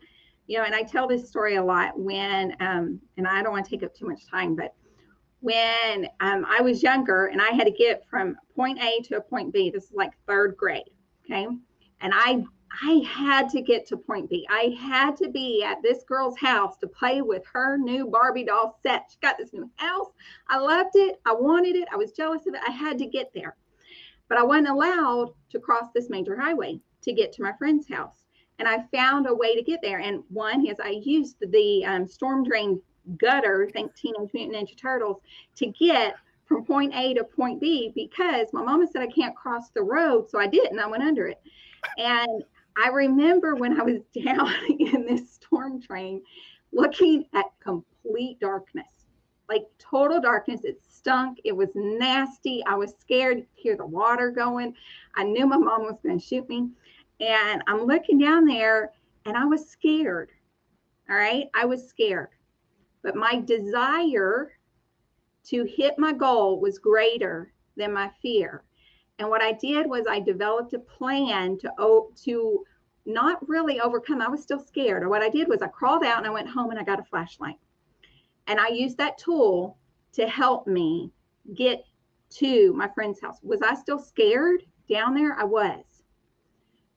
you 0.48 0.58
know, 0.58 0.64
and 0.64 0.74
I 0.74 0.82
tell 0.82 1.06
this 1.06 1.28
story 1.28 1.54
a 1.54 1.64
lot 1.64 1.96
when, 1.96 2.56
um, 2.58 3.00
and 3.16 3.28
I 3.28 3.42
don't 3.42 3.52
want 3.52 3.64
to 3.64 3.70
take 3.70 3.84
up 3.84 3.94
too 3.94 4.08
much 4.08 4.26
time, 4.28 4.56
but 4.56 4.74
when 5.42 6.06
um, 6.20 6.46
I 6.48 6.62
was 6.62 6.82
younger 6.82 7.26
and 7.26 7.42
I 7.42 7.50
had 7.50 7.64
to 7.64 7.72
get 7.72 8.04
from 8.08 8.36
point 8.56 8.80
A 8.80 9.02
to 9.08 9.16
a 9.16 9.20
point 9.20 9.52
B. 9.52 9.70
This 9.70 9.84
is 9.84 9.92
like 9.92 10.12
third 10.26 10.56
grade. 10.56 10.90
Okay. 11.24 11.46
And 12.00 12.12
I 12.14 12.44
I 12.82 13.02
had 13.06 13.50
to 13.50 13.60
get 13.60 13.86
to 13.88 13.96
point 13.98 14.30
B. 14.30 14.46
I 14.48 14.74
had 14.80 15.16
to 15.18 15.28
be 15.28 15.62
at 15.62 15.82
this 15.82 16.04
girl's 16.04 16.38
house 16.38 16.78
to 16.78 16.86
play 16.86 17.20
with 17.20 17.42
her 17.52 17.76
new 17.76 18.06
Barbie 18.06 18.44
doll 18.44 18.78
set. 18.82 19.10
She 19.10 19.18
got 19.20 19.36
this 19.36 19.52
new 19.52 19.70
house. 19.76 20.08
I 20.48 20.58
loved 20.58 20.94
it. 20.94 21.20
I 21.26 21.34
wanted 21.34 21.76
it. 21.76 21.88
I 21.92 21.96
was 21.96 22.12
jealous 22.12 22.46
of 22.46 22.54
it. 22.54 22.62
I 22.66 22.70
had 22.70 22.96
to 22.98 23.06
get 23.06 23.30
there. 23.34 23.56
But 24.28 24.38
I 24.38 24.44
wasn't 24.44 24.68
allowed 24.68 25.34
to 25.50 25.60
cross 25.60 25.88
this 25.94 26.08
major 26.08 26.34
highway 26.34 26.80
to 27.02 27.12
get 27.12 27.32
to 27.32 27.42
my 27.42 27.52
friend's 27.58 27.88
house. 27.88 28.24
And 28.58 28.66
I 28.66 28.84
found 28.94 29.26
a 29.26 29.34
way 29.34 29.54
to 29.54 29.62
get 29.62 29.80
there. 29.82 29.98
And 29.98 30.22
one 30.28 30.66
is 30.66 30.80
I 30.80 31.00
used 31.04 31.36
the 31.40 31.84
um, 31.84 32.06
storm 32.06 32.42
drain 32.42 32.80
gutter, 33.18 33.68
think 33.72 33.94
Teenage 33.94 34.30
Mutant 34.32 34.68
Ninja 34.68 34.76
Turtles, 34.76 35.20
to 35.56 35.66
get 35.66 36.14
from 36.46 36.64
point 36.64 36.94
A 36.94 37.14
to 37.14 37.24
point 37.24 37.60
B 37.60 37.92
because 37.94 38.48
my 38.52 38.62
mama 38.62 38.86
said 38.86 39.02
I 39.02 39.06
can't 39.06 39.36
cross 39.36 39.70
the 39.70 39.82
road. 39.82 40.30
So 40.30 40.38
I 40.38 40.46
didn't. 40.46 40.78
I 40.78 40.86
went 40.86 41.02
under 41.02 41.26
it. 41.26 41.40
And 41.98 42.44
I 42.76 42.88
remember 42.88 43.54
when 43.54 43.80
I 43.80 43.84
was 43.84 44.00
down 44.24 44.52
in 44.68 45.06
this 45.06 45.32
storm 45.32 45.80
drain 45.80 46.22
looking 46.72 47.26
at 47.34 47.46
complete 47.60 48.40
darkness, 48.40 48.88
like 49.48 49.64
total 49.78 50.20
darkness. 50.20 50.64
It 50.64 50.80
stunk. 50.82 51.38
It 51.44 51.56
was 51.56 51.68
nasty. 51.74 52.62
I 52.66 52.74
was 52.74 52.94
scared 53.00 53.38
to 53.38 53.46
hear 53.54 53.76
the 53.76 53.86
water 53.86 54.30
going. 54.30 54.74
I 55.16 55.24
knew 55.24 55.46
my 55.46 55.58
mom 55.58 55.82
was 55.82 55.98
going 56.02 56.18
to 56.18 56.24
shoot 56.24 56.48
me. 56.48 56.68
And 57.20 57.62
I'm 57.66 57.84
looking 57.84 58.18
down 58.18 58.46
there 58.46 58.92
and 59.26 59.36
I 59.36 59.44
was 59.44 59.68
scared. 59.68 60.30
All 61.08 61.16
right. 61.16 61.46
I 61.54 61.66
was 61.66 61.86
scared 61.88 62.28
but 63.02 63.16
my 63.16 63.40
desire 63.40 64.52
to 65.44 65.64
hit 65.64 65.98
my 65.98 66.12
goal 66.12 66.60
was 66.60 66.78
greater 66.78 67.52
than 67.76 67.92
my 67.92 68.10
fear. 68.20 68.62
And 69.18 69.28
what 69.28 69.42
I 69.42 69.52
did 69.52 69.86
was 69.86 70.06
I 70.08 70.20
developed 70.20 70.72
a 70.72 70.78
plan 70.78 71.58
to 71.58 72.06
to 72.24 72.64
not 73.04 73.48
really 73.48 73.80
overcome. 73.80 74.22
I 74.22 74.28
was 74.28 74.42
still 74.42 74.60
scared. 74.60 75.02
Or 75.02 75.08
what 75.08 75.22
I 75.22 75.28
did 75.28 75.48
was 75.48 75.62
I 75.62 75.68
crawled 75.68 76.04
out 76.04 76.18
and 76.18 76.26
I 76.26 76.30
went 76.30 76.48
home 76.48 76.70
and 76.70 76.78
I 76.78 76.84
got 76.84 77.00
a 77.00 77.04
flashlight. 77.04 77.58
And 78.46 78.60
I 78.60 78.68
used 78.68 78.96
that 78.98 79.18
tool 79.18 79.76
to 80.12 80.28
help 80.28 80.66
me 80.66 81.10
get 81.54 81.84
to 82.36 82.72
my 82.74 82.88
friend's 82.88 83.20
house. 83.20 83.38
Was 83.42 83.62
I 83.62 83.74
still 83.74 83.98
scared 83.98 84.62
down 84.88 85.14
there? 85.14 85.38
I 85.38 85.44
was. 85.44 85.84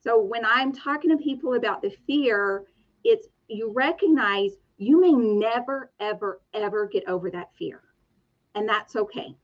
So 0.01 0.21
when 0.21 0.45
I'm 0.45 0.71
talking 0.71 1.09
to 1.09 1.17
people 1.17 1.53
about 1.53 1.81
the 1.81 1.95
fear, 2.05 2.65
it's 3.03 3.27
you 3.47 3.71
recognize 3.71 4.51
you 4.77 4.99
may 4.99 5.13
never, 5.13 5.91
ever, 5.99 6.41
ever 6.53 6.87
get 6.87 7.07
over 7.07 7.29
that 7.31 7.53
fear. 7.57 7.81
And 8.55 8.67
that's 8.67 8.95
okay. 8.95 9.35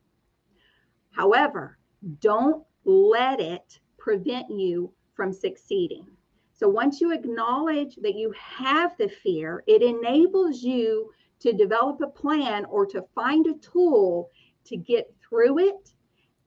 However, 1.11 1.77
don't 2.19 2.63
let 2.86 3.39
it 3.39 3.79
prevent 3.97 4.49
you 4.49 4.91
from 5.13 5.32
succeeding. 5.32 6.05
So 6.53 6.67
once 6.67 7.01
you 7.01 7.11
acknowledge 7.11 7.95
that 7.97 8.15
you 8.15 8.34
have 8.38 8.95
the 8.97 9.09
fear, 9.09 9.63
it 9.67 9.82
enables 9.82 10.61
you 10.61 11.11
to 11.39 11.53
develop 11.53 12.01
a 12.01 12.07
plan 12.07 12.65
or 12.65 12.86
to 12.88 13.05
find 13.15 13.47
a 13.47 13.55
tool 13.55 14.29
to 14.65 14.77
get 14.77 15.13
through 15.21 15.59
it 15.59 15.93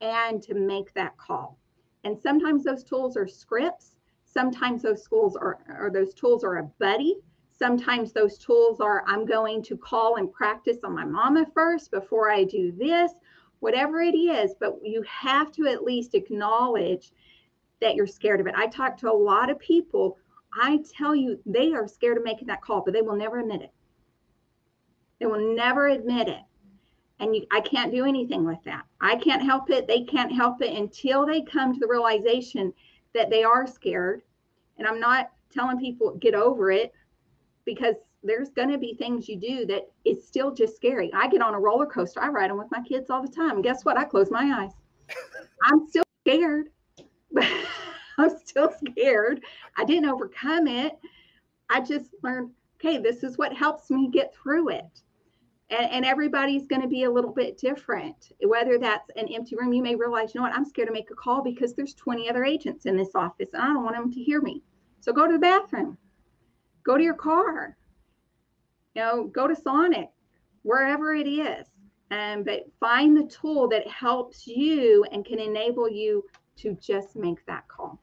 and 0.00 0.42
to 0.42 0.54
make 0.54 0.92
that 0.94 1.16
call. 1.16 1.58
And 2.04 2.20
sometimes 2.20 2.64
those 2.64 2.84
tools 2.84 3.16
are 3.16 3.26
scripts. 3.26 3.96
Sometimes 4.24 4.82
those 4.82 5.02
schools 5.02 5.36
are 5.36 5.58
or 5.78 5.90
those 5.90 6.14
tools 6.14 6.44
are 6.44 6.58
a 6.58 6.70
buddy 6.78 7.16
Sometimes 7.56 8.12
those 8.12 8.36
tools 8.36 8.80
are 8.80 9.04
I'm 9.06 9.24
going 9.24 9.62
to 9.64 9.76
call 9.76 10.16
and 10.16 10.32
practice 10.32 10.78
on 10.82 10.94
my 10.94 11.04
mama 11.04 11.46
first 11.54 11.92
before 11.92 12.30
I 12.30 12.42
do 12.42 12.72
this, 12.72 13.12
whatever 13.60 14.00
it 14.02 14.16
is. 14.16 14.54
But 14.58 14.78
you 14.82 15.02
have 15.02 15.52
to 15.52 15.68
at 15.68 15.84
least 15.84 16.14
acknowledge 16.14 17.12
that 17.80 17.94
you're 17.94 18.08
scared 18.08 18.40
of 18.40 18.48
it. 18.48 18.54
I 18.56 18.66
talk 18.66 18.96
to 18.98 19.10
a 19.10 19.12
lot 19.12 19.50
of 19.50 19.58
people. 19.60 20.18
I 20.60 20.80
tell 20.96 21.14
you, 21.14 21.38
they 21.46 21.72
are 21.74 21.86
scared 21.86 22.16
of 22.16 22.24
making 22.24 22.48
that 22.48 22.62
call, 22.62 22.82
but 22.82 22.92
they 22.92 23.02
will 23.02 23.16
never 23.16 23.38
admit 23.38 23.62
it. 23.62 23.72
They 25.20 25.26
will 25.26 25.54
never 25.54 25.88
admit 25.88 26.28
it. 26.28 26.42
And 27.20 27.36
you, 27.36 27.46
I 27.52 27.60
can't 27.60 27.92
do 27.92 28.04
anything 28.04 28.44
with 28.44 28.62
that. 28.64 28.84
I 29.00 29.14
can't 29.16 29.42
help 29.42 29.70
it. 29.70 29.86
They 29.86 30.02
can't 30.02 30.32
help 30.32 30.60
it 30.60 30.76
until 30.76 31.24
they 31.24 31.42
come 31.42 31.72
to 31.72 31.78
the 31.78 31.86
realization 31.86 32.72
that 33.14 33.30
they 33.30 33.44
are 33.44 33.66
scared. 33.66 34.22
And 34.76 34.88
I'm 34.88 34.98
not 34.98 35.30
telling 35.52 35.78
people 35.78 36.16
get 36.16 36.34
over 36.34 36.72
it 36.72 36.92
because 37.64 37.96
there's 38.22 38.50
going 38.50 38.70
to 38.70 38.78
be 38.78 38.94
things 38.94 39.28
you 39.28 39.36
do 39.38 39.66
that 39.66 39.90
is 40.04 40.26
still 40.26 40.52
just 40.52 40.76
scary. 40.76 41.10
I 41.14 41.28
get 41.28 41.42
on 41.42 41.54
a 41.54 41.60
roller 41.60 41.86
coaster. 41.86 42.22
I 42.22 42.28
ride 42.28 42.50
them 42.50 42.58
with 42.58 42.70
my 42.70 42.82
kids 42.82 43.10
all 43.10 43.22
the 43.22 43.28
time. 43.28 43.60
guess 43.62 43.84
what? 43.84 43.98
I 43.98 44.04
close 44.04 44.30
my 44.30 44.62
eyes. 44.62 44.72
I'm 45.64 45.86
still 45.86 46.04
scared. 46.22 46.70
I'm 48.18 48.38
still 48.44 48.72
scared. 48.72 49.42
I 49.76 49.84
didn't 49.84 50.08
overcome 50.08 50.66
it. 50.66 50.92
I 51.68 51.80
just 51.80 52.10
learned, 52.22 52.50
okay, 52.76 52.98
this 52.98 53.22
is 53.22 53.36
what 53.36 53.52
helps 53.52 53.90
me 53.90 54.08
get 54.10 54.34
through 54.34 54.70
it. 54.70 55.02
And, 55.70 55.90
and 55.90 56.04
everybody's 56.04 56.66
going 56.66 56.82
to 56.82 56.88
be 56.88 57.04
a 57.04 57.10
little 57.10 57.32
bit 57.32 57.58
different. 57.58 58.32
Whether 58.40 58.78
that's 58.78 59.10
an 59.16 59.28
empty 59.28 59.56
room, 59.56 59.72
you 59.72 59.82
may 59.82 59.96
realize, 59.96 60.34
you 60.34 60.40
know 60.40 60.46
what, 60.46 60.54
I'm 60.54 60.64
scared 60.64 60.88
to 60.88 60.94
make 60.94 61.10
a 61.10 61.14
call 61.14 61.42
because 61.42 61.74
there's 61.74 61.94
20 61.94 62.30
other 62.30 62.44
agents 62.44 62.86
in 62.86 62.96
this 62.96 63.14
office 63.14 63.50
and 63.52 63.62
I 63.62 63.66
don't 63.66 63.84
want 63.84 63.96
them 63.96 64.12
to 64.12 64.22
hear 64.22 64.40
me. 64.40 64.62
So 65.00 65.12
go 65.12 65.26
to 65.26 65.32
the 65.32 65.38
bathroom 65.38 65.98
go 66.84 66.96
to 66.96 67.02
your 67.02 67.14
car. 67.14 67.76
You 68.94 69.02
know 69.02 69.24
go 69.24 69.46
to 69.46 69.56
sonic 69.56 70.10
wherever 70.62 71.14
it 71.14 71.28
is. 71.28 71.66
Um, 72.10 72.44
but 72.44 72.66
find 72.80 73.16
the 73.16 73.24
tool 73.24 73.68
that 73.68 73.86
helps 73.88 74.46
you 74.46 75.04
and 75.10 75.24
can 75.24 75.38
enable 75.38 75.88
you 75.88 76.24
to 76.56 76.76
just 76.80 77.16
make 77.16 77.44
that 77.46 77.66
call. 77.68 78.00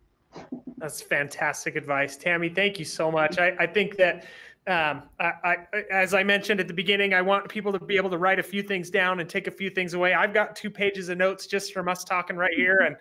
That's 0.78 1.02
fantastic 1.02 1.76
advice. 1.76 2.18
Tammie 2.18 2.50
thank 2.50 2.80
you 2.80 2.86
so 2.86 3.12
much. 3.12 3.38
I, 3.38 3.56
I 3.60 3.68
think 3.68 3.98
that 3.98 4.26
um, 4.68 5.04
I, 5.20 5.32
I, 5.44 5.56
as 5.92 6.14
I 6.14 6.24
mentioned 6.24 6.60
at 6.60 6.68
the 6.68 6.74
beginning, 6.74 7.14
I 7.14 7.22
want 7.22 7.50
people 7.50 7.72
to 7.74 7.80
be 7.80 7.98
able 7.98 8.12
to 8.12 8.18
write 8.18 8.40
a 8.40 8.44
few 8.44 8.62
things 8.62 8.90
down 8.90 9.20
and 9.20 9.30
take 9.30 9.48
a 9.48 9.52
few 9.52 9.70
things 9.70 9.94
away. 9.96 10.14
I've 10.14 10.34
got 10.34 10.56
two 10.56 10.70
pages 10.70 11.10
of 11.10 11.18
notes 11.18 11.48
just 11.48 11.74
from 11.74 11.88
us 11.88 12.04
talking 12.04 12.36
right 12.36 12.54
here, 12.56 12.80
and 12.80 12.96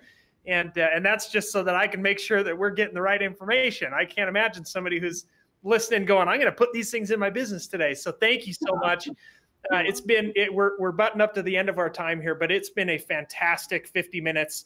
and 0.47 0.77
uh, 0.79 0.89
and 0.95 1.05
that's 1.05 1.31
just 1.31 1.53
so 1.53 1.63
that 1.63 1.75
I 1.75 1.87
can 1.87 2.01
make 2.01 2.19
sure 2.19 2.43
that 2.43 2.57
we're 2.57 2.71
getting 2.71 2.95
the 2.95 3.03
right 3.03 3.21
information. 3.21 3.93
I 3.93 4.07
can't 4.07 4.29
imagine 4.29 4.65
somebody 4.65 4.99
who's 4.99 5.27
listening 5.63 6.05
going 6.05 6.29
i'm 6.29 6.37
going 6.37 6.47
to 6.47 6.53
put 6.53 6.73
these 6.73 6.91
things 6.91 7.11
in 7.11 7.19
my 7.19 7.31
business 7.31 7.67
today. 7.67 7.95
So 7.95 8.13
thank 8.13 8.47
you 8.47 8.53
so 8.53 8.75
much. 8.77 9.09
Uh, 9.71 9.83
it's 9.85 10.01
been 10.01 10.33
it, 10.37 10.53
we're, 10.53 10.71
we're 10.79 10.91
buttoned 10.91 11.21
up 11.21 11.35
to 11.35 11.43
the 11.43 11.55
end 11.55 11.69
of 11.69 11.77
our 11.77 11.91
time 11.91 12.19
here 12.19 12.35
but 12.35 12.51
it's 12.51 12.71
been 12.71 12.89
a 12.89 12.97
fantastic 12.97 13.87
50 13.89 14.19
minutes 14.19 14.65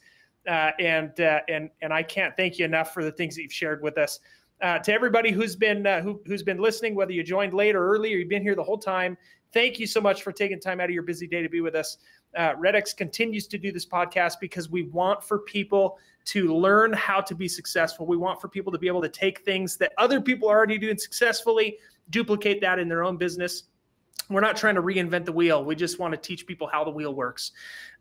uh, 0.48 0.70
and 0.78 1.18
uh, 1.18 1.40
and 1.48 1.68
and 1.82 1.92
i 1.92 2.00
can't 2.00 2.36
thank 2.36 2.60
you 2.60 2.64
enough 2.64 2.94
for 2.94 3.02
the 3.02 3.10
things 3.10 3.34
that 3.34 3.42
you've 3.42 3.52
shared 3.52 3.82
with 3.82 3.98
us. 3.98 4.20
Uh, 4.62 4.78
to 4.78 4.92
everybody 4.92 5.32
who's 5.32 5.56
been 5.56 5.84
uh, 5.84 6.00
who, 6.00 6.20
who's 6.26 6.44
been 6.44 6.58
listening 6.58 6.94
whether 6.94 7.10
you 7.10 7.24
joined 7.24 7.52
late 7.52 7.74
or 7.74 7.84
early 7.84 8.14
or 8.14 8.18
you've 8.18 8.28
been 8.28 8.40
here 8.40 8.54
the 8.54 8.62
whole 8.62 8.78
time 8.78 9.18
thank 9.54 9.78
you 9.78 9.86
so 9.86 10.00
much 10.00 10.22
for 10.22 10.32
taking 10.32 10.60
time 10.60 10.80
out 10.80 10.86
of 10.86 10.90
your 10.90 11.04
busy 11.04 11.26
day 11.26 11.40
to 11.40 11.48
be 11.48 11.60
with 11.62 11.76
us. 11.76 11.96
Uh, 12.36 12.52
REDX 12.54 12.94
continues 12.96 13.46
to 13.46 13.56
do 13.56 13.70
this 13.70 13.86
podcast 13.86 14.34
because 14.40 14.68
we 14.68 14.82
want 14.82 15.22
for 15.22 15.38
people 15.38 15.96
to 16.26 16.54
learn 16.54 16.92
how 16.92 17.20
to 17.20 17.34
be 17.34 17.48
successful. 17.48 18.06
We 18.06 18.16
want 18.16 18.40
for 18.40 18.48
people 18.48 18.72
to 18.72 18.78
be 18.78 18.86
able 18.86 19.02
to 19.02 19.08
take 19.08 19.40
things 19.40 19.76
that 19.76 19.92
other 19.98 20.20
people 20.20 20.48
are 20.48 20.56
already 20.56 20.78
doing 20.78 20.98
successfully, 20.98 21.78
duplicate 22.10 22.60
that 22.62 22.78
in 22.78 22.88
their 22.88 23.04
own 23.04 23.16
business. 23.16 23.64
We're 24.30 24.40
not 24.40 24.56
trying 24.56 24.74
to 24.76 24.82
reinvent 24.82 25.26
the 25.26 25.32
wheel. 25.32 25.64
We 25.64 25.74
just 25.74 25.98
want 25.98 26.12
to 26.12 26.18
teach 26.18 26.46
people 26.46 26.66
how 26.66 26.82
the 26.82 26.90
wheel 26.90 27.14
works. 27.14 27.52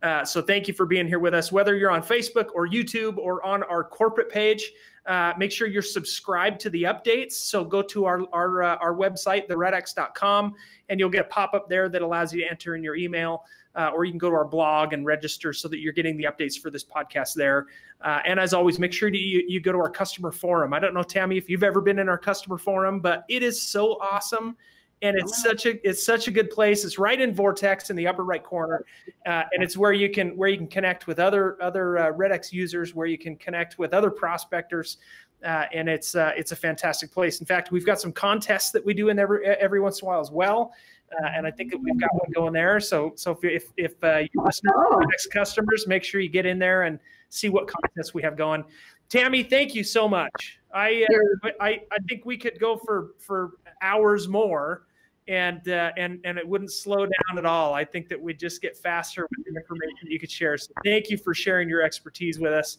Uh, 0.02 0.24
so 0.24 0.42
thank 0.42 0.70
you 0.70 0.74
for 0.74 0.86
being 0.86 1.06
here 1.06 1.20
with 1.20 1.34
us. 1.34 1.52
Whether 1.52 1.76
you're 1.76 1.92
on 1.92 2.02
Facebook 2.02 2.48
or 2.56 2.66
YouTube 2.66 3.18
or 3.18 3.46
on 3.46 3.64
our 3.64 3.84
corporate 3.84 4.30
page, 4.30 4.72
uh, 5.06 5.34
make 5.38 5.52
sure 5.52 5.68
you're 5.68 5.82
subscribed 5.82 6.60
to 6.62 6.70
the 6.70 6.84
updates. 6.84 7.34
So 7.34 7.64
go 7.64 7.82
to 7.82 8.06
our 8.06 8.22
our, 8.34 8.64
uh, 8.64 8.76
our 8.78 8.96
website, 8.96 9.48
theredx.com, 9.48 10.54
and 10.90 11.00
you'll 11.00 11.10
get 11.10 11.22
a 11.22 11.30
pop 11.30 11.54
up 11.54 11.68
there 11.70 11.90
that 11.90 12.02
allows 12.02 12.34
you 12.34 12.42
to 12.42 12.50
enter 12.50 12.76
in 12.76 12.84
your 12.84 12.96
email 12.96 13.44
uh, 13.76 13.92
or 13.94 14.06
you 14.06 14.12
can 14.12 14.20
go 14.20 14.30
to 14.30 14.36
our 14.36 14.46
blog 14.46 14.94
and 14.94 15.06
register 15.06 15.54
so 15.54 15.68
that 15.68 15.80
you're 15.80 15.94
getting 15.94 16.18
the 16.18 16.26
updates 16.26 16.60
for 16.60 16.70
this 16.70 16.84
podcast 16.84 17.34
there. 17.34 17.68
Uh, 18.02 18.20
and 18.26 18.40
as 18.40 18.54
always, 18.54 18.80
make 18.80 18.94
sure 18.94 19.10
you, 19.10 19.44
you 19.48 19.60
go 19.60 19.72
to 19.72 19.78
our 19.78 19.90
customer 19.90 20.32
forum. 20.32 20.74
I 20.74 20.80
don't 20.80 20.94
know, 20.94 21.04
Tammie, 21.04 21.38
if 21.38 21.50
you've 21.50 21.64
ever 21.64 21.82
been 21.82 22.00
in 22.00 22.10
our 22.10 22.18
customer 22.18 22.58
forum, 22.58 23.00
but 23.00 23.26
it 23.30 23.42
is 23.42 23.62
so 23.62 23.94
awesome. 24.00 24.58
And 25.04 25.18
it's 25.18 25.44
such 25.44 25.66
a 25.66 25.88
it's 25.88 26.04
such 26.04 26.28
a 26.28 26.32
good 26.32 26.50
place. 26.50 26.86
It's 26.86 26.98
right 26.98 27.20
in 27.20 27.36
Vortex 27.36 27.90
in 27.90 27.96
the 27.96 28.08
upper 28.08 28.24
right 28.24 28.44
corner, 28.44 28.86
uh, 29.26 29.44
and 29.52 29.62
it's 29.62 29.78
where 29.78 29.94
you 29.94 30.10
can 30.10 30.36
where 30.38 30.50
you 30.50 30.58
can 30.58 30.68
connect 30.68 31.08
with 31.08 31.20
other 31.20 31.62
other 31.62 31.98
uh, 31.98 32.12
Red 32.12 32.32
X 32.32 32.52
users, 32.52 32.96
where 32.96 33.08
you 33.08 33.18
can 33.18 33.36
connect 33.36 33.78
with 33.78 33.94
other 33.94 34.10
prospectors, 34.10 34.98
uh, 35.44 35.66
and 35.74 35.90
it's 35.90 36.16
uh, 36.16 36.32
it's 36.38 36.54
a 36.54 36.56
fantastic 36.56 37.12
place. 37.12 37.42
In 37.42 37.46
fact, 37.46 37.72
we've 37.72 37.86
got 37.86 38.00
some 38.00 38.14
contests 38.14 38.72
that 38.72 38.84
we 38.86 38.94
do 38.94 39.10
in 39.10 39.20
every 39.20 39.46
every 39.46 39.82
once 39.82 40.02
in 40.02 40.06
a 40.06 40.08
while 40.08 40.22
as 40.22 40.32
well 40.32 40.74
uh, 41.22 41.28
and 41.36 41.46
I 41.46 41.52
think 41.52 41.72
that 41.72 41.78
we've 41.78 42.00
got 42.00 42.14
one 42.14 42.32
going 42.34 42.54
there. 42.54 42.80
So, 42.80 43.14
so 43.16 43.32
if 43.32 43.44
if, 43.44 43.66
if 43.78 44.04
uh, 44.04 44.20
you 44.20 44.44
listen 44.44 44.70
to 44.72 45.06
next 45.10 45.28
customers, 45.28 45.88
make 45.88 46.04
sure 46.04 46.22
you 46.22 46.30
get 46.30 46.46
in 46.46 46.60
there 46.60 46.84
and 46.84 47.00
see 47.30 47.50
what 47.50 47.68
contests 47.68 48.14
we 48.14 48.22
have 48.24 48.38
going. 48.38 48.64
Tammie, 49.10 49.44
thank 49.44 49.76
you 49.76 49.84
so 49.84 50.08
much. 50.08 50.60
I 50.74 51.06
uh, 51.44 51.50
I 51.60 51.82
I 51.92 51.98
think 52.08 52.26
we 52.26 52.38
could 52.38 52.60
go 52.60 52.78
for 52.78 53.12
for 53.20 53.52
hours 53.82 54.28
more, 54.28 54.84
and 55.28 55.68
uh, 55.70 55.92
and 55.98 56.20
and 56.24 56.38
it 56.38 56.48
wouldn't 56.48 56.72
slow 56.72 57.06
down 57.06 57.38
at 57.38 57.46
all. 57.46 57.74
I 57.74 57.86
think 57.86 58.10
that 58.10 58.22
we'd 58.22 58.40
just 58.40 58.62
get 58.62 58.78
faster 58.78 59.28
with 59.30 59.46
the 59.46 59.60
information 59.60 60.10
you 60.10 60.20
could 60.20 60.32
share. 60.32 60.58
So, 60.58 60.74
thank 60.84 61.10
you 61.10 61.18
for 61.18 61.34
sharing 61.34 61.70
your 61.70 61.82
expertise 61.82 62.40
with 62.40 62.54
us, 62.54 62.78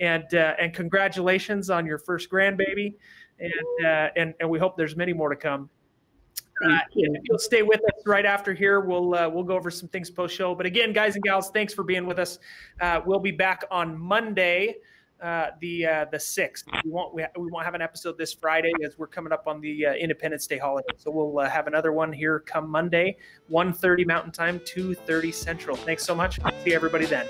and 0.00 0.32
uh, 0.34 0.54
and 0.60 0.74
congratulations 0.74 1.70
on 1.70 1.86
your 1.86 1.98
first 1.98 2.30
grandbaby, 2.30 2.94
and 3.40 3.86
uh, 3.86 4.10
and 4.16 4.34
and 4.40 4.48
we 4.48 4.58
hope 4.58 4.76
there's 4.76 4.96
many 4.96 5.12
more 5.12 5.30
to 5.30 5.36
come. 5.36 5.70
Uh, 6.64 6.78
if 6.94 7.22
you'll 7.24 7.38
stay 7.38 7.62
with 7.62 7.80
us 7.80 8.06
right 8.06 8.24
after 8.24 8.54
here, 8.54 8.80
we'll 8.80 9.14
uh, 9.14 9.28
we'll 9.28 9.44
go 9.44 9.56
over 9.56 9.70
some 9.70 9.88
things 9.88 10.10
post 10.10 10.34
show. 10.34 10.54
But 10.54 10.64
again, 10.64 10.92
guys 10.92 11.14
and 11.14 11.22
gals, 11.22 11.50
thanks 11.50 11.74
for 11.74 11.82
being 11.82 12.06
with 12.06 12.18
us. 12.18 12.38
Uh, 12.80 13.00
we'll 13.04 13.20
be 13.20 13.30
back 13.30 13.64
on 13.70 13.98
Monday, 13.98 14.76
uh, 15.22 15.48
the 15.60 15.86
uh, 15.86 16.04
the 16.10 16.18
sixth. 16.18 16.66
We 16.84 16.90
won't 16.90 17.14
we, 17.14 17.22
ha- 17.22 17.28
we 17.38 17.50
won't 17.50 17.64
have 17.64 17.74
an 17.74 17.82
episode 17.82 18.18
this 18.18 18.32
Friday 18.32 18.72
as 18.84 18.98
we're 18.98 19.06
coming 19.06 19.32
up 19.32 19.46
on 19.46 19.60
the 19.60 19.86
uh, 19.86 19.92
Independence 19.94 20.46
Day 20.46 20.58
holiday. 20.58 20.88
So 20.98 21.10
we'll 21.10 21.44
have 21.44 21.66
another 21.66 21.92
one 21.92 22.12
here 22.12 22.40
come 22.40 22.68
Monday, 22.68 23.16
1.30 23.50 24.06
Mountain 24.06 24.32
Time, 24.32 24.60
two 24.64 24.94
thirty 24.94 25.32
Central. 25.32 25.76
Thanks 25.76 26.04
so 26.04 26.14
much. 26.14 26.38
See 26.64 26.74
everybody 26.74 27.06
then. 27.06 27.26